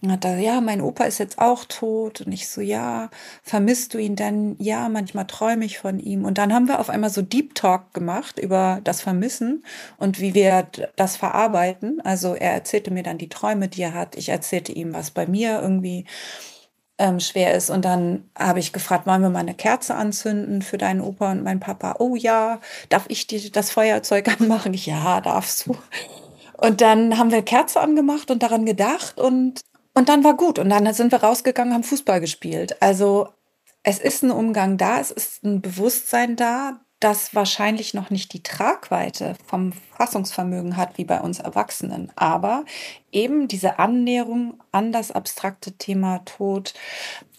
Und 0.00 0.10
hat 0.10 0.24
er, 0.24 0.38
ja, 0.38 0.62
mein 0.62 0.80
Opa 0.80 1.04
ist 1.04 1.18
jetzt 1.18 1.38
auch 1.38 1.66
tot. 1.66 2.22
Und 2.22 2.32
ich 2.32 2.48
so, 2.48 2.62
ja, 2.62 3.10
vermisst 3.42 3.92
du 3.92 3.98
ihn 3.98 4.16
denn? 4.16 4.56
Ja, 4.58 4.88
manchmal 4.88 5.26
träume 5.26 5.66
ich 5.66 5.78
von 5.78 6.00
ihm. 6.00 6.24
Und 6.24 6.38
dann 6.38 6.54
haben 6.54 6.66
wir 6.66 6.80
auf 6.80 6.88
einmal 6.88 7.10
so 7.10 7.20
Deep 7.20 7.54
Talk 7.54 7.92
gemacht 7.92 8.38
über 8.38 8.80
das 8.82 9.02
Vermissen 9.02 9.64
und 9.98 10.18
wie 10.18 10.32
wir 10.32 10.66
das 10.96 11.16
verarbeiten. 11.16 12.00
Also 12.00 12.34
er 12.34 12.52
erzählte 12.52 12.90
mir 12.90 13.02
dann 13.02 13.18
die 13.18 13.28
Träume, 13.28 13.68
die 13.68 13.82
er 13.82 13.92
hat. 13.92 14.16
Ich 14.16 14.30
erzählte 14.30 14.72
ihm, 14.72 14.94
was 14.94 15.10
bei 15.10 15.26
mir 15.26 15.60
irgendwie 15.60 16.06
ähm, 16.98 17.20
schwer 17.20 17.54
ist. 17.54 17.70
Und 17.70 17.84
dann 17.84 18.28
habe 18.38 18.58
ich 18.58 18.72
gefragt, 18.72 19.06
wollen 19.06 19.22
wir 19.22 19.30
mal 19.30 19.40
eine 19.40 19.54
Kerze 19.54 19.94
anzünden 19.94 20.62
für 20.62 20.78
deinen 20.78 21.00
Opa 21.00 21.32
und 21.32 21.42
meinen 21.42 21.60
Papa? 21.60 21.96
Oh 21.98 22.16
ja, 22.16 22.60
darf 22.88 23.04
ich 23.08 23.26
dir 23.26 23.50
das 23.50 23.70
Feuerzeug 23.70 24.28
anmachen? 24.40 24.74
Ich, 24.74 24.86
ja, 24.86 25.20
darfst 25.20 25.66
du. 25.66 25.76
Und 26.58 26.80
dann 26.80 27.18
haben 27.18 27.30
wir 27.30 27.42
Kerze 27.42 27.80
angemacht 27.80 28.30
und 28.30 28.42
daran 28.42 28.64
gedacht 28.64 29.18
und, 29.18 29.60
und 29.94 30.08
dann 30.08 30.24
war 30.24 30.34
gut. 30.34 30.58
Und 30.58 30.70
dann 30.70 30.92
sind 30.94 31.12
wir 31.12 31.22
rausgegangen, 31.22 31.74
haben 31.74 31.84
Fußball 31.84 32.20
gespielt. 32.20 32.80
Also 32.80 33.28
es 33.82 33.98
ist 33.98 34.22
ein 34.22 34.30
Umgang 34.30 34.78
da, 34.78 34.98
es 34.98 35.10
ist 35.10 35.44
ein 35.44 35.60
Bewusstsein 35.60 36.34
da, 36.36 36.80
das 37.00 37.34
wahrscheinlich 37.34 37.92
noch 37.92 38.08
nicht 38.08 38.32
die 38.32 38.42
Tragweite 38.42 39.34
vom 39.46 39.72
Fassungsvermögen 39.96 40.76
hat 40.76 40.96
wie 40.96 41.04
bei 41.04 41.20
uns 41.20 41.38
Erwachsenen. 41.38 42.10
Aber 42.16 42.64
eben 43.12 43.48
diese 43.48 43.78
Annäherung 43.78 44.62
an 44.72 44.92
das 44.92 45.12
abstrakte 45.12 45.72
Thema 45.72 46.20
Tod, 46.24 46.72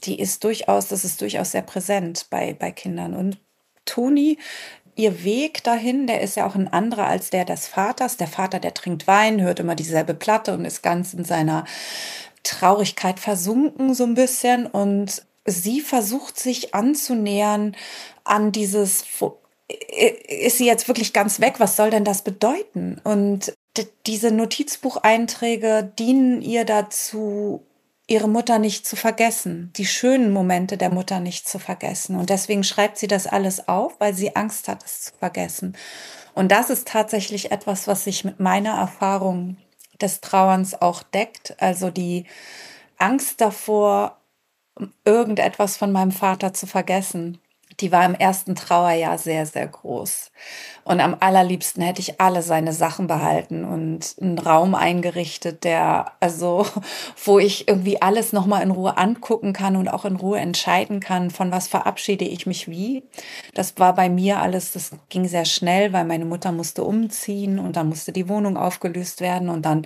die 0.03 0.19
ist 0.19 0.43
durchaus, 0.43 0.89
das 0.89 1.03
ist 1.03 1.21
durchaus 1.21 1.51
sehr 1.51 1.63
präsent 1.63 2.27
bei, 2.29 2.53
bei 2.53 2.71
Kindern. 2.71 3.15
Und 3.15 3.39
Toni, 3.85 4.37
ihr 4.95 5.23
Weg 5.23 5.63
dahin, 5.63 6.05
der 6.05 6.21
ist 6.21 6.35
ja 6.35 6.45
auch 6.45 6.55
ein 6.55 6.71
anderer 6.71 7.07
als 7.07 7.31
der 7.31 7.45
des 7.45 7.67
Vaters. 7.67 8.17
Der 8.17 8.27
Vater, 8.27 8.59
der 8.59 8.75
trinkt 8.75 9.07
Wein, 9.07 9.41
hört 9.41 9.59
immer 9.59 9.75
dieselbe 9.75 10.13
Platte 10.13 10.53
und 10.53 10.65
ist 10.65 10.83
ganz 10.83 11.15
in 11.15 11.25
seiner 11.25 11.65
Traurigkeit 12.43 13.19
versunken 13.19 13.95
so 13.95 14.03
ein 14.03 14.13
bisschen 14.13 14.67
und 14.67 15.23
sie 15.45 15.81
versucht 15.81 16.39
sich 16.39 16.75
anzunähern 16.75 17.75
an 18.23 18.51
dieses 18.51 19.03
ist 19.67 20.57
sie 20.57 20.65
jetzt 20.65 20.87
wirklich 20.87 21.13
ganz 21.13 21.39
weg? 21.39 21.55
Was 21.59 21.75
soll 21.75 21.89
denn 21.89 22.05
das 22.05 22.21
bedeuten? 22.21 23.01
Und 23.03 23.53
diese 24.05 24.31
Notizbucheinträge 24.31 25.91
dienen 25.99 26.41
ihr 26.41 26.65
dazu, 26.65 27.63
ihre 28.07 28.29
Mutter 28.29 28.57
nicht 28.57 28.85
zu 28.87 28.95
vergessen, 28.95 29.71
die 29.75 29.85
schönen 29.85 30.31
Momente 30.31 30.77
der 30.77 30.89
Mutter 30.89 31.19
nicht 31.19 31.47
zu 31.47 31.59
vergessen. 31.59 32.15
Und 32.15 32.29
deswegen 32.29 32.63
schreibt 32.63 32.97
sie 32.97 33.07
das 33.07 33.27
alles 33.27 33.67
auf, 33.67 33.99
weil 33.99 34.13
sie 34.13 34.35
Angst 34.35 34.69
hat, 34.69 34.83
es 34.83 35.01
zu 35.01 35.13
vergessen. 35.19 35.75
Und 36.33 36.51
das 36.51 36.69
ist 36.69 36.87
tatsächlich 36.87 37.51
etwas, 37.51 37.87
was 37.87 38.05
sich 38.05 38.23
mit 38.23 38.39
meiner 38.39 38.77
Erfahrung 38.77 39.57
des 39.99 40.21
Trauerns 40.21 40.81
auch 40.81 41.03
deckt. 41.03 41.55
Also 41.61 41.91
die 41.91 42.25
Angst 42.97 43.41
davor, 43.41 44.17
irgendetwas 45.03 45.75
von 45.75 45.91
meinem 45.91 46.11
Vater 46.11 46.53
zu 46.53 46.67
vergessen 46.67 47.39
die 47.79 47.91
war 47.91 48.05
im 48.05 48.15
ersten 48.15 48.55
Trauerjahr 48.55 49.17
sehr, 49.17 49.45
sehr 49.45 49.67
groß. 49.67 50.31
Und 50.83 50.99
am 50.99 51.17
allerliebsten 51.19 51.83
hätte 51.83 52.01
ich 52.01 52.19
alle 52.19 52.41
seine 52.41 52.73
Sachen 52.73 53.07
behalten 53.07 53.65
und 53.65 54.15
einen 54.19 54.39
Raum 54.39 54.73
eingerichtet, 54.73 55.63
der, 55.63 56.13
also, 56.19 56.65
wo 57.25 57.39
ich 57.39 57.67
irgendwie 57.67 58.01
alles 58.01 58.33
nochmal 58.33 58.63
in 58.63 58.71
Ruhe 58.71 58.97
angucken 58.97 59.53
kann 59.53 59.75
und 59.75 59.89
auch 59.89 60.05
in 60.05 60.15
Ruhe 60.15 60.39
entscheiden 60.39 60.99
kann, 60.99 61.29
von 61.29 61.51
was 61.51 61.67
verabschiede 61.67 62.25
ich 62.25 62.47
mich 62.47 62.67
wie. 62.67 63.03
Das 63.53 63.77
war 63.77 63.93
bei 63.93 64.09
mir 64.09 64.39
alles, 64.39 64.71
das 64.71 64.91
ging 65.09 65.27
sehr 65.27 65.45
schnell, 65.45 65.93
weil 65.93 66.05
meine 66.05 66.25
Mutter 66.25 66.51
musste 66.51 66.83
umziehen 66.83 67.59
und 67.59 67.75
dann 67.75 67.89
musste 67.89 68.11
die 68.11 68.29
Wohnung 68.29 68.57
aufgelöst 68.57 69.21
werden 69.21 69.49
und 69.49 69.65
dann 69.65 69.85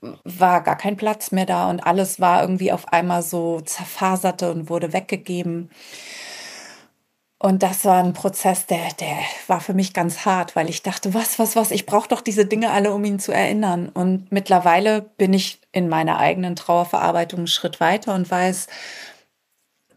war 0.00 0.62
gar 0.62 0.76
kein 0.76 0.96
Platz 0.96 1.32
mehr 1.32 1.46
da 1.46 1.68
und 1.70 1.80
alles 1.80 2.20
war 2.20 2.42
irgendwie 2.42 2.70
auf 2.70 2.92
einmal 2.92 3.22
so 3.22 3.60
zerfaserte 3.60 4.50
und 4.52 4.70
wurde 4.70 4.92
weggegeben. 4.92 5.70
Und 7.40 7.62
das 7.62 7.84
war 7.84 8.02
ein 8.02 8.14
Prozess, 8.14 8.66
der, 8.66 8.92
der 8.98 9.16
war 9.46 9.60
für 9.60 9.74
mich 9.74 9.92
ganz 9.92 10.24
hart, 10.24 10.56
weil 10.56 10.68
ich 10.68 10.82
dachte, 10.82 11.14
was, 11.14 11.38
was, 11.38 11.54
was, 11.54 11.70
ich 11.70 11.86
brauche 11.86 12.08
doch 12.08 12.20
diese 12.20 12.46
Dinge 12.46 12.72
alle, 12.72 12.92
um 12.92 13.04
ihn 13.04 13.20
zu 13.20 13.30
erinnern. 13.30 13.88
Und 13.88 14.32
mittlerweile 14.32 15.02
bin 15.02 15.32
ich 15.32 15.60
in 15.70 15.88
meiner 15.88 16.18
eigenen 16.18 16.56
Trauerverarbeitung 16.56 17.40
einen 17.40 17.46
Schritt 17.46 17.78
weiter 17.78 18.14
und 18.14 18.28
weiß, 18.28 18.66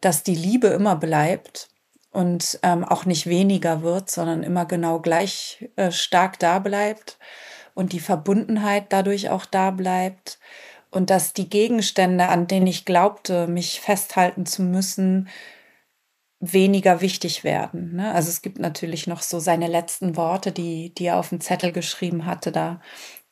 dass 0.02 0.22
die 0.22 0.36
Liebe 0.36 0.68
immer 0.68 0.96
bleibt 0.96 1.70
und 2.12 2.60
ähm, 2.62 2.84
auch 2.84 3.06
nicht 3.06 3.26
weniger 3.26 3.82
wird, 3.82 4.12
sondern 4.12 4.44
immer 4.44 4.66
genau 4.66 5.00
gleich 5.00 5.70
äh, 5.78 5.92
stark 5.92 6.38
da 6.38 6.60
bleibt 6.60 7.18
und 7.74 7.94
die 7.94 8.00
Verbundenheit 8.00 8.88
dadurch 8.90 9.30
auch 9.30 9.46
da 9.46 9.72
bleibt 9.72 10.38
und 10.92 11.10
dass 11.10 11.34
die 11.34 11.50
Gegenstände, 11.50 12.28
an 12.28 12.48
denen 12.48 12.68
ich 12.68 12.86
glaubte, 12.86 13.48
mich 13.48 13.82
festhalten 13.82 14.46
zu 14.46 14.62
müssen, 14.62 15.30
weniger 16.42 17.02
wichtig 17.02 17.44
werden. 17.44 17.96
Ne? 17.96 18.12
Also 18.14 18.30
es 18.30 18.42
gibt 18.42 18.60
natürlich 18.60 19.08
noch 19.08 19.22
so 19.22 19.40
seine 19.40 19.68
letzten 19.68 20.18
Worte, 20.18 20.52
die, 20.52 20.94
die 20.94 21.06
er 21.06 21.18
auf 21.18 21.30
dem 21.30 21.40
Zettel 21.40 21.72
geschrieben 21.72 22.26
hatte, 22.26 22.52
da, 22.52 22.82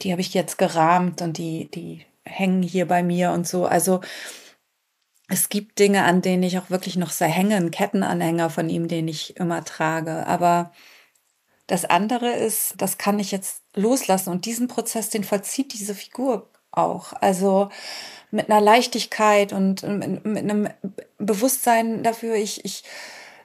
die 0.01 0.11
habe 0.11 0.21
ich 0.21 0.33
jetzt 0.33 0.57
gerahmt 0.57 1.21
und 1.21 1.37
die, 1.37 1.69
die 1.71 2.05
hängen 2.23 2.61
hier 2.61 2.87
bei 2.87 3.01
mir 3.01 3.31
und 3.31 3.47
so. 3.47 3.65
Also 3.65 4.01
es 5.27 5.49
gibt 5.49 5.79
Dinge, 5.79 6.03
an 6.03 6.21
denen 6.21 6.43
ich 6.43 6.59
auch 6.59 6.69
wirklich 6.69 6.95
noch 6.95 7.09
sehr 7.09 7.27
hänge, 7.27 7.55
einen 7.55 7.71
Kettenanhänger 7.71 8.49
von 8.51 8.69
ihm, 8.69 8.87
den 8.87 9.07
ich 9.07 9.37
immer 9.37 9.65
trage. 9.65 10.25
Aber 10.27 10.71
das 11.67 11.85
andere 11.85 12.31
ist, 12.31 12.75
das 12.77 12.97
kann 12.97 13.19
ich 13.19 13.31
jetzt 13.31 13.63
loslassen. 13.75 14.29
Und 14.29 14.45
diesen 14.45 14.67
Prozess, 14.67 15.09
den 15.09 15.23
vollzieht 15.23 15.73
diese 15.73 15.95
Figur 15.95 16.49
auch. 16.71 17.13
Also 17.13 17.69
mit 18.31 18.49
einer 18.49 18.61
Leichtigkeit 18.61 19.53
und 19.53 19.83
mit, 19.83 20.25
mit 20.25 20.43
einem 20.43 20.69
Bewusstsein 21.17 22.03
dafür, 22.03 22.35
ich, 22.35 22.63
ich, 22.65 22.83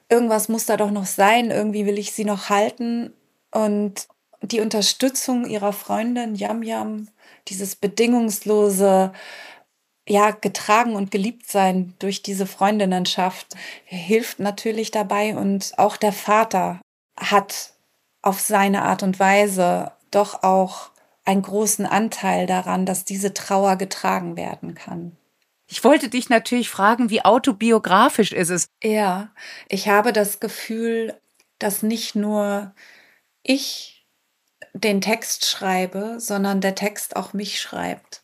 irgendwas 0.09 0.49
muss 0.49 0.67
da 0.67 0.77
doch 0.77 0.91
noch 0.91 1.07
sein, 1.07 1.51
irgendwie 1.51 1.87
will 1.87 1.99
ich 1.99 2.13
sie 2.13 2.25
noch 2.25 2.51
halten. 2.51 3.13
Und 3.51 4.09
die 4.43 4.61
Unterstützung 4.61 5.47
ihrer 5.47 5.73
Freundin 5.73 6.35
Yam 6.35 6.63
Yam, 6.63 7.09
dieses 7.49 7.77
bedingungslose, 7.77 9.13
ja, 10.07 10.33
getragen 10.33 10.97
und 10.97 11.11
geliebt 11.11 11.51
sein 11.51 11.95
durch 11.99 12.23
diese 12.23 12.47
Freundinnenschaft 12.47 13.55
hilft 13.85 14.39
natürlich 14.39 14.91
dabei. 14.91 15.35
Und 15.37 15.73
auch 15.79 15.97
der 15.97 16.13
Vater 16.13 16.81
hat 17.19 17.73
auf 18.21 18.41
seine 18.41 18.83
Art 18.83 19.03
und 19.03 19.19
Weise 19.19 19.93
doch 20.11 20.43
auch 20.43 20.91
einen 21.25 21.43
großen 21.43 21.87
Anteil 21.87 22.47
daran, 22.47 22.87
dass 22.87 23.05
diese 23.05 23.35
Trauer 23.35 23.77
getragen 23.77 24.37
werden 24.37 24.75
kann. 24.75 25.17
Ich 25.67 25.83
wollte 25.83 26.09
dich 26.09 26.29
natürlich 26.29 26.69
fragen, 26.69 27.09
wie 27.11 27.25
autobiografisch 27.25 28.33
ist 28.33 28.51
es? 28.51 28.69
Ja, 28.83 29.33
ich 29.69 29.89
habe 29.89 30.13
das 30.13 30.39
Gefühl, 30.39 31.19
dass 31.59 31.83
nicht 31.83 32.15
nur 32.15 32.75
ich 33.43 34.07
den 34.75 35.01
Text 35.01 35.47
schreibe, 35.47 36.17
sondern 36.19 36.61
der 36.61 36.75
Text 36.75 37.17
auch 37.17 37.33
mich 37.33 37.61
schreibt. 37.61 38.23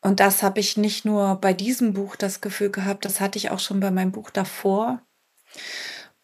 Und 0.00 0.18
das 0.18 0.42
habe 0.42 0.58
ich 0.58 0.76
nicht 0.76 1.04
nur 1.04 1.36
bei 1.36 1.52
diesem 1.52 1.92
Buch 1.92 2.16
das 2.16 2.40
Gefühl 2.40 2.70
gehabt, 2.70 3.04
das 3.04 3.20
hatte 3.20 3.38
ich 3.38 3.50
auch 3.50 3.60
schon 3.60 3.78
bei 3.78 3.92
meinem 3.92 4.10
Buch 4.10 4.30
davor. 4.30 5.00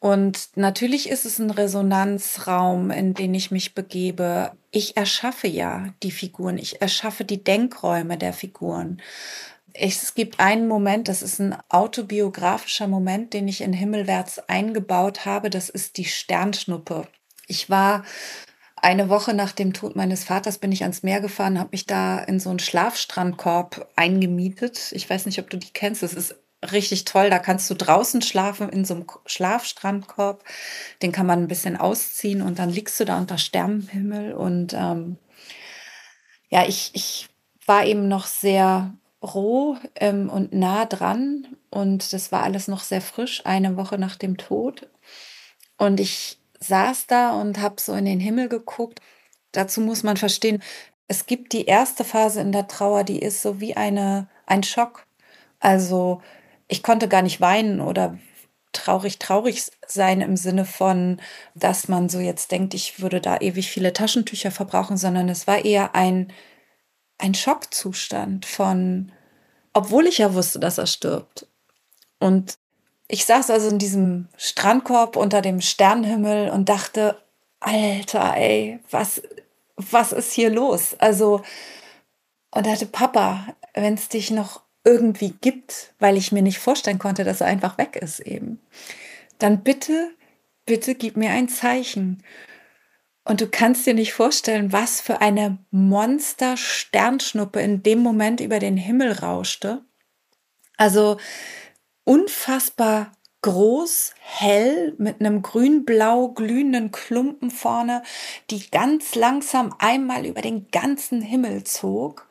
Und 0.01 0.51
natürlich 0.55 1.09
ist 1.09 1.25
es 1.25 1.39
ein 1.39 1.51
Resonanzraum, 1.51 2.91
in 2.91 3.15
den 3.15 3.35
ich 3.35 3.51
mich 3.51 3.75
begebe. 3.75 4.53
Ich 4.71 4.97
erschaffe 4.97 5.49
ja 5.49 5.93
die 6.03 6.13
Figuren, 6.13 6.57
ich 6.59 6.81
erschaffe 6.81 7.25
die 7.25 7.43
Denkräume 7.43 8.17
der 8.17 8.33
Figuren. 8.33 9.01
Es 9.73 10.15
gibt 10.15 10.41
einen 10.41 10.69
Moment, 10.69 11.09
das 11.09 11.23
ist 11.23 11.41
ein 11.41 11.57
autobiografischer 11.69 12.87
Moment, 12.87 13.33
den 13.33 13.49
ich 13.49 13.61
in 13.61 13.73
Himmelwärts 13.73 14.39
eingebaut 14.49 15.25
habe. 15.25 15.51
Das 15.51 15.69
ist 15.69 15.97
die 15.97 16.05
Sternschnuppe. 16.05 17.07
Ich 17.47 17.69
war 17.69 18.05
eine 18.77 19.09
Woche 19.09 19.35
nach 19.35 19.53
dem 19.53 19.73
Tod 19.73 19.97
meines 19.97 20.25
Vaters 20.25 20.59
bin 20.59 20.71
ich 20.71 20.83
ans 20.83 21.03
Meer 21.03 21.21
gefahren, 21.21 21.59
habe 21.59 21.71
mich 21.73 21.87
da 21.87 22.19
in 22.19 22.39
so 22.39 22.51
einen 22.51 22.61
Schlafstrandkorb 22.61 23.89
eingemietet. 23.97 24.93
Ich 24.93 25.09
weiß 25.09 25.27
nicht, 25.27 25.41
ob 25.41 25.51
du 25.51 25.57
die 25.57 25.73
kennst. 25.73 26.03
Das 26.03 26.15
ist 26.15 26.37
richtig 26.63 27.05
toll. 27.05 27.31
Da 27.31 27.39
kannst 27.39 27.69
du 27.71 27.75
draußen 27.75 28.23
schlafen 28.23 28.69
in 28.69 28.85
so 28.85 28.95
einem 28.95 29.07
Schlafstrandkorb. 29.27 30.45
Den 31.03 31.13
kann 31.13 31.27
man 31.27 31.43
ein 31.43 31.49
bisschen 31.49 31.77
ausziehen 31.77 32.43
und 32.43 32.59
dann 32.59 32.71
liegst 32.71 32.99
du 33.01 33.05
da 33.05 33.19
unter 33.19 33.39
Sternenhimmel. 33.39 34.33
Und 34.33 34.75
ähm, 34.75 35.19
ja, 36.51 36.65
ich, 36.67 36.91
ich 36.95 37.29
war 37.67 37.85
eben 37.85 38.09
noch 38.09 38.27
sehr 38.27 38.95
roh 39.23 39.77
ähm, 39.97 40.31
und 40.31 40.53
nah 40.53 40.87
dran 40.87 41.47
und 41.71 42.13
das 42.13 42.31
war 42.33 42.43
alles 42.43 42.69
noch 42.69 42.81
sehr 42.81 43.01
frisch, 43.01 43.45
eine 43.45 43.77
Woche 43.77 43.99
nach 43.99 44.17
dem 44.17 44.37
Tod. 44.37 44.89
Und 45.77 46.01
ich 46.01 46.39
saß 46.61 47.07
da 47.07 47.33
und 47.33 47.59
habe 47.61 47.81
so 47.81 47.95
in 47.95 48.05
den 48.05 48.21
Himmel 48.21 48.49
geguckt. 48.49 49.01
Dazu 49.53 49.81
muss 49.81 50.03
man 50.03 50.17
verstehen, 50.17 50.63
es 51.09 51.27
gibt 51.27 51.53
die 51.53 51.65
erste 51.65 52.05
Phase 52.05 52.41
in 52.41 52.53
der 52.53 52.69
Trauer, 52.69 53.05
die 53.05 53.19
ist 53.19 53.43
so 53.43 53.61
wie 53.61 53.77
eine, 53.77 54.29
ein 54.47 54.63
Schock. 54.63 55.07
Also 55.61 56.23
ich 56.69 56.83
konnte 56.83 57.09
gar 57.09 57.23
nicht 57.23 57.41
weinen 57.41 57.81
oder 57.81 58.19
traurig, 58.73 59.19
traurig 59.19 59.65
sein 59.87 60.21
im 60.21 60.37
Sinne 60.37 60.65
von, 60.65 61.21
dass 61.55 61.89
man 61.89 62.09
so 62.09 62.21
jetzt 62.21 62.53
denkt, 62.53 62.75
ich 62.75 63.01
würde 63.01 63.21
da 63.21 63.39
ewig 63.39 63.71
viele 63.71 63.93
Taschentücher 63.93 64.51
verbrauchen, 64.51 64.97
sondern 64.97 65.29
es 65.29 65.47
war 65.47 65.65
eher 65.65 65.95
ein, 65.95 66.33
ein 67.19 67.35
Schockzustand 67.35 68.47
von, 68.47 69.13
obwohl 69.73 70.07
ich 70.07 70.19
ja 70.19 70.35
wusste, 70.35 70.61
dass 70.61 70.79
er 70.79 70.87
stirbt. 70.87 71.47
Und 72.21 72.59
ich 73.09 73.25
saß 73.25 73.51
also 73.51 73.69
in 73.69 73.79
diesem 73.79 74.29
Strandkorb 74.37 75.17
unter 75.17 75.41
dem 75.41 75.61
Sternenhimmel 75.61 76.51
und 76.51 76.69
dachte, 76.69 77.21
Alter, 77.61 78.37
ey, 78.37 78.81
was, 78.91 79.23
was 79.77 80.13
ist 80.13 80.33
hier 80.33 80.51
los? 80.51 80.95
Also, 80.99 81.43
und 82.51 82.67
dachte, 82.67 82.87
Papa, 82.87 83.47
wenn 83.75 83.95
es 83.95 84.09
dich 84.09 84.31
noch 84.31 84.63
irgendwie 84.85 85.35
gibt, 85.41 85.95
weil 85.99 86.17
ich 86.17 86.33
mir 86.33 86.43
nicht 86.43 86.59
vorstellen 86.59 86.99
konnte, 86.99 87.25
dass 87.25 87.41
er 87.41 87.47
einfach 87.47 87.79
weg 87.79 87.97
ist 87.97 88.21
eben, 88.21 88.61
dann 89.39 89.63
bitte, 89.63 90.11
bitte 90.67 90.95
gib 90.95 91.17
mir 91.17 91.31
ein 91.31 91.49
Zeichen. 91.49 92.23
Und 93.25 93.43
du 93.43 93.47
kannst 93.47 93.87
dir 93.87 93.95
nicht 93.95 94.15
vorstellen, 94.15 94.73
was 94.73 95.01
für 95.03 95.21
eine 95.21 95.59
Monster-Sternschnuppe 95.71 97.61
in 97.61 97.83
dem 97.83 97.99
Moment 97.99 98.41
über 98.41 98.59
den 98.59 98.79
Himmel 98.79 99.13
rauschte. 99.13 99.83
Also 100.79 101.19
unfassbar 102.05 103.13
groß, 103.43 104.15
hell, 104.19 104.95
mit 104.99 105.21
einem 105.21 105.43
grün-blau 105.43 106.29
glühenden 106.29 106.91
Klumpen 106.91 107.51
vorne, 107.51 108.03
die 108.51 108.71
ganz 108.71 109.15
langsam 109.15 109.75
einmal 109.79 110.27
über 110.27 110.41
den 110.41 110.69
ganzen 110.71 111.21
Himmel 111.21 111.65
zog. 111.65 112.29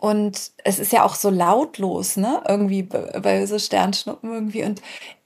Und 0.00 0.52
es 0.64 0.78
ist 0.78 0.92
ja 0.92 1.04
auch 1.04 1.14
so 1.14 1.28
lautlos, 1.28 2.16
ne? 2.16 2.42
Irgendwie 2.48 2.84
bei 2.84 3.44
so 3.44 3.58
Sternschnuppen 3.58 4.32
irgendwie. 4.32 4.64
Und 4.64 4.80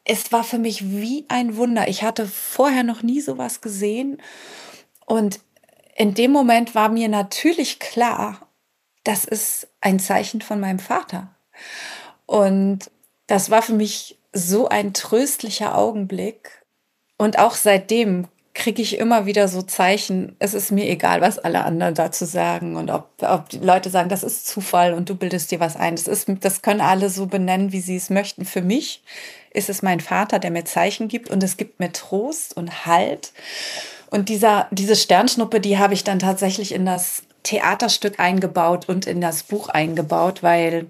es 0.04 0.32
war 0.32 0.42
für 0.42 0.58
mich 0.58 0.90
wie 0.90 1.24
ein 1.28 1.56
Wunder. 1.56 1.86
Ich 1.86 2.02
hatte 2.02 2.26
vorher 2.26 2.82
noch 2.82 3.04
nie 3.04 3.20
sowas 3.20 3.60
gesehen. 3.60 4.20
Und 5.06 5.38
in 5.94 6.14
dem 6.14 6.32
Moment 6.32 6.74
war 6.74 6.88
mir 6.88 7.08
natürlich 7.08 7.78
klar, 7.78 8.48
das 9.04 9.24
ist 9.24 9.68
ein 9.80 10.00
Zeichen 10.00 10.40
von 10.40 10.58
meinem 10.58 10.80
Vater. 10.80 11.32
Und 12.26 12.90
das 13.28 13.50
war 13.50 13.62
für 13.62 13.74
mich 13.74 14.18
so 14.32 14.68
ein 14.68 14.92
tröstlicher 14.92 15.78
Augenblick. 15.78 16.64
Und 17.16 17.38
auch 17.38 17.54
seitdem 17.54 18.26
kriege 18.54 18.80
ich 18.80 18.98
immer 18.98 19.26
wieder 19.26 19.48
so 19.48 19.62
Zeichen, 19.62 20.36
es 20.38 20.54
ist 20.54 20.70
mir 20.70 20.88
egal, 20.88 21.20
was 21.20 21.40
alle 21.40 21.64
anderen 21.64 21.94
dazu 21.94 22.24
sagen 22.24 22.76
und 22.76 22.88
ob, 22.88 23.10
ob 23.20 23.48
die 23.48 23.58
Leute 23.58 23.90
sagen, 23.90 24.08
das 24.08 24.22
ist 24.22 24.46
Zufall 24.46 24.94
und 24.94 25.10
du 25.10 25.16
bildest 25.16 25.50
dir 25.50 25.58
was 25.58 25.76
ein. 25.76 25.96
Das, 25.96 26.06
ist, 26.06 26.28
das 26.40 26.62
können 26.62 26.80
alle 26.80 27.10
so 27.10 27.26
benennen, 27.26 27.72
wie 27.72 27.80
sie 27.80 27.96
es 27.96 28.10
möchten. 28.10 28.44
Für 28.44 28.62
mich 28.62 29.02
ist 29.50 29.68
es 29.68 29.82
mein 29.82 30.00
Vater, 30.00 30.38
der 30.38 30.52
mir 30.52 30.64
Zeichen 30.64 31.08
gibt 31.08 31.30
und 31.30 31.42
es 31.42 31.56
gibt 31.56 31.80
mir 31.80 31.92
Trost 31.92 32.56
und 32.56 32.86
Halt. 32.86 33.32
Und 34.10 34.28
dieser, 34.28 34.68
diese 34.70 34.94
Sternschnuppe, 34.94 35.60
die 35.60 35.78
habe 35.78 35.94
ich 35.94 36.04
dann 36.04 36.20
tatsächlich 36.20 36.72
in 36.72 36.86
das 36.86 37.24
Theaterstück 37.42 38.20
eingebaut 38.20 38.88
und 38.88 39.06
in 39.06 39.20
das 39.20 39.42
Buch 39.42 39.68
eingebaut, 39.68 40.44
weil 40.44 40.86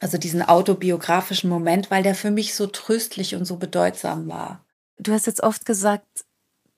also 0.00 0.18
diesen 0.18 0.42
autobiografischen 0.42 1.50
Moment, 1.50 1.90
weil 1.90 2.02
der 2.02 2.14
für 2.14 2.30
mich 2.30 2.54
so 2.54 2.66
tröstlich 2.66 3.36
und 3.36 3.44
so 3.44 3.56
bedeutsam 3.56 4.28
war. 4.28 4.64
Du 4.98 5.12
hast 5.12 5.26
jetzt 5.26 5.42
oft 5.42 5.64
gesagt, 5.64 6.06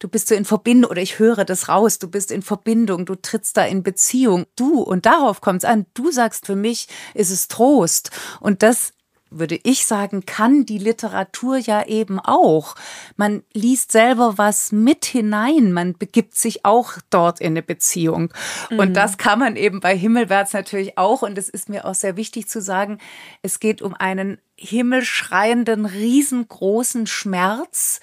du 0.03 0.09
bist 0.09 0.29
so 0.29 0.35
in 0.35 0.45
Verbindung 0.45 0.91
oder 0.91 1.01
ich 1.01 1.21
höre 1.21 1.45
das 1.45 1.69
raus, 1.69 1.99
du 2.01 2.09
bist 2.09 2.33
in 2.33 2.43
Verbindung, 2.43 3.07
du 3.07 3.15
trittst 3.15 3.57
da 3.57 3.65
in 3.65 3.85
Beziehung. 3.85 4.47
Du, 4.57 4.81
und 4.81 5.07
darauf 5.07 5.41
kommt 5.41 5.63
es 5.63 5.69
an, 5.69 5.87
du 5.95 6.11
sagst 6.11 6.47
für 6.47 6.57
mich, 6.57 6.89
ist 7.15 7.31
es 7.31 7.47
Trost. 7.47 8.11
Und 8.41 8.65
das 8.65 8.93
würde 9.31 9.59
ich 9.63 9.87
sagen, 9.87 10.27
kann 10.27 10.67
die 10.67 10.79
Literatur 10.79 11.57
ja 11.57 11.87
eben 11.87 12.19
auch. 12.19 12.75
Man 13.17 13.45
liest 13.55 13.93
selber 13.93 14.37
was 14.37 14.73
mit 14.73 15.05
hinein, 15.05 15.73
man 15.73 15.97
begibt 15.97 16.37
sich 16.37 16.65
auch 16.65 16.95
dort 17.09 17.41
in 17.41 17.53
eine 17.53 17.63
Beziehung. 17.63 18.33
Mhm. 18.71 18.79
Und 18.79 18.95
das 18.95 19.19
kann 19.19 19.39
man 19.39 19.57
eben 19.57 19.81
bei 19.81 19.97
Himmelwärts 19.97 20.53
natürlich 20.53 20.99
auch. 20.99 21.23
Und 21.23 21.39
es 21.39 21.49
ist 21.49 21.69
mir 21.69 21.87
auch 21.87 21.95
sehr 21.95 22.17
wichtig 22.17 22.49
zu 22.49 22.61
sagen, 22.61 22.99
es 23.41 23.61
geht 23.61 23.81
um 23.81 23.95
einen 23.95 24.39
himmelschreienden, 24.57 25.87
riesengroßen 25.87 27.07
Schmerz, 27.07 28.01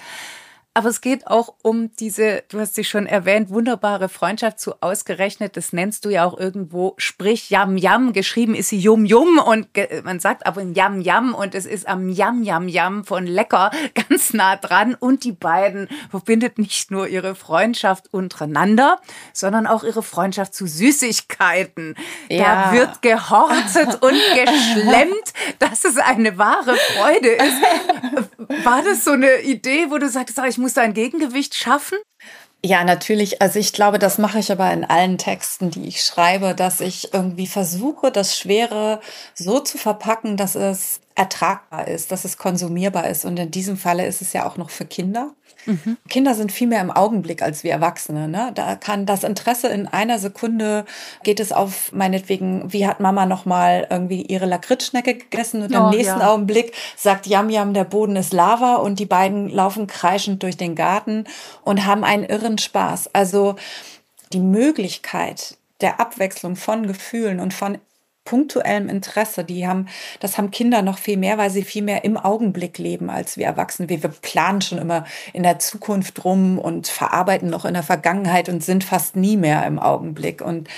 aber 0.75 0.89
es 0.89 1.01
geht 1.01 1.25
auch 1.25 1.55
um 1.63 1.91
diese, 1.95 2.43
du 2.49 2.59
hast 2.59 2.75
sie 2.75 2.83
schon 2.83 3.07
erwähnt, 3.07 3.49
wunderbare 3.49 4.07
Freundschaft 4.07 4.59
zu 4.59 4.81
ausgerechnet. 4.81 5.57
Das 5.57 5.73
nennst 5.73 6.05
du 6.05 6.09
ja 6.09 6.25
auch 6.25 6.37
irgendwo, 6.37 6.93
sprich 6.97 7.49
Yam 7.49 7.75
Yam. 7.75 8.13
Geschrieben 8.13 8.53
ist 8.53 8.69
sie 8.69 8.77
Yum 8.77 9.03
Yum 9.03 9.39
und 9.39 9.67
man 10.03 10.19
sagt 10.19 10.45
aber 10.45 10.61
Yam 10.61 11.01
Yam 11.01 11.33
und 11.33 11.55
es 11.55 11.65
ist 11.65 11.87
am 11.87 12.09
Yam 12.09 12.43
Yam 12.43 12.67
Yam 12.67 13.03
von 13.03 13.25
lecker 13.25 13.71
ganz 14.09 14.33
nah 14.33 14.57
dran. 14.57 14.93
Und 14.93 15.23
die 15.23 15.31
beiden 15.31 15.89
verbindet 16.11 16.59
nicht 16.59 16.91
nur 16.91 17.07
ihre 17.07 17.33
Freundschaft 17.33 18.13
untereinander, 18.13 19.01
sondern 19.33 19.65
auch 19.65 19.83
ihre 19.83 20.03
Freundschaft 20.03 20.53
zu 20.53 20.67
Süßigkeiten. 20.67 21.95
Ja. 22.29 22.71
Da 22.71 22.73
wird 22.73 23.01
gehortet 23.01 24.01
und 24.01 24.21
geschlemmt, 24.35 25.33
dass 25.57 25.83
es 25.83 25.97
eine 25.97 26.37
wahre 26.37 26.75
Freude 26.75 27.29
ist. 27.29 28.65
War 28.65 28.83
das 28.83 29.03
so 29.03 29.11
eine 29.11 29.41
Idee, 29.41 29.87
wo 29.89 29.97
du 29.97 30.07
sagst, 30.07 30.39
ich 30.47 30.58
muss 30.59 30.75
du 30.75 30.81
ein 30.81 30.93
Gegengewicht 30.93 31.55
schaffen? 31.55 31.97
Ja, 32.63 32.83
natürlich. 32.83 33.41
Also 33.41 33.57
ich 33.57 33.71
glaube, 33.71 33.99
das 33.99 34.17
mache 34.17 34.39
ich 34.39 34.51
aber 34.51 34.71
in 34.73 34.83
allen 34.83 35.17
Texten, 35.17 35.71
die 35.71 35.87
ich 35.87 36.03
schreibe, 36.03 36.53
dass 36.53 36.81
ich 36.81 37.13
irgendwie 37.13 37.47
versuche, 37.47 38.11
das 38.11 38.37
Schwere 38.37 38.99
so 39.33 39.61
zu 39.61 39.77
verpacken, 39.77 40.35
dass 40.35 40.55
es 40.55 40.99
ertragbar 41.15 41.87
ist, 41.87 42.11
dass 42.11 42.25
es 42.25 42.37
konsumierbar 42.37 43.09
ist. 43.09 43.23
Und 43.23 43.39
in 43.39 43.51
diesem 43.51 43.77
Falle 43.77 44.05
ist 44.05 44.21
es 44.21 44.33
ja 44.33 44.45
auch 44.45 44.57
noch 44.57 44.71
für 44.71 44.85
Kinder. 44.85 45.33
Mhm. 45.65 45.97
Kinder 46.09 46.35
sind 46.35 46.51
viel 46.51 46.67
mehr 46.67 46.81
im 46.81 46.91
Augenblick 46.91 47.41
als 47.41 47.63
wir 47.63 47.71
Erwachsene. 47.71 48.27
Ne? 48.27 48.51
Da 48.55 48.75
kann 48.75 49.05
das 49.05 49.23
Interesse 49.23 49.67
in 49.67 49.87
einer 49.87 50.19
Sekunde 50.19 50.85
geht 51.23 51.39
es 51.39 51.51
auf 51.51 51.91
meinetwegen, 51.91 52.71
wie 52.71 52.87
hat 52.87 52.99
Mama 52.99 53.25
noch 53.25 53.45
mal 53.45 53.87
irgendwie 53.89 54.21
ihre 54.21 54.45
Lakritzschnecke 54.45 55.15
gegessen 55.15 55.61
und 55.63 55.75
oh, 55.75 55.85
im 55.85 55.89
nächsten 55.89 56.19
ja. 56.19 56.31
Augenblick 56.31 56.73
sagt 56.95 57.27
Yam 57.27 57.49
Yam, 57.49 57.73
der 57.73 57.83
Boden 57.83 58.15
ist 58.15 58.33
Lava 58.33 58.75
und 58.75 58.99
die 58.99 59.05
beiden 59.05 59.49
laufen 59.49 59.87
kreischend 59.87 60.43
durch 60.43 60.57
den 60.57 60.75
Garten 60.75 61.25
und 61.63 61.85
haben 61.85 62.03
einen 62.03 62.23
irren 62.23 62.57
Spaß. 62.57 63.13
Also 63.13 63.55
die 64.33 64.39
Möglichkeit 64.39 65.57
der 65.81 65.99
Abwechslung 65.99 66.55
von 66.55 66.87
Gefühlen 66.87 67.39
und 67.39 67.53
von 67.53 67.77
punktuellem 68.29 68.89
Interesse. 68.89 69.43
Die 69.43 69.67
haben, 69.67 69.87
das 70.19 70.37
haben 70.37 70.51
Kinder 70.51 70.83
noch 70.83 70.99
viel 70.99 71.17
mehr, 71.17 71.39
weil 71.39 71.49
sie 71.49 71.63
viel 71.63 71.81
mehr 71.81 72.03
im 72.03 72.15
Augenblick 72.15 72.77
leben 72.77 73.09
als 73.09 73.37
wir 73.37 73.47
Erwachsene. 73.47 73.89
Wir, 73.89 74.03
wir 74.03 74.11
planen 74.21 74.61
schon 74.61 74.77
immer 74.77 75.05
in 75.33 75.41
der 75.41 75.57
Zukunft 75.57 76.23
rum 76.23 76.59
und 76.59 76.87
verarbeiten 76.87 77.49
noch 77.49 77.65
in 77.65 77.73
der 77.73 77.81
Vergangenheit 77.81 78.47
und 78.47 78.63
sind 78.63 78.83
fast 78.83 79.15
nie 79.15 79.35
mehr 79.35 79.65
im 79.65 79.79
Augenblick. 79.79 80.43
Und 80.43 80.69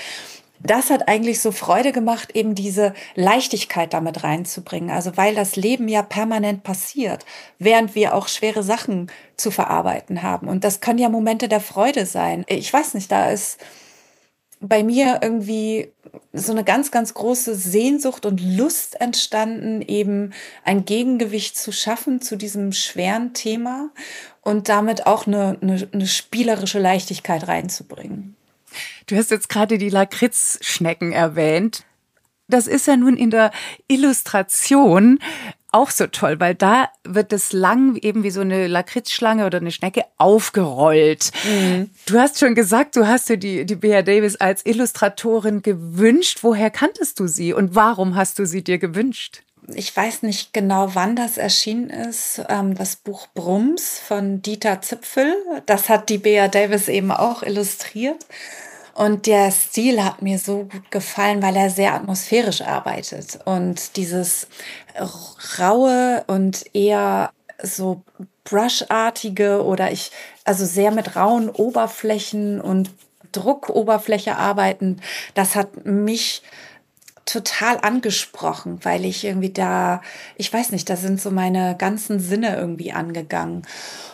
das 0.60 0.88
hat 0.88 1.08
eigentlich 1.08 1.40
so 1.40 1.52
Freude 1.52 1.92
gemacht, 1.92 2.34
eben 2.34 2.54
diese 2.54 2.94
Leichtigkeit 3.16 3.92
damit 3.92 4.24
reinzubringen. 4.24 4.88
Also 4.88 5.18
weil 5.18 5.34
das 5.34 5.54
Leben 5.56 5.88
ja 5.88 6.00
permanent 6.00 6.62
passiert, 6.62 7.26
während 7.58 7.94
wir 7.94 8.14
auch 8.14 8.28
schwere 8.28 8.62
Sachen 8.62 9.10
zu 9.36 9.50
verarbeiten 9.50 10.22
haben. 10.22 10.48
Und 10.48 10.64
das 10.64 10.80
können 10.80 10.98
ja 10.98 11.10
Momente 11.10 11.48
der 11.48 11.60
Freude 11.60 12.06
sein. 12.06 12.46
Ich 12.48 12.72
weiß 12.72 12.94
nicht, 12.94 13.12
da 13.12 13.28
ist 13.28 13.58
bei 14.62 14.84
mir 14.84 15.20
irgendwie 15.22 15.92
so 16.32 16.52
eine 16.52 16.64
ganz, 16.64 16.90
ganz 16.90 17.14
große 17.14 17.54
Sehnsucht 17.54 18.24
und 18.24 18.40
Lust 18.40 19.00
entstanden, 19.00 19.82
eben 19.82 20.32
ein 20.64 20.84
Gegengewicht 20.84 21.56
zu 21.56 21.72
schaffen 21.72 22.20
zu 22.20 22.36
diesem 22.36 22.72
schweren 22.72 23.34
Thema 23.34 23.90
und 24.40 24.68
damit 24.68 25.06
auch 25.06 25.26
eine, 25.26 25.58
eine, 25.60 25.88
eine 25.92 26.06
spielerische 26.06 26.78
Leichtigkeit 26.78 27.48
reinzubringen. 27.48 28.36
Du 29.06 29.16
hast 29.16 29.30
jetzt 29.30 29.48
gerade 29.48 29.78
die 29.78 29.90
Lakritzschnecken 29.90 31.12
erwähnt. 31.12 31.84
Das 32.48 32.66
ist 32.66 32.86
ja 32.86 32.96
nun 32.96 33.16
in 33.16 33.30
der 33.30 33.50
Illustration 33.88 35.18
auch 35.72 35.90
so 35.90 36.06
toll, 36.06 36.38
weil 36.38 36.54
da 36.54 36.90
wird 37.04 37.32
es 37.32 37.52
lang 37.52 37.96
eben 37.96 38.22
wie 38.22 38.30
so 38.30 38.42
eine 38.42 38.66
Lakritzschlange 38.66 39.46
oder 39.46 39.58
eine 39.58 39.72
Schnecke 39.72 40.04
aufgerollt. 40.18 41.30
Mhm. 41.44 41.90
Du 42.06 42.18
hast 42.18 42.38
schon 42.38 42.54
gesagt, 42.54 42.94
du 42.96 43.06
hast 43.06 43.28
dir 43.28 43.38
die, 43.38 43.64
die 43.64 43.76
Bea 43.76 44.02
Davis 44.02 44.36
als 44.36 44.64
Illustratorin 44.64 45.62
gewünscht. 45.62 46.40
Woher 46.42 46.70
kanntest 46.70 47.18
du 47.18 47.26
sie 47.26 47.52
und 47.52 47.74
warum 47.74 48.14
hast 48.14 48.38
du 48.38 48.46
sie 48.46 48.62
dir 48.62 48.78
gewünscht? 48.78 49.42
Ich 49.74 49.96
weiß 49.96 50.22
nicht 50.22 50.52
genau, 50.52 50.94
wann 50.94 51.16
das 51.16 51.38
erschienen 51.38 51.88
ist. 51.88 52.42
Ähm, 52.48 52.74
das 52.74 52.96
Buch 52.96 53.28
Brums 53.34 53.98
von 53.98 54.42
Dieter 54.42 54.82
Zipfel. 54.82 55.34
Das 55.66 55.88
hat 55.88 56.08
die 56.08 56.18
Bea 56.18 56.48
Davis 56.48 56.88
eben 56.88 57.12
auch 57.12 57.42
illustriert. 57.42 58.26
Und 58.94 59.26
der 59.26 59.50
Stil 59.50 60.04
hat 60.04 60.20
mir 60.20 60.38
so 60.38 60.64
gut 60.64 60.90
gefallen, 60.90 61.42
weil 61.42 61.56
er 61.56 61.70
sehr 61.70 61.94
atmosphärisch 61.94 62.60
arbeitet. 62.60 63.38
Und 63.46 63.96
dieses 63.96 64.48
raue 65.58 66.24
und 66.26 66.64
eher 66.74 67.32
so 67.62 68.02
brushartige 68.44 69.64
oder 69.64 69.92
ich, 69.92 70.10
also 70.44 70.64
sehr 70.64 70.90
mit 70.90 71.16
rauen 71.16 71.48
Oberflächen 71.48 72.60
und 72.60 72.90
Druckoberfläche 73.32 74.36
arbeiten, 74.36 75.00
das 75.34 75.54
hat 75.54 75.86
mich 75.86 76.42
total 77.32 77.78
angesprochen, 77.80 78.78
weil 78.82 79.04
ich 79.04 79.24
irgendwie 79.24 79.52
da, 79.52 80.02
ich 80.36 80.52
weiß 80.52 80.72
nicht, 80.72 80.88
da 80.90 80.96
sind 80.96 81.20
so 81.20 81.30
meine 81.30 81.76
ganzen 81.76 82.20
Sinne 82.20 82.56
irgendwie 82.56 82.92
angegangen. 82.92 83.62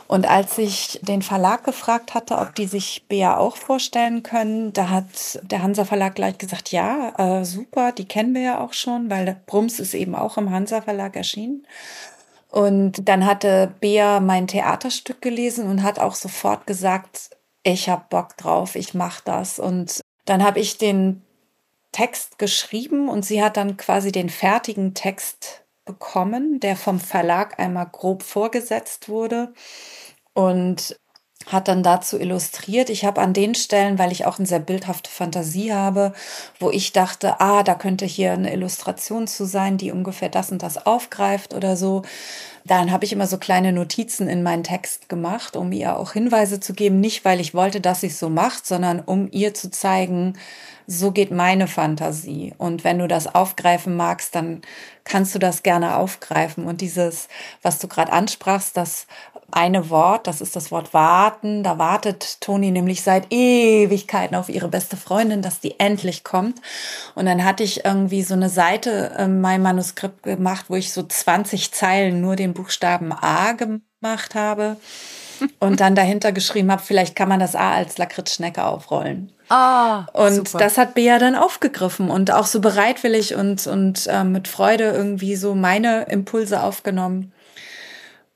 Und 0.07 0.27
als 0.29 0.57
ich 0.57 1.01
den 1.03 1.21
Verlag 1.21 1.65
gefragt 1.65 2.15
hatte, 2.15 2.39
ob 2.39 2.55
die 2.55 2.67
sich 2.67 3.05
Bea 3.09 3.37
auch 3.37 3.57
vorstellen 3.57 4.23
können, 4.23 4.73
da 4.73 4.89
hat 4.89 5.41
der 5.43 5.63
Hansa 5.63 5.85
Verlag 5.85 6.15
gleich 6.15 6.39
gesagt, 6.39 6.73
ja, 6.73 7.13
äh, 7.19 7.45
super, 7.45 7.93
die 7.93 8.07
kennen 8.07 8.35
wir 8.35 8.43
ja 8.43 8.61
auch 8.61 8.73
schon, 8.73 9.11
weil 9.11 9.37
Brums 9.47 9.81
ist 9.81 9.95
eben 9.95 10.15
auch 10.15 10.39
im 10.39 10.51
Hansa 10.51 10.81
Verlag 10.81 11.15
erschienen. 11.17 11.67
Und 12.51 13.09
dann 13.09 13.27
hatte 13.27 13.75
Bea 13.81 14.21
mein 14.21 14.47
Theaterstück 14.47 15.21
gelesen 15.21 15.69
und 15.69 15.83
hat 15.83 15.99
auch 15.99 16.15
sofort 16.15 16.67
gesagt, 16.67 17.31
ich 17.63 17.89
hab 17.89 18.09
Bock 18.09 18.37
drauf, 18.39 18.77
ich 18.77 18.95
mach 18.95 19.21
das. 19.21 19.59
Und 19.59 20.01
dann 20.25 20.43
habe 20.43 20.61
ich 20.61 20.79
den 20.79 21.23
Text 21.93 22.39
geschrieben 22.39 23.09
und 23.09 23.25
sie 23.25 23.43
hat 23.43 23.57
dann 23.57 23.77
quasi 23.77 24.13
den 24.13 24.29
fertigen 24.29 24.95
Text 24.95 25.65
bekommen, 25.85 26.61
der 26.61 26.77
vom 26.77 27.01
Verlag 27.01 27.59
einmal 27.59 27.89
grob 27.91 28.23
vorgesetzt 28.23 29.09
wurde. 29.09 29.53
Und 30.35 31.01
hat 31.53 31.69
dann 31.69 31.83
dazu 31.83 32.19
illustriert. 32.19 32.91
Ich 32.91 33.05
habe 33.05 33.21
an 33.21 33.33
den 33.33 33.55
Stellen, 33.55 33.99
weil 33.99 34.13
ich 34.13 34.27
auch 34.27 34.39
eine 34.39 34.47
sehr 34.47 34.59
bildhafte 34.59 35.11
Fantasie 35.11 35.73
habe, 35.73 36.13
wo 36.61 36.71
ich 36.71 36.93
dachte, 36.93 37.41
ah, 37.41 37.63
da 37.63 37.75
könnte 37.75 38.05
hier 38.07 38.33
eine 38.33 38.53
Illustration 38.53 39.27
zu 39.27 39.45
sein, 39.45 39.79
die 39.79 39.91
ungefähr 39.91 40.29
das 40.29 40.53
und 40.53 40.63
das 40.63 40.87
aufgreift 40.87 41.55
oder 41.55 41.77
so. 41.77 42.03
Dann 42.65 42.93
habe 42.93 43.07
ich 43.07 43.13
immer 43.13 43.27
so 43.27 43.39
kleine 43.39 43.73
Notizen 43.73 44.29
in 44.29 44.43
meinen 44.43 44.63
Text 44.63 45.09
gemacht, 45.09 45.57
um 45.57 45.73
ihr 45.73 45.97
auch 45.97 46.13
Hinweise 46.13 46.61
zu 46.61 46.75
geben. 46.75 47.01
Nicht, 47.01 47.25
weil 47.25 47.41
ich 47.41 47.55
wollte, 47.55 47.81
dass 47.81 48.03
sie 48.03 48.09
es 48.09 48.19
so 48.19 48.29
macht, 48.29 48.67
sondern 48.67 49.01
um 49.01 49.29
ihr 49.31 49.55
zu 49.55 49.71
zeigen, 49.71 50.35
so 50.87 51.13
geht 51.13 51.31
meine 51.31 51.67
Fantasie. 51.67 52.55
Und 52.59 52.85
wenn 52.85 52.99
du 52.99 53.09
das 53.09 53.35
aufgreifen 53.35 53.97
magst, 53.97 54.35
dann 54.35 54.63
kannst 55.05 55.35
du 55.35 55.39
das 55.39 55.63
gerne 55.63 55.97
aufgreifen. 55.97 56.65
Und 56.65 56.81
dieses, 56.81 57.29
was 57.63 57.79
du 57.79 57.89
gerade 57.89 58.13
ansprachst, 58.13 58.77
das 58.77 59.07
eine 59.51 59.89
Wort, 59.89 60.27
das 60.27 60.41
ist 60.41 60.57
das 60.57 60.71
Wort 60.71 60.93
warten. 60.93 61.63
Da 61.63 61.79
wartet 61.79 62.41
Toni 62.41 62.71
nämlich 62.71 63.03
seit 63.03 63.33
Ewigkeiten 63.33 64.37
auf 64.37 64.49
ihre 64.49 64.69
beste 64.69 64.97
Freundin, 64.97 65.41
dass 65.41 65.61
die 65.61 65.81
endlich 65.81 66.23
kommt. 66.23 66.61
Und 67.15 67.27
dann 67.27 67.45
hatte 67.45 67.63
ich 67.63 67.85
irgendwie 67.85 68.23
so 68.23 68.35
eine 68.35 68.51
Seite 68.51 69.17
in 69.19 69.41
meinem 69.41 69.63
Manuskript 69.63 70.23
gemacht, 70.23 70.67
wo 70.69 70.77
ich 70.77 70.93
so 70.93 71.03
20 71.03 71.73
Zeilen 71.73 72.21
nur 72.21 72.37
den 72.37 72.53
Buchstaben 72.53 73.13
A 73.13 73.53
gemacht 73.53 74.35
habe 74.35 74.77
und 75.61 75.81
dann 75.81 75.95
dahinter 75.95 76.33
geschrieben 76.33 76.71
habe, 76.71 76.83
vielleicht 76.83 77.17
kann 77.17 77.29
man 77.29 77.41
das 77.41 77.57
A 77.57 77.73
als 77.73 77.97
Lakritzschnecke 77.97 78.65
aufrollen. 78.65 79.33
Ah, 79.49 80.07
und 80.13 80.35
super. 80.35 80.59
das 80.59 80.77
hat 80.77 80.95
Bea 80.95 81.19
dann 81.19 81.35
aufgegriffen 81.35 82.11
und 82.11 82.31
auch 82.31 82.45
so 82.45 82.61
bereitwillig 82.61 83.35
und, 83.35 83.67
und 83.67 84.07
äh, 84.07 84.25
mit 84.25 84.47
Freude 84.47 84.91
irgendwie 84.91 85.37
so 85.37 85.55
meine 85.55 86.03
Impulse 86.03 86.63
aufgenommen. 86.63 87.33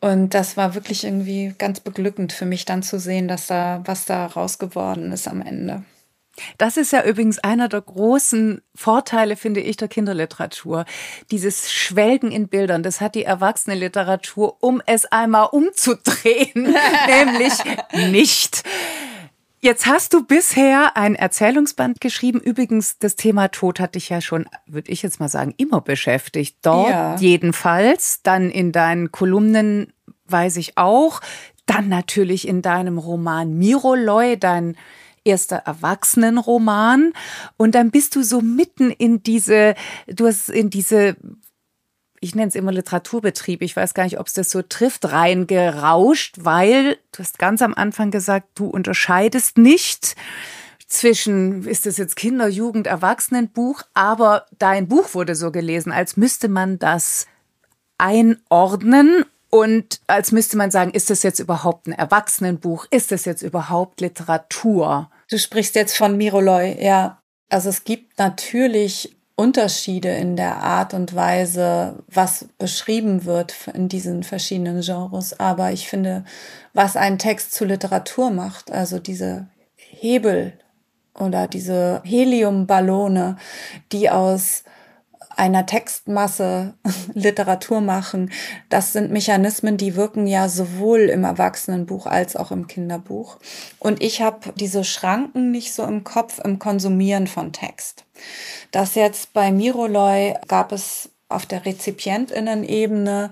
Und 0.02 0.34
das 0.34 0.56
war 0.56 0.74
wirklich 0.74 1.04
irgendwie 1.04 1.54
ganz 1.58 1.78
beglückend 1.78 2.32
für 2.32 2.44
mich 2.44 2.64
dann 2.64 2.82
zu 2.82 2.98
sehen, 2.98 3.28
dass 3.28 3.46
da 3.46 3.82
was 3.84 4.04
da 4.04 4.26
raus 4.26 4.58
geworden 4.58 5.12
ist 5.12 5.28
am 5.28 5.40
Ende. 5.40 5.84
Das 6.58 6.76
ist 6.76 6.90
ja 6.90 7.04
übrigens 7.04 7.38
einer 7.38 7.68
der 7.68 7.82
großen 7.82 8.62
Vorteile, 8.74 9.36
finde 9.36 9.60
ich, 9.60 9.76
der 9.76 9.86
Kinderliteratur. 9.86 10.86
Dieses 11.30 11.70
Schwelgen 11.70 12.32
in 12.32 12.48
Bildern, 12.48 12.82
das 12.82 13.00
hat 13.00 13.14
die 13.14 13.22
Erwachsenenliteratur, 13.22 14.56
um 14.58 14.82
es 14.86 15.04
einmal 15.06 15.50
umzudrehen, 15.52 16.74
nämlich 17.06 17.52
nicht. 18.10 18.64
Jetzt 19.64 19.86
hast 19.86 20.12
du 20.12 20.24
bisher 20.24 20.96
ein 20.96 21.14
Erzählungsband 21.14 22.00
geschrieben. 22.00 22.40
Übrigens, 22.40 22.98
das 22.98 23.14
Thema 23.14 23.46
Tod 23.46 23.78
hat 23.78 23.94
dich 23.94 24.08
ja 24.08 24.20
schon, 24.20 24.46
würde 24.66 24.90
ich 24.90 25.02
jetzt 25.02 25.20
mal 25.20 25.28
sagen, 25.28 25.54
immer 25.56 25.80
beschäftigt. 25.80 26.56
Dort 26.62 26.90
ja. 26.90 27.14
jedenfalls, 27.14 28.22
dann 28.24 28.50
in 28.50 28.72
deinen 28.72 29.12
Kolumnen 29.12 29.92
weiß 30.26 30.56
ich 30.56 30.76
auch, 30.78 31.20
dann 31.64 31.88
natürlich 31.88 32.48
in 32.48 32.60
deinem 32.60 32.98
Roman 32.98 33.56
Miroloy, 33.56 34.36
dein 34.36 34.76
erster 35.22 35.58
Erwachsenenroman. 35.58 37.12
Und 37.56 37.76
dann 37.76 37.92
bist 37.92 38.16
du 38.16 38.24
so 38.24 38.40
mitten 38.40 38.90
in 38.90 39.22
diese, 39.22 39.76
du 40.08 40.26
hast 40.26 40.48
in 40.48 40.70
diese 40.70 41.16
ich 42.22 42.36
nenne 42.36 42.48
es 42.48 42.54
immer 42.54 42.70
Literaturbetrieb, 42.70 43.62
ich 43.62 43.74
weiß 43.74 43.94
gar 43.94 44.04
nicht, 44.04 44.20
ob 44.20 44.28
es 44.28 44.32
das 44.32 44.48
so 44.48 44.62
trifft, 44.62 45.10
reingerauscht, 45.10 46.36
weil 46.40 46.96
du 47.10 47.18
hast 47.18 47.40
ganz 47.40 47.60
am 47.62 47.74
Anfang 47.74 48.12
gesagt, 48.12 48.46
du 48.54 48.68
unterscheidest 48.68 49.58
nicht 49.58 50.14
zwischen, 50.86 51.66
ist 51.66 51.84
das 51.84 51.96
jetzt 51.96 52.14
Kinder-, 52.14 52.48
Jugend-, 52.48 52.86
Erwachsenenbuch, 52.86 53.82
aber 53.92 54.46
dein 54.58 54.86
Buch 54.86 55.14
wurde 55.14 55.34
so 55.34 55.50
gelesen, 55.50 55.90
als 55.90 56.16
müsste 56.16 56.48
man 56.48 56.78
das 56.78 57.26
einordnen 57.98 59.24
und 59.50 60.00
als 60.06 60.30
müsste 60.30 60.56
man 60.56 60.70
sagen, 60.70 60.92
ist 60.92 61.10
das 61.10 61.24
jetzt 61.24 61.40
überhaupt 61.40 61.88
ein 61.88 61.92
Erwachsenenbuch? 61.92 62.86
Ist 62.90 63.10
das 63.10 63.24
jetzt 63.24 63.42
überhaupt 63.42 64.00
Literatur? 64.00 65.10
Du 65.28 65.38
sprichst 65.38 65.74
jetzt 65.74 65.96
von 65.96 66.16
Miroloy, 66.16 66.76
ja. 66.80 67.20
Also 67.48 67.68
es 67.68 67.82
gibt 67.82 68.18
natürlich 68.18 69.16
Unterschiede 69.42 70.10
in 70.10 70.36
der 70.36 70.58
Art 70.58 70.94
und 70.94 71.16
Weise, 71.16 71.96
was 72.06 72.46
beschrieben 72.58 73.24
wird 73.24 73.56
in 73.74 73.88
diesen 73.88 74.22
verschiedenen 74.22 74.82
Genres. 74.82 75.40
Aber 75.40 75.72
ich 75.72 75.88
finde, 75.88 76.24
was 76.74 76.96
einen 76.96 77.18
Text 77.18 77.52
zu 77.52 77.64
Literatur 77.64 78.30
macht, 78.30 78.70
also 78.70 79.00
diese 79.00 79.48
Hebel 79.74 80.52
oder 81.18 81.48
diese 81.48 82.02
Heliumballone, 82.04 83.36
die 83.90 84.10
aus 84.10 84.62
einer 85.36 85.66
Textmasse 85.66 86.74
Literatur 87.14 87.80
machen, 87.80 88.30
das 88.68 88.92
sind 88.92 89.10
Mechanismen, 89.10 89.76
die 89.76 89.96
wirken 89.96 90.28
ja 90.28 90.48
sowohl 90.48 91.00
im 91.00 91.24
Erwachsenenbuch 91.24 92.06
als 92.06 92.36
auch 92.36 92.52
im 92.52 92.68
Kinderbuch. 92.68 93.38
Und 93.80 94.04
ich 94.04 94.22
habe 94.22 94.52
diese 94.54 94.84
Schranken 94.84 95.50
nicht 95.50 95.74
so 95.74 95.82
im 95.82 96.04
Kopf 96.04 96.38
im 96.38 96.60
Konsumieren 96.60 97.26
von 97.26 97.52
Text. 97.52 98.04
Das 98.70 98.94
jetzt 98.94 99.32
bei 99.32 99.52
Miroloy 99.52 100.34
gab 100.48 100.72
es 100.72 101.10
auf 101.28 101.46
der 101.46 101.64
Rezipientinnen-Ebene 101.64 103.30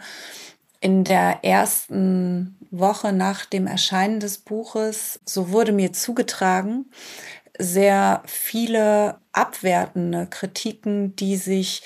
in 0.80 1.04
der 1.04 1.44
ersten 1.44 2.56
Woche 2.70 3.12
nach 3.12 3.44
dem 3.44 3.66
Erscheinen 3.66 4.20
des 4.20 4.38
Buches, 4.38 5.20
so 5.26 5.50
wurde 5.50 5.72
mir 5.72 5.92
zugetragen, 5.92 6.86
sehr 7.58 8.22
viele 8.26 9.18
abwertende 9.32 10.26
Kritiken, 10.26 11.14
die 11.16 11.36
sich 11.36 11.82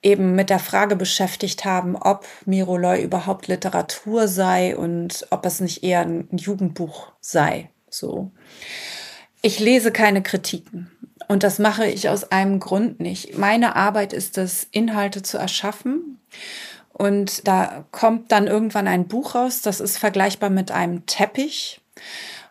eben 0.00 0.36
mit 0.36 0.50
der 0.50 0.60
Frage 0.60 0.94
beschäftigt 0.94 1.64
haben, 1.64 1.96
ob 1.96 2.26
Miroloy 2.46 3.02
überhaupt 3.02 3.48
Literatur 3.48 4.28
sei 4.28 4.76
und 4.76 5.26
ob 5.30 5.44
es 5.44 5.60
nicht 5.60 5.82
eher 5.82 6.00
ein 6.00 6.28
Jugendbuch 6.30 7.12
sei. 7.20 7.70
So. 7.90 8.30
Ich 9.42 9.58
lese 9.58 9.90
keine 9.90 10.22
Kritiken. 10.22 10.90
Und 11.28 11.42
das 11.42 11.58
mache 11.58 11.86
ich 11.86 12.08
aus 12.08 12.32
einem 12.32 12.58
Grund 12.58 13.00
nicht. 13.00 13.36
Meine 13.36 13.76
Arbeit 13.76 14.12
ist 14.14 14.38
es, 14.38 14.66
Inhalte 14.70 15.22
zu 15.22 15.36
erschaffen. 15.38 16.18
Und 16.92 17.46
da 17.46 17.84
kommt 17.92 18.32
dann 18.32 18.48
irgendwann 18.48 18.88
ein 18.88 19.06
Buch 19.06 19.36
raus, 19.36 19.62
das 19.62 19.78
ist 19.78 19.98
vergleichbar 19.98 20.50
mit 20.50 20.72
einem 20.72 21.06
Teppich. 21.06 21.80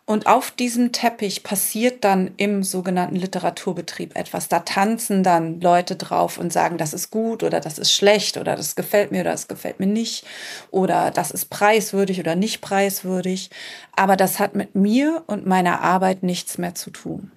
Und 0.06 0.26
auf 0.26 0.52
diesem 0.52 0.94
Teppich 0.94 1.44
passiert 1.44 2.06
dann 2.06 2.32
im 2.38 2.64
sogenannten 2.64 3.18
Literaturbetrieb 3.18 4.16
etwas. 4.16 4.48
Da 4.48 4.60
tanzen 4.60 5.22
dann 5.22 5.60
Leute 5.60 5.98
drauf 5.98 6.38
und 6.38 6.54
sagen, 6.54 6.78
das 6.78 6.94
ist 6.94 7.12
gut 7.12 7.44
oder 7.44 7.60
das 7.60 7.78
ist 7.78 7.92
schlecht 7.92 8.38
oder 8.38 8.56
das 8.56 8.78
gefällt 8.78 9.12
mir 9.12 9.20
oder 9.20 9.32
das 9.32 9.50
gefällt 9.50 9.82
mir 9.82 9.86
nicht 9.86 10.26
oder 10.72 11.12
das 11.12 11.32
ist 11.32 11.50
preiswürdig 11.50 12.22
oder 12.22 12.38
nicht 12.38 12.62
preiswürdig. 12.62 13.50
Aber 13.98 14.16
das 14.16 14.40
hat 14.40 14.56
mit 14.56 14.76
mir 14.76 15.24
und 15.28 15.46
meiner 15.46 15.82
Arbeit 15.82 16.24
nichts 16.24 16.58
mehr 16.58 16.74
zu 16.74 16.90
tun. 16.92 17.32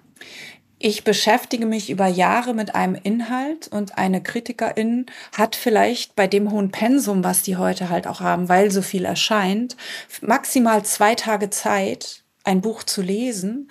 Ich 0.83 1.03
beschäftige 1.03 1.67
mich 1.67 1.91
über 1.91 2.07
Jahre 2.07 2.55
mit 2.55 2.73
einem 2.73 2.95
Inhalt 2.95 3.67
und 3.67 3.99
eine 3.99 4.23
Kritikerin 4.23 5.05
hat 5.31 5.55
vielleicht 5.55 6.15
bei 6.15 6.25
dem 6.25 6.51
hohen 6.51 6.71
Pensum, 6.71 7.23
was 7.23 7.43
die 7.43 7.57
heute 7.57 7.89
halt 7.89 8.07
auch 8.07 8.19
haben, 8.19 8.49
weil 8.49 8.71
so 8.71 8.81
viel 8.81 9.05
erscheint, 9.05 9.77
maximal 10.21 10.83
zwei 10.83 11.13
Tage 11.13 11.51
Zeit, 11.51 12.23
ein 12.43 12.61
Buch 12.61 12.81
zu 12.81 13.03
lesen, 13.03 13.69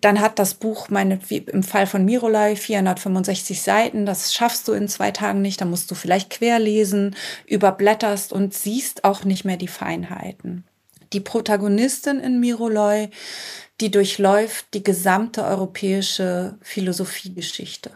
dann 0.00 0.22
hat 0.22 0.38
das 0.38 0.54
Buch 0.54 0.88
meine, 0.88 1.20
wie 1.28 1.38
im 1.38 1.62
Fall 1.62 1.86
von 1.86 2.06
Mirolai 2.06 2.56
465 2.56 3.60
Seiten. 3.60 4.06
Das 4.06 4.32
schaffst 4.32 4.66
du 4.66 4.72
in 4.72 4.88
zwei 4.88 5.10
Tagen 5.10 5.42
nicht. 5.42 5.60
Da 5.60 5.66
musst 5.66 5.90
du 5.90 5.94
vielleicht 5.94 6.30
querlesen, 6.30 7.16
überblätterst 7.44 8.32
und 8.32 8.54
siehst 8.54 9.04
auch 9.04 9.24
nicht 9.24 9.44
mehr 9.44 9.58
die 9.58 9.68
Feinheiten. 9.68 10.64
Die 11.12 11.20
Protagonistin 11.20 12.18
in 12.18 12.40
Mirolai, 12.40 13.10
die 13.80 13.90
durchläuft 13.90 14.66
die 14.74 14.82
gesamte 14.82 15.44
europäische 15.44 16.56
Philosophiegeschichte. 16.60 17.90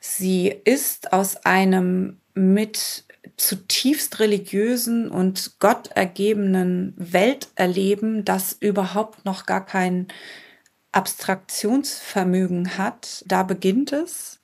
Sie 0.00 0.54
ist 0.64 1.12
aus 1.12 1.36
einem 1.44 2.20
mit 2.34 3.04
zutiefst 3.36 4.20
religiösen 4.20 5.10
und 5.10 5.58
gottergebenen 5.60 6.94
Welterleben, 6.96 8.24
das 8.24 8.56
überhaupt 8.58 9.24
noch 9.24 9.46
gar 9.46 9.64
kein 9.64 10.08
Abstraktionsvermögen 10.92 12.78
hat. 12.78 13.24
Da 13.26 13.42
beginnt 13.42 13.92
es 13.92 14.40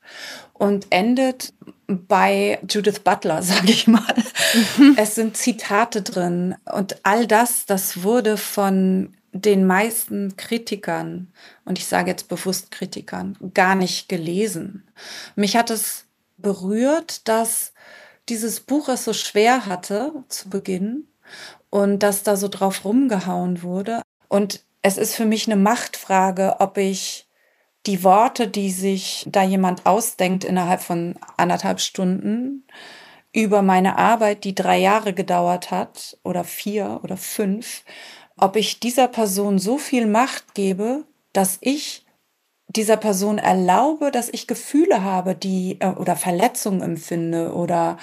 und 0.52 0.86
endet 0.90 1.52
bei 1.86 2.58
Judith 2.68 3.00
Butler, 3.00 3.42
sage 3.42 3.70
ich 3.70 3.86
mal. 3.86 4.14
Es 4.96 5.14
sind 5.14 5.36
Zitate 5.36 6.02
drin 6.02 6.54
und 6.72 6.98
all 7.02 7.26
das, 7.26 7.66
das 7.66 8.02
wurde 8.02 8.36
von 8.36 9.14
den 9.35 9.66
meisten 9.66 10.37
Kritikern, 10.37 11.32
und 11.64 11.78
ich 11.78 11.87
sage 11.87 12.11
jetzt 12.11 12.28
bewusst 12.28 12.70
Kritikern, 12.70 13.37
gar 13.53 13.74
nicht 13.74 14.09
gelesen. 14.09 14.85
Mich 15.35 15.57
hat 15.57 15.70
es 15.70 16.07
berührt, 16.37 17.26
dass 17.28 17.72
dieses 18.28 18.61
Buch 18.61 18.89
es 18.89 19.05
so 19.05 19.12
schwer 19.12 19.66
hatte 19.66 20.12
zu 20.28 20.49
Beginn 20.49 21.09
und 21.68 21.99
dass 22.05 22.22
da 22.22 22.37
so 22.37 22.49
drauf 22.49 22.85
rumgehauen 22.85 23.62
wurde. 23.62 24.03
Und 24.28 24.64
es 24.82 24.99
ist 24.99 25.16
für 25.16 25.26
mich 25.26 25.47
eine 25.47 25.61
Machtfrage, 25.61 26.57
ob 26.61 26.78
ich 26.78 27.26
die 27.87 28.05
Worte, 28.05 28.47
die 28.49 28.70
sich 28.70 29.26
da 29.28 29.43
jemand 29.43 29.85
ausdenkt 29.85 30.45
innerhalb 30.45 30.80
von 30.80 31.16
anderthalb 31.37 31.80
Stunden 31.80 32.64
über 33.32 33.62
meine 33.62 33.99
Arbeit, 33.99 34.45
die 34.45 34.55
drei 34.55 34.78
Jahre 34.78 35.12
gedauert 35.12 35.72
hat 35.72 36.16
oder 36.22 36.45
vier 36.45 37.01
oder 37.03 37.16
fünf, 37.16 37.82
ob 38.37 38.57
ich 38.57 38.80
dieser 38.80 39.09
Person 39.09 39.59
so 39.59 39.78
viel 39.78 40.07
Macht 40.07 40.55
gebe, 40.55 41.05
dass 41.32 41.59
ich 41.61 42.05
dieser 42.68 42.97
Person 42.97 43.39
erlaube, 43.39 44.11
dass 44.11 44.28
ich 44.28 44.47
Gefühle 44.47 45.03
habe, 45.03 45.35
die 45.35 45.76
äh, 45.80 45.89
oder 45.89 46.16
Verletzungen 46.16 46.82
empfinde 46.82 47.55
oder 47.55 47.99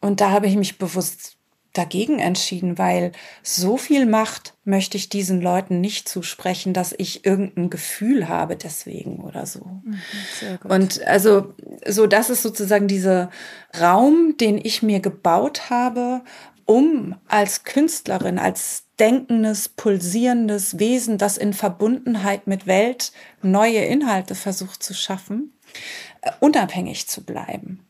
und 0.00 0.20
da 0.20 0.30
habe 0.30 0.46
ich 0.46 0.56
mich 0.56 0.78
bewusst 0.78 1.36
dagegen 1.72 2.18
entschieden, 2.18 2.78
weil 2.78 3.12
so 3.42 3.76
viel 3.76 4.06
Macht 4.06 4.54
möchte 4.64 4.96
ich 4.96 5.08
diesen 5.08 5.40
Leuten 5.40 5.80
nicht 5.80 6.08
zusprechen, 6.08 6.72
dass 6.72 6.94
ich 6.96 7.24
irgendein 7.24 7.70
Gefühl 7.70 8.28
habe 8.28 8.56
deswegen 8.56 9.20
oder 9.20 9.46
so. 9.46 9.64
Mhm, 9.84 10.00
und 10.64 11.06
also 11.06 11.54
so 11.86 12.06
das 12.06 12.30
ist 12.30 12.42
sozusagen 12.42 12.88
dieser 12.88 13.30
Raum, 13.80 14.36
den 14.38 14.58
ich 14.58 14.82
mir 14.82 15.00
gebaut 15.00 15.70
habe, 15.70 16.22
um 16.64 17.16
als 17.28 17.64
Künstlerin, 17.64 18.38
als 18.38 18.87
denkendes, 19.00 19.68
pulsierendes 19.68 20.78
Wesen, 20.78 21.18
das 21.18 21.36
in 21.36 21.52
Verbundenheit 21.52 22.46
mit 22.46 22.66
Welt 22.66 23.12
neue 23.42 23.84
Inhalte 23.84 24.34
versucht 24.34 24.82
zu 24.82 24.94
schaffen, 24.94 25.52
äh, 26.22 26.30
unabhängig 26.40 27.08
zu 27.08 27.24
bleiben. 27.24 27.84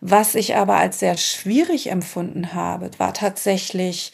Was 0.00 0.34
ich 0.34 0.56
aber 0.56 0.76
als 0.76 1.00
sehr 1.00 1.16
schwierig 1.16 1.90
empfunden 1.90 2.54
habe, 2.54 2.90
war 2.98 3.14
tatsächlich 3.14 4.12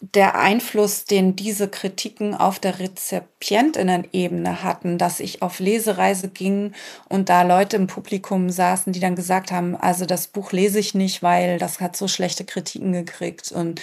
der 0.00 0.38
Einfluss, 0.38 1.04
den 1.04 1.36
diese 1.36 1.68
Kritiken 1.68 2.34
auf 2.34 2.58
der 2.58 2.78
Rezipientinnen-Ebene 2.78 4.62
hatten, 4.62 4.98
dass 4.98 5.20
ich 5.20 5.42
auf 5.42 5.58
Lesereise 5.58 6.28
ging 6.28 6.72
und 7.08 7.28
da 7.28 7.42
Leute 7.42 7.76
im 7.76 7.86
Publikum 7.86 8.50
saßen, 8.50 8.92
die 8.92 9.00
dann 9.00 9.16
gesagt 9.16 9.50
haben, 9.52 9.74
also 9.74 10.04
das 10.04 10.28
Buch 10.28 10.52
lese 10.52 10.78
ich 10.78 10.94
nicht, 10.94 11.22
weil 11.22 11.58
das 11.58 11.80
hat 11.80 11.96
so 11.96 12.08
schlechte 12.08 12.44
Kritiken 12.44 12.92
gekriegt. 12.92 13.52
Und 13.52 13.80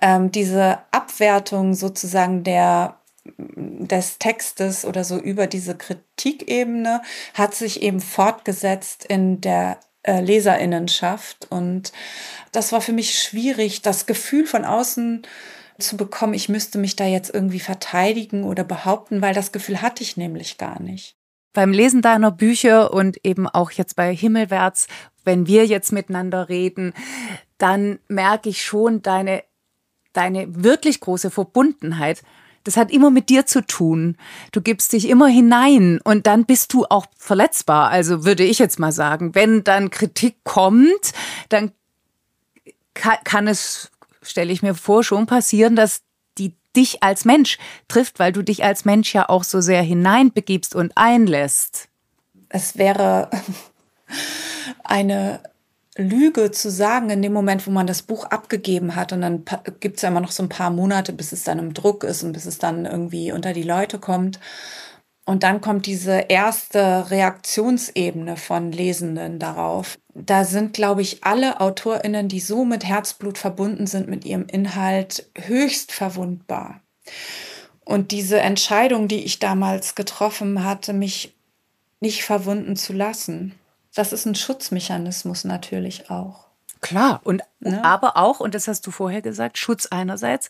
ähm, 0.00 0.32
diese 0.32 0.78
Abwertung 0.90 1.74
sozusagen 1.74 2.42
der 2.42 2.96
des 3.36 4.18
Textes 4.18 4.84
oder 4.84 5.04
so 5.04 5.18
über 5.18 5.46
diese 5.46 5.76
Kritikebene 5.76 7.02
hat 7.34 7.54
sich 7.54 7.82
eben 7.82 8.00
fortgesetzt 8.00 9.04
in 9.04 9.40
der 9.40 9.78
äh, 10.02 10.20
Leserinnenschaft. 10.20 11.46
Und 11.50 11.92
das 12.52 12.72
war 12.72 12.80
für 12.80 12.92
mich 12.92 13.18
schwierig, 13.18 13.82
das 13.82 14.06
Gefühl 14.06 14.46
von 14.46 14.64
außen 14.64 15.22
zu 15.78 15.96
bekommen, 15.96 16.34
ich 16.34 16.48
müsste 16.48 16.78
mich 16.78 16.96
da 16.96 17.06
jetzt 17.06 17.32
irgendwie 17.32 17.60
verteidigen 17.60 18.44
oder 18.44 18.64
behaupten, 18.64 19.22
weil 19.22 19.34
das 19.34 19.52
Gefühl 19.52 19.82
hatte 19.82 20.02
ich 20.02 20.16
nämlich 20.16 20.58
gar 20.58 20.80
nicht. 20.80 21.16
Beim 21.52 21.72
Lesen 21.72 22.02
deiner 22.02 22.30
Bücher 22.30 22.92
und 22.92 23.24
eben 23.24 23.48
auch 23.48 23.70
jetzt 23.72 23.96
bei 23.96 24.14
Himmelwärts, 24.14 24.86
wenn 25.24 25.46
wir 25.46 25.66
jetzt 25.66 25.90
miteinander 25.90 26.48
reden, 26.48 26.92
dann 27.58 27.98
merke 28.08 28.48
ich 28.48 28.62
schon 28.62 29.02
deine, 29.02 29.42
deine 30.12 30.46
wirklich 30.62 31.00
große 31.00 31.30
Verbundenheit 31.30 32.22
das 32.64 32.76
hat 32.76 32.90
immer 32.90 33.10
mit 33.10 33.28
dir 33.28 33.46
zu 33.46 33.66
tun. 33.66 34.16
Du 34.52 34.60
gibst 34.60 34.92
dich 34.92 35.08
immer 35.08 35.28
hinein 35.28 36.00
und 36.04 36.26
dann 36.26 36.44
bist 36.44 36.72
du 36.72 36.84
auch 36.84 37.06
verletzbar. 37.16 37.90
Also 37.90 38.24
würde 38.24 38.44
ich 38.44 38.58
jetzt 38.58 38.78
mal 38.78 38.92
sagen, 38.92 39.34
wenn 39.34 39.64
dann 39.64 39.90
Kritik 39.90 40.36
kommt, 40.44 41.12
dann 41.48 41.72
kann, 42.94 43.48
es, 43.48 43.90
stelle 44.22 44.52
ich 44.52 44.62
mir 44.62 44.74
vor, 44.74 45.04
schon 45.04 45.26
passieren, 45.26 45.74
dass 45.74 46.02
die 46.36 46.54
dich 46.76 47.02
als 47.02 47.24
Mensch 47.24 47.58
trifft, 47.88 48.18
weil 48.18 48.32
du 48.32 48.42
dich 48.42 48.62
als 48.62 48.84
Mensch 48.84 49.14
ja 49.14 49.28
auch 49.28 49.44
so 49.44 49.60
sehr 49.60 49.82
hineinbegibst 49.82 50.74
und 50.74 50.92
einlässt. 50.96 51.88
Es 52.48 52.76
wäre 52.76 53.30
eine 54.84 55.40
Lüge 56.00 56.50
zu 56.50 56.70
sagen 56.70 57.10
in 57.10 57.22
dem 57.22 57.32
Moment, 57.32 57.66
wo 57.66 57.70
man 57.70 57.86
das 57.86 58.02
Buch 58.02 58.24
abgegeben 58.24 58.96
hat. 58.96 59.12
Und 59.12 59.20
dann 59.20 59.44
gibt 59.80 59.96
es 59.96 60.02
ja 60.02 60.08
immer 60.08 60.20
noch 60.20 60.32
so 60.32 60.42
ein 60.42 60.48
paar 60.48 60.70
Monate, 60.70 61.12
bis 61.12 61.32
es 61.32 61.44
dann 61.44 61.58
im 61.58 61.74
Druck 61.74 62.04
ist 62.04 62.22
und 62.22 62.32
bis 62.32 62.46
es 62.46 62.58
dann 62.58 62.86
irgendwie 62.86 63.32
unter 63.32 63.52
die 63.52 63.62
Leute 63.62 63.98
kommt. 63.98 64.40
Und 65.26 65.42
dann 65.44 65.60
kommt 65.60 65.86
diese 65.86 66.24
erste 66.28 67.10
Reaktionsebene 67.10 68.36
von 68.36 68.72
Lesenden 68.72 69.38
darauf. 69.38 69.98
Da 70.14 70.44
sind, 70.44 70.72
glaube 70.72 71.02
ich, 71.02 71.22
alle 71.22 71.60
Autorinnen, 71.60 72.26
die 72.28 72.40
so 72.40 72.64
mit 72.64 72.84
Herzblut 72.84 73.38
verbunden 73.38 73.86
sind 73.86 74.08
mit 74.08 74.24
ihrem 74.24 74.46
Inhalt, 74.46 75.30
höchst 75.36 75.92
verwundbar. 75.92 76.80
Und 77.84 78.10
diese 78.10 78.40
Entscheidung, 78.40 79.08
die 79.08 79.24
ich 79.24 79.38
damals 79.38 79.94
getroffen 79.94 80.64
hatte, 80.64 80.92
mich 80.92 81.36
nicht 82.00 82.24
verwunden 82.24 82.74
zu 82.76 82.92
lassen, 82.92 83.54
das 84.00 84.14
ist 84.14 84.24
ein 84.24 84.34
Schutzmechanismus 84.34 85.44
natürlich 85.44 86.10
auch. 86.10 86.46
Klar, 86.80 87.20
und 87.22 87.42
ja. 87.60 87.84
aber 87.84 88.16
auch, 88.16 88.40
und 88.40 88.54
das 88.54 88.66
hast 88.66 88.86
du 88.86 88.90
vorher 88.90 89.20
gesagt, 89.20 89.58
Schutz 89.58 89.84
einerseits, 89.84 90.48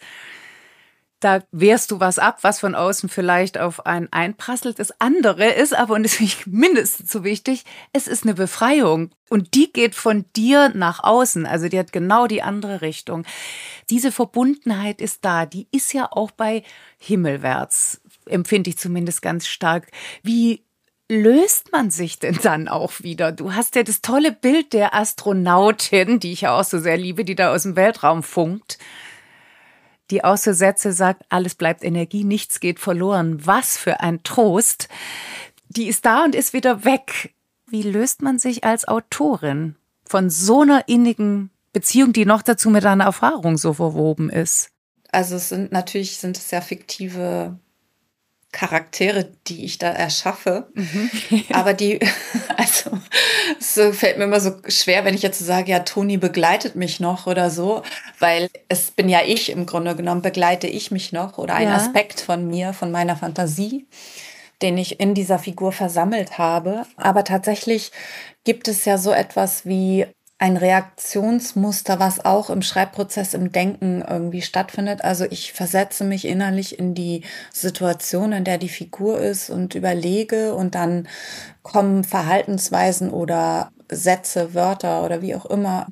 da 1.18 1.40
wehrst 1.50 1.90
du 1.90 1.98
was 1.98 2.20
ab, 2.20 2.38
was 2.42 2.60
von 2.60 2.76
außen 2.76 3.08
vielleicht 3.08 3.58
auf 3.58 3.84
einen 3.86 4.06
einprasselt. 4.12 4.78
Das 4.78 5.00
andere 5.00 5.48
ist 5.48 5.76
aber, 5.76 5.94
und 5.94 6.04
das 6.04 6.20
ist 6.20 6.46
mindestens 6.46 7.10
so 7.10 7.24
wichtig, 7.24 7.64
es 7.92 8.06
ist 8.06 8.22
eine 8.22 8.34
Befreiung. 8.34 9.10
Und 9.28 9.54
die 9.54 9.72
geht 9.72 9.96
von 9.96 10.24
dir 10.36 10.70
nach 10.72 11.02
außen. 11.02 11.44
Also 11.44 11.68
die 11.68 11.78
hat 11.78 11.92
genau 11.92 12.28
die 12.28 12.42
andere 12.42 12.80
Richtung. 12.82 13.26
Diese 13.90 14.12
Verbundenheit 14.12 15.00
ist 15.00 15.24
da. 15.24 15.44
Die 15.44 15.66
ist 15.72 15.92
ja 15.92 16.08
auch 16.10 16.30
bei 16.30 16.62
Himmelwärts 16.98 18.00
empfinde 18.26 18.70
ich 18.70 18.78
zumindest 18.78 19.22
ganz 19.22 19.46
stark. 19.46 19.88
Wie 20.22 20.64
löst 21.10 21.72
man 21.72 21.90
sich 21.90 22.18
denn 22.18 22.38
dann 22.42 22.68
auch 22.68 23.00
wieder? 23.00 23.32
Du 23.32 23.52
hast 23.52 23.74
ja 23.74 23.82
das 23.82 24.00
tolle 24.00 24.32
Bild 24.32 24.72
der 24.72 24.94
Astronautin, 24.94 26.20
die 26.20 26.32
ich 26.32 26.42
ja 26.42 26.58
auch 26.58 26.64
so 26.64 26.78
sehr 26.78 26.96
liebe, 26.96 27.24
die 27.24 27.34
da 27.34 27.52
aus 27.52 27.64
dem 27.64 27.76
Weltraum 27.76 28.22
funkt, 28.22 28.78
die 30.10 30.24
auch 30.24 30.36
so 30.36 30.52
Sätze 30.52 30.92
sagt, 30.92 31.24
alles 31.28 31.54
bleibt 31.56 31.84
Energie, 31.84 32.24
nichts 32.24 32.60
geht 32.60 32.78
verloren. 32.78 33.44
Was 33.44 33.76
für 33.76 34.00
ein 34.00 34.22
Trost. 34.22 34.88
Die 35.68 35.88
ist 35.88 36.06
da 36.06 36.24
und 36.24 36.34
ist 36.34 36.52
wieder 36.52 36.84
weg. 36.84 37.34
Wie 37.66 37.82
löst 37.82 38.22
man 38.22 38.38
sich 38.38 38.64
als 38.64 38.88
Autorin 38.88 39.76
von 40.04 40.30
so 40.30 40.62
einer 40.62 40.88
innigen 40.88 41.50
Beziehung, 41.72 42.12
die 42.12 42.24
noch 42.24 42.42
dazu 42.42 42.70
mit 42.70 42.84
einer 42.86 43.04
Erfahrung 43.04 43.58
so 43.58 43.74
verwoben 43.74 44.30
ist? 44.30 44.70
Also 45.12 45.36
es 45.36 45.48
sind 45.48 45.72
natürlich 45.72 46.18
sind 46.18 46.36
es 46.36 46.50
ja 46.50 46.60
fiktive 46.60 47.58
Charaktere, 48.52 49.30
die 49.46 49.64
ich 49.64 49.78
da 49.78 49.90
erschaffe. 49.90 50.68
Mhm. 50.74 51.10
Aber 51.52 51.72
die, 51.72 52.00
also 52.56 52.90
es 53.58 53.96
fällt 53.96 54.18
mir 54.18 54.24
immer 54.24 54.40
so 54.40 54.56
schwer, 54.68 55.04
wenn 55.04 55.14
ich 55.14 55.22
jetzt 55.22 55.38
sage, 55.38 55.70
ja, 55.70 55.80
Toni 55.80 56.16
begleitet 56.16 56.74
mich 56.74 57.00
noch 57.00 57.26
oder 57.26 57.50
so, 57.50 57.82
weil 58.18 58.50
es 58.68 58.90
bin 58.90 59.08
ja 59.08 59.20
ich 59.24 59.50
im 59.50 59.66
Grunde 59.66 59.94
genommen, 59.94 60.22
begleite 60.22 60.66
ich 60.66 60.90
mich 60.90 61.12
noch 61.12 61.38
oder 61.38 61.54
ein 61.54 61.68
ja. 61.68 61.76
Aspekt 61.76 62.20
von 62.20 62.46
mir, 62.48 62.72
von 62.72 62.90
meiner 62.90 63.16
Fantasie, 63.16 63.86
den 64.62 64.76
ich 64.78 64.98
in 64.98 65.14
dieser 65.14 65.38
Figur 65.38 65.72
versammelt 65.72 66.38
habe. 66.38 66.86
Aber 66.96 67.24
tatsächlich 67.24 67.92
gibt 68.44 68.66
es 68.68 68.84
ja 68.84 68.98
so 68.98 69.12
etwas 69.12 69.64
wie 69.64 70.06
ein 70.40 70.56
Reaktionsmuster, 70.56 72.00
was 72.00 72.24
auch 72.24 72.48
im 72.48 72.62
Schreibprozess, 72.62 73.34
im 73.34 73.52
Denken 73.52 74.02
irgendwie 74.08 74.40
stattfindet. 74.40 75.04
Also 75.04 75.26
ich 75.28 75.52
versetze 75.52 76.02
mich 76.02 76.26
innerlich 76.26 76.78
in 76.78 76.94
die 76.94 77.24
Situation, 77.52 78.32
in 78.32 78.44
der 78.44 78.56
die 78.56 78.70
Figur 78.70 79.18
ist 79.20 79.50
und 79.50 79.74
überlege 79.74 80.54
und 80.54 80.74
dann 80.74 81.06
kommen 81.62 82.04
Verhaltensweisen 82.04 83.10
oder 83.10 83.70
Sätze, 83.92 84.54
Wörter 84.54 85.04
oder 85.04 85.20
wie 85.20 85.34
auch 85.34 85.44
immer. 85.44 85.88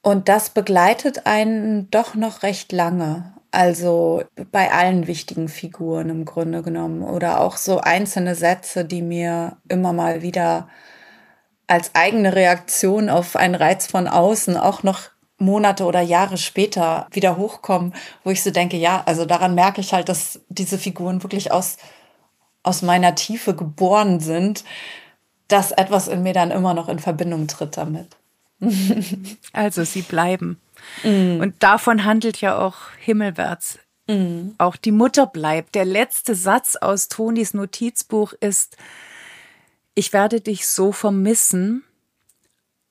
Und 0.00 0.28
das 0.28 0.50
begleitet 0.50 1.26
einen 1.26 1.90
doch 1.90 2.14
noch 2.14 2.44
recht 2.44 2.70
lange. 2.70 3.34
Also 3.50 4.22
bei 4.52 4.70
allen 4.70 5.08
wichtigen 5.08 5.48
Figuren 5.48 6.08
im 6.08 6.24
Grunde 6.24 6.62
genommen. 6.62 7.02
Oder 7.02 7.40
auch 7.40 7.56
so 7.56 7.80
einzelne 7.80 8.36
Sätze, 8.36 8.84
die 8.84 9.02
mir 9.02 9.56
immer 9.68 9.92
mal 9.92 10.22
wieder 10.22 10.68
als 11.68 11.94
eigene 11.94 12.34
Reaktion 12.34 13.08
auf 13.08 13.36
einen 13.36 13.54
Reiz 13.54 13.86
von 13.86 14.08
außen 14.08 14.56
auch 14.56 14.82
noch 14.82 15.10
Monate 15.38 15.84
oder 15.84 16.00
Jahre 16.00 16.36
später 16.36 17.06
wieder 17.12 17.36
hochkommen, 17.36 17.94
wo 18.24 18.30
ich 18.30 18.42
so 18.42 18.50
denke, 18.50 18.76
ja, 18.76 19.02
also 19.06 19.24
daran 19.24 19.54
merke 19.54 19.80
ich 19.80 19.92
halt, 19.92 20.08
dass 20.08 20.40
diese 20.48 20.78
Figuren 20.78 21.22
wirklich 21.22 21.52
aus, 21.52 21.76
aus 22.64 22.82
meiner 22.82 23.14
Tiefe 23.14 23.54
geboren 23.54 24.18
sind, 24.18 24.64
dass 25.46 25.70
etwas 25.70 26.08
in 26.08 26.24
mir 26.24 26.32
dann 26.32 26.50
immer 26.50 26.74
noch 26.74 26.88
in 26.88 26.98
Verbindung 26.98 27.46
tritt 27.46 27.76
damit. 27.76 28.16
also 29.52 29.84
sie 29.84 30.02
bleiben. 30.02 30.60
Mm. 31.04 31.40
Und 31.40 31.62
davon 31.62 32.04
handelt 32.04 32.40
ja 32.40 32.58
auch 32.58 32.76
Himmelwärts. 32.98 33.78
Mm. 34.08 34.50
Auch 34.58 34.74
die 34.74 34.90
Mutter 34.90 35.26
bleibt. 35.26 35.76
Der 35.76 35.84
letzte 35.84 36.34
Satz 36.34 36.74
aus 36.74 37.08
Tonis 37.08 37.54
Notizbuch 37.54 38.32
ist, 38.40 38.76
ich 39.98 40.12
werde 40.12 40.40
dich 40.40 40.68
so 40.68 40.92
vermissen. 40.92 41.82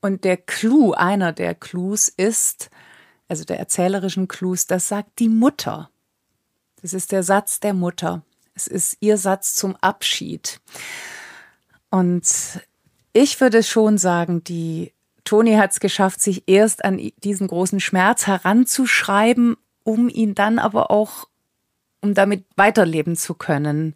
Und 0.02 0.26
der 0.26 0.36
Clou, 0.36 0.92
einer 0.92 1.32
der 1.32 1.56
Clues 1.56 2.10
ist, 2.10 2.70
also 3.30 3.46
der 3.46 3.60
erzählerischen 3.60 4.28
Clues, 4.28 4.68
das 4.68 4.90
sagt 4.90 5.20
die 5.20 5.30
Mutter. 5.30 5.90
Das 6.82 6.92
ist 6.92 7.14
der 7.14 7.24
Satz 7.24 7.62
der 7.62 7.74
Mutter. 7.74 8.24
Es 8.56 8.68
ist 8.68 8.98
ihr 9.00 9.18
Satz 9.18 9.56
zum 9.56 9.78
Abschied. 9.78 10.60
Und 11.90 12.28
ich 13.14 13.40
würde 13.40 13.64
schon 13.64 13.98
sagen, 13.98 14.44
die 14.44 14.92
Toni 15.24 15.56
hat 15.56 15.72
es 15.72 15.80
geschafft, 15.80 16.20
sich 16.20 16.44
erst 16.46 16.84
an 16.84 17.12
diesen 17.24 17.48
großen 17.48 17.80
Schmerz 17.80 18.28
heranzuschreiben, 18.28 19.56
um 19.86 20.10
ihn 20.10 20.36
dann 20.36 20.60
aber 20.60 20.92
auch, 20.92 21.30
um 22.02 22.14
damit 22.14 22.44
weiterleben 22.58 23.16
zu 23.16 23.34
können. 23.34 23.96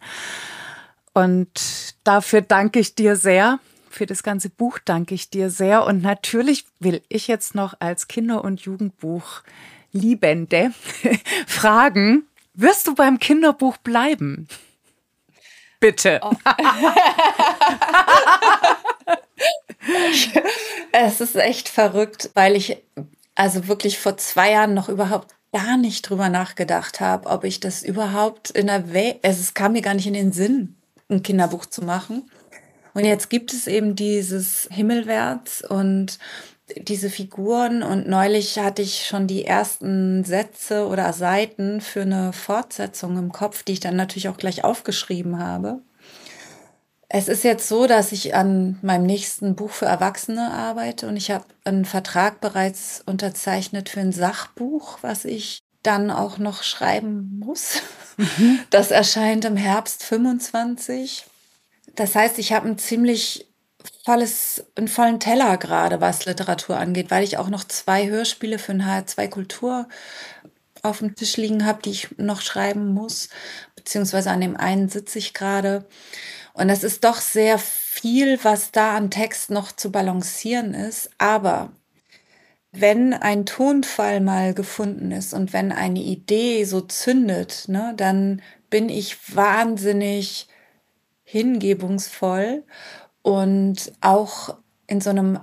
Und 1.12 1.94
dafür 2.04 2.40
danke 2.40 2.78
ich 2.78 2.94
dir 2.94 3.16
sehr. 3.16 3.58
Für 3.90 4.06
das 4.06 4.22
ganze 4.22 4.48
Buch 4.48 4.78
danke 4.84 5.14
ich 5.14 5.28
dir 5.28 5.50
sehr. 5.50 5.84
Und 5.84 6.02
natürlich 6.02 6.64
will 6.80 7.02
ich 7.08 7.28
jetzt 7.28 7.54
noch 7.54 7.74
als 7.80 8.08
Kinder- 8.08 8.44
und 8.44 8.62
Jugendbuch 8.62 9.42
Liebende 9.92 10.72
fragen, 11.46 12.26
wirst 12.54 12.86
du 12.86 12.94
beim 12.94 13.18
Kinderbuch 13.18 13.76
bleiben? 13.76 14.48
Bitte. 15.80 16.20
Oh. 16.22 16.32
es 20.92 21.20
ist 21.20 21.36
echt 21.36 21.68
verrückt, 21.68 22.30
weil 22.34 22.56
ich 22.56 22.78
also 23.34 23.68
wirklich 23.68 23.98
vor 23.98 24.16
zwei 24.16 24.52
Jahren 24.52 24.74
noch 24.74 24.88
überhaupt 24.88 25.34
gar 25.52 25.76
nicht 25.76 26.08
drüber 26.08 26.28
nachgedacht 26.28 27.00
habe, 27.00 27.28
ob 27.28 27.44
ich 27.44 27.60
das 27.60 27.82
überhaupt 27.82 28.50
in 28.50 28.68
der 28.68 28.92
Welt, 28.92 29.18
es 29.22 29.54
kam 29.54 29.72
mir 29.72 29.82
gar 29.82 29.94
nicht 29.94 30.06
in 30.06 30.14
den 30.14 30.32
Sinn, 30.32 30.76
ein 31.12 31.22
Kinderbuch 31.22 31.66
zu 31.66 31.82
machen. 31.82 32.30
Und 32.94 33.04
jetzt 33.04 33.30
gibt 33.30 33.52
es 33.52 33.66
eben 33.66 33.96
dieses 33.96 34.68
Himmelwärts 34.70 35.62
und 35.62 36.18
diese 36.76 37.10
Figuren 37.10 37.82
und 37.82 38.08
neulich 38.08 38.58
hatte 38.58 38.82
ich 38.82 39.06
schon 39.06 39.26
die 39.26 39.44
ersten 39.44 40.24
Sätze 40.24 40.86
oder 40.86 41.12
Seiten 41.12 41.80
für 41.80 42.02
eine 42.02 42.32
Fortsetzung 42.32 43.18
im 43.18 43.32
Kopf, 43.32 43.62
die 43.62 43.72
ich 43.72 43.80
dann 43.80 43.96
natürlich 43.96 44.28
auch 44.28 44.36
gleich 44.36 44.64
aufgeschrieben 44.64 45.38
habe. 45.38 45.80
Es 47.08 47.28
ist 47.28 47.44
jetzt 47.44 47.68
so, 47.68 47.86
dass 47.86 48.12
ich 48.12 48.34
an 48.34 48.78
meinem 48.80 49.04
nächsten 49.04 49.54
Buch 49.54 49.70
für 49.70 49.84
Erwachsene 49.84 50.50
arbeite 50.50 51.08
und 51.08 51.16
ich 51.16 51.30
habe 51.30 51.44
einen 51.64 51.84
Vertrag 51.84 52.40
bereits 52.40 53.02
unterzeichnet 53.04 53.90
für 53.90 54.00
ein 54.00 54.12
Sachbuch, 54.12 54.98
was 55.02 55.26
ich 55.26 55.58
dann 55.82 56.10
auch 56.10 56.38
noch 56.38 56.62
schreiben 56.62 57.38
muss. 57.38 57.82
Das 58.70 58.90
erscheint 58.90 59.44
im 59.44 59.56
Herbst 59.56 60.02
25. 60.02 61.24
Das 61.94 62.14
heißt, 62.14 62.38
ich 62.38 62.52
habe 62.52 62.68
ein 62.68 62.78
ziemlich 62.78 63.46
volles, 64.04 64.64
einen 64.76 64.88
vollen 64.88 65.20
Teller 65.20 65.56
gerade, 65.58 66.00
was 66.00 66.24
Literatur 66.24 66.76
angeht, 66.76 67.10
weil 67.10 67.24
ich 67.24 67.38
auch 67.38 67.48
noch 67.48 67.64
zwei 67.64 68.08
Hörspiele 68.08 68.58
für 68.58 68.72
ein 68.72 68.82
HR2 68.82 69.28
Kultur 69.28 69.88
auf 70.82 70.98
dem 70.98 71.14
Tisch 71.14 71.36
liegen 71.36 71.64
habe, 71.64 71.82
die 71.82 71.90
ich 71.90 72.08
noch 72.18 72.40
schreiben 72.40 72.92
muss, 72.92 73.28
beziehungsweise 73.76 74.30
an 74.30 74.40
dem 74.40 74.56
einen 74.56 74.88
sitze 74.88 75.18
ich 75.18 75.32
gerade. 75.32 75.86
Und 76.54 76.68
es 76.68 76.82
ist 76.82 77.04
doch 77.04 77.20
sehr 77.20 77.58
viel, 77.58 78.42
was 78.42 78.72
da 78.72 78.96
an 78.96 79.10
Text 79.10 79.50
noch 79.50 79.72
zu 79.72 79.90
balancieren 79.92 80.74
ist. 80.74 81.10
Aber 81.18 81.70
wenn 82.72 83.12
ein 83.12 83.44
Tonfall 83.44 84.20
mal 84.20 84.54
gefunden 84.54 85.12
ist 85.12 85.34
und 85.34 85.52
wenn 85.52 85.72
eine 85.72 86.00
Idee 86.00 86.64
so 86.64 86.80
zündet, 86.80 87.64
ne, 87.68 87.92
dann 87.96 88.40
bin 88.70 88.88
ich 88.88 89.36
wahnsinnig 89.36 90.48
hingebungsvoll 91.24 92.64
und 93.20 93.92
auch 94.00 94.56
in 94.86 95.00
so 95.00 95.10
einem 95.10 95.38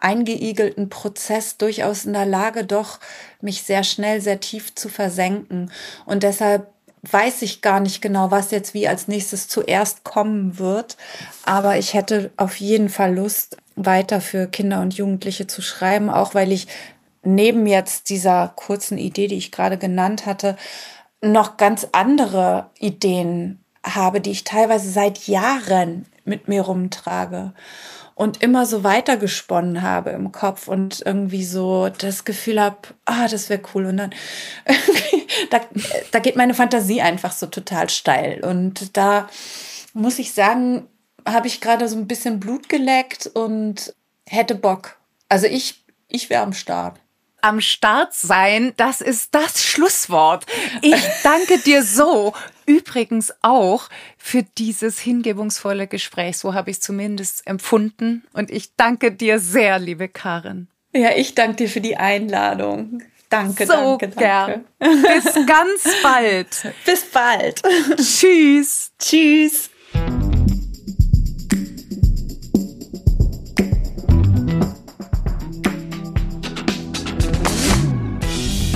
eingeigelten 0.00 0.90
Prozess 0.90 1.56
durchaus 1.56 2.04
in 2.04 2.12
der 2.12 2.26
Lage, 2.26 2.64
doch 2.64 3.00
mich 3.40 3.62
sehr 3.62 3.84
schnell, 3.84 4.20
sehr 4.20 4.40
tief 4.40 4.74
zu 4.74 4.90
versenken. 4.90 5.72
Und 6.04 6.22
deshalb 6.22 6.70
weiß 7.10 7.42
ich 7.42 7.62
gar 7.62 7.80
nicht 7.80 8.02
genau, 8.02 8.30
was 8.30 8.50
jetzt 8.50 8.74
wie 8.74 8.88
als 8.88 9.08
nächstes 9.08 9.48
zuerst 9.48 10.04
kommen 10.04 10.58
wird. 10.58 10.96
Aber 11.44 11.78
ich 11.78 11.94
hätte 11.94 12.30
auf 12.36 12.56
jeden 12.56 12.90
Fall 12.90 13.14
Lust, 13.14 13.56
weiter 13.76 14.20
für 14.20 14.46
Kinder 14.46 14.80
und 14.80 14.94
Jugendliche 14.94 15.46
zu 15.46 15.62
schreiben, 15.62 16.10
auch 16.10 16.34
weil 16.34 16.52
ich 16.52 16.66
neben 17.22 17.66
jetzt 17.66 18.10
dieser 18.10 18.52
kurzen 18.54 18.98
Idee, 18.98 19.28
die 19.28 19.36
ich 19.36 19.52
gerade 19.52 19.78
genannt 19.78 20.26
hatte, 20.26 20.56
noch 21.20 21.56
ganz 21.56 21.88
andere 21.92 22.70
Ideen 22.78 23.60
habe, 23.84 24.20
die 24.20 24.30
ich 24.30 24.44
teilweise 24.44 24.90
seit 24.90 25.26
Jahren 25.26 26.06
mit 26.24 26.48
mir 26.48 26.62
rumtrage 26.62 27.52
und 28.14 28.42
immer 28.42 28.64
so 28.64 28.84
weitergesponnen 28.84 29.82
habe 29.82 30.10
im 30.10 30.30
Kopf 30.30 30.68
und 30.68 31.02
irgendwie 31.04 31.44
so 31.44 31.88
das 31.88 32.24
Gefühl 32.24 32.60
habe, 32.60 32.76
ah, 33.06 33.26
das 33.28 33.50
wäre 33.50 33.60
cool. 33.74 33.86
Und 33.86 33.96
dann 33.96 34.14
da, 35.50 35.60
da 36.12 36.18
geht 36.20 36.36
meine 36.36 36.54
Fantasie 36.54 37.02
einfach 37.02 37.32
so 37.32 37.46
total 37.46 37.90
steil. 37.90 38.44
Und 38.44 38.96
da 38.96 39.28
muss 39.94 40.18
ich 40.18 40.32
sagen, 40.32 40.86
habe 41.26 41.46
ich 41.46 41.60
gerade 41.60 41.88
so 41.88 41.96
ein 41.96 42.06
bisschen 42.06 42.40
Blut 42.40 42.68
geleckt 42.68 43.26
und 43.26 43.94
hätte 44.26 44.54
Bock. 44.54 44.96
Also 45.28 45.46
ich, 45.46 45.84
ich 46.08 46.30
wäre 46.30 46.42
am 46.42 46.52
Start 46.52 47.00
am 47.44 47.60
Start 47.60 48.14
sein, 48.14 48.72
das 48.78 49.02
ist 49.02 49.34
das 49.34 49.62
Schlusswort. 49.62 50.46
Ich 50.80 51.02
danke 51.22 51.58
dir 51.58 51.82
so. 51.82 52.32
Übrigens 52.64 53.34
auch 53.42 53.90
für 54.16 54.42
dieses 54.56 54.98
hingebungsvolle 54.98 55.86
Gespräch. 55.86 56.38
So 56.38 56.54
habe 56.54 56.70
ich 56.70 56.78
es 56.78 56.82
zumindest 56.82 57.46
empfunden. 57.46 58.24
Und 58.32 58.50
ich 58.50 58.74
danke 58.76 59.12
dir 59.12 59.38
sehr, 59.38 59.78
liebe 59.78 60.08
Karin. 60.08 60.68
Ja, 60.94 61.10
ich 61.14 61.34
danke 61.34 61.56
dir 61.56 61.68
für 61.68 61.82
die 61.82 61.98
Einladung. 61.98 63.02
Danke, 63.28 63.66
so 63.66 63.98
danke, 63.98 64.08
danke. 64.08 64.64
gern. 64.78 65.02
Bis 65.02 65.34
ganz 65.46 66.02
bald. 66.02 66.74
Bis 66.86 67.04
bald. 67.10 67.62
Tschüss. 67.96 68.92
Tschüss. 68.98 69.70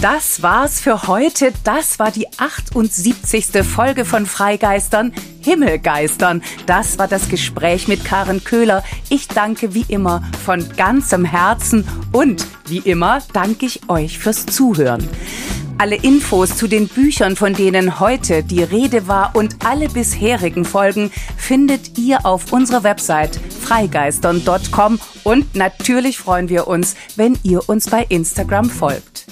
Das 0.00 0.42
war's 0.42 0.78
für 0.78 1.08
heute. 1.08 1.52
Das 1.64 1.98
war 1.98 2.12
die 2.12 2.28
78. 2.38 3.46
Folge 3.64 4.04
von 4.04 4.26
Freigeistern, 4.26 5.12
Himmelgeistern. 5.40 6.40
Das 6.66 6.98
war 7.00 7.08
das 7.08 7.28
Gespräch 7.28 7.88
mit 7.88 8.04
Karen 8.04 8.44
Köhler. 8.44 8.84
Ich 9.08 9.26
danke 9.26 9.74
wie 9.74 9.84
immer 9.88 10.22
von 10.44 10.64
ganzem 10.76 11.24
Herzen 11.24 11.84
und 12.12 12.46
wie 12.68 12.78
immer 12.78 13.22
danke 13.32 13.66
ich 13.66 13.88
euch 13.88 14.20
fürs 14.20 14.46
Zuhören. 14.46 15.08
Alle 15.78 15.96
Infos 15.96 16.56
zu 16.56 16.68
den 16.68 16.86
Büchern, 16.86 17.34
von 17.34 17.54
denen 17.54 17.98
heute 17.98 18.44
die 18.44 18.62
Rede 18.62 19.08
war 19.08 19.34
und 19.34 19.64
alle 19.66 19.88
bisherigen 19.88 20.64
Folgen 20.64 21.10
findet 21.36 21.98
ihr 21.98 22.24
auf 22.24 22.52
unserer 22.52 22.84
Website 22.84 23.40
freigeistern.com 23.62 25.00
und 25.24 25.56
natürlich 25.56 26.18
freuen 26.18 26.48
wir 26.48 26.68
uns, 26.68 26.94
wenn 27.16 27.36
ihr 27.42 27.68
uns 27.68 27.90
bei 27.90 28.06
Instagram 28.08 28.70
folgt. 28.70 29.27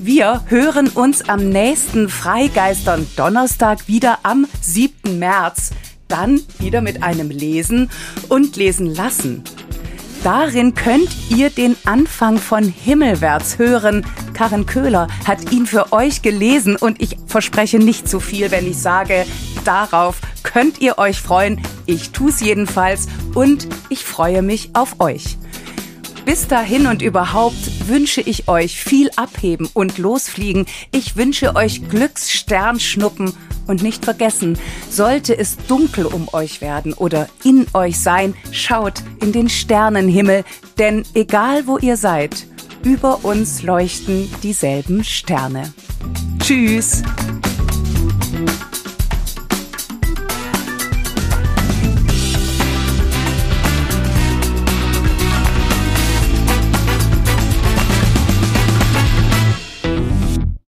Wir 0.00 0.44
hören 0.46 0.86
uns 0.90 1.28
am 1.28 1.48
nächsten 1.48 2.08
Freigeistern 2.08 3.04
Donnerstag 3.16 3.88
wieder 3.88 4.20
am 4.22 4.46
7. 4.60 5.18
März. 5.18 5.72
Dann 6.06 6.40
wieder 6.60 6.82
mit 6.82 7.02
einem 7.02 7.30
Lesen 7.30 7.90
und 8.28 8.54
Lesen 8.54 8.94
lassen. 8.94 9.42
Darin 10.22 10.74
könnt 10.74 11.08
ihr 11.30 11.50
den 11.50 11.76
Anfang 11.84 12.38
von 12.38 12.62
Himmelwärts 12.62 13.58
hören. 13.58 14.06
Karin 14.34 14.66
Köhler 14.66 15.08
hat 15.26 15.50
ihn 15.50 15.66
für 15.66 15.92
euch 15.92 16.22
gelesen 16.22 16.76
und 16.76 17.02
ich 17.02 17.16
verspreche 17.26 17.80
nicht 17.80 18.08
zu 18.08 18.20
viel, 18.20 18.52
wenn 18.52 18.70
ich 18.70 18.78
sage, 18.78 19.26
darauf 19.64 20.20
könnt 20.44 20.80
ihr 20.80 20.98
euch 20.98 21.20
freuen. 21.20 21.60
Ich 21.86 22.10
tu's 22.10 22.40
jedenfalls 22.40 23.08
und 23.34 23.66
ich 23.88 24.04
freue 24.04 24.42
mich 24.42 24.70
auf 24.74 25.00
euch. 25.00 25.38
Bis 26.28 26.46
dahin 26.46 26.86
und 26.86 27.00
überhaupt 27.00 27.88
wünsche 27.88 28.20
ich 28.20 28.48
euch 28.48 28.84
viel 28.84 29.08
abheben 29.16 29.66
und 29.72 29.96
losfliegen. 29.96 30.66
Ich 30.92 31.16
wünsche 31.16 31.56
euch 31.56 31.88
Glückssternschnuppen 31.88 33.32
und 33.66 33.82
nicht 33.82 34.04
vergessen, 34.04 34.58
sollte 34.90 35.38
es 35.38 35.56
dunkel 35.56 36.04
um 36.04 36.28
euch 36.34 36.60
werden 36.60 36.92
oder 36.92 37.30
in 37.44 37.66
euch 37.72 37.98
sein, 37.98 38.34
schaut 38.52 39.02
in 39.22 39.32
den 39.32 39.48
Sternenhimmel, 39.48 40.44
denn 40.78 41.02
egal 41.14 41.66
wo 41.66 41.78
ihr 41.78 41.96
seid, 41.96 42.46
über 42.82 43.24
uns 43.24 43.62
leuchten 43.62 44.30
dieselben 44.42 45.04
Sterne. 45.04 45.72
Tschüss! 46.40 47.04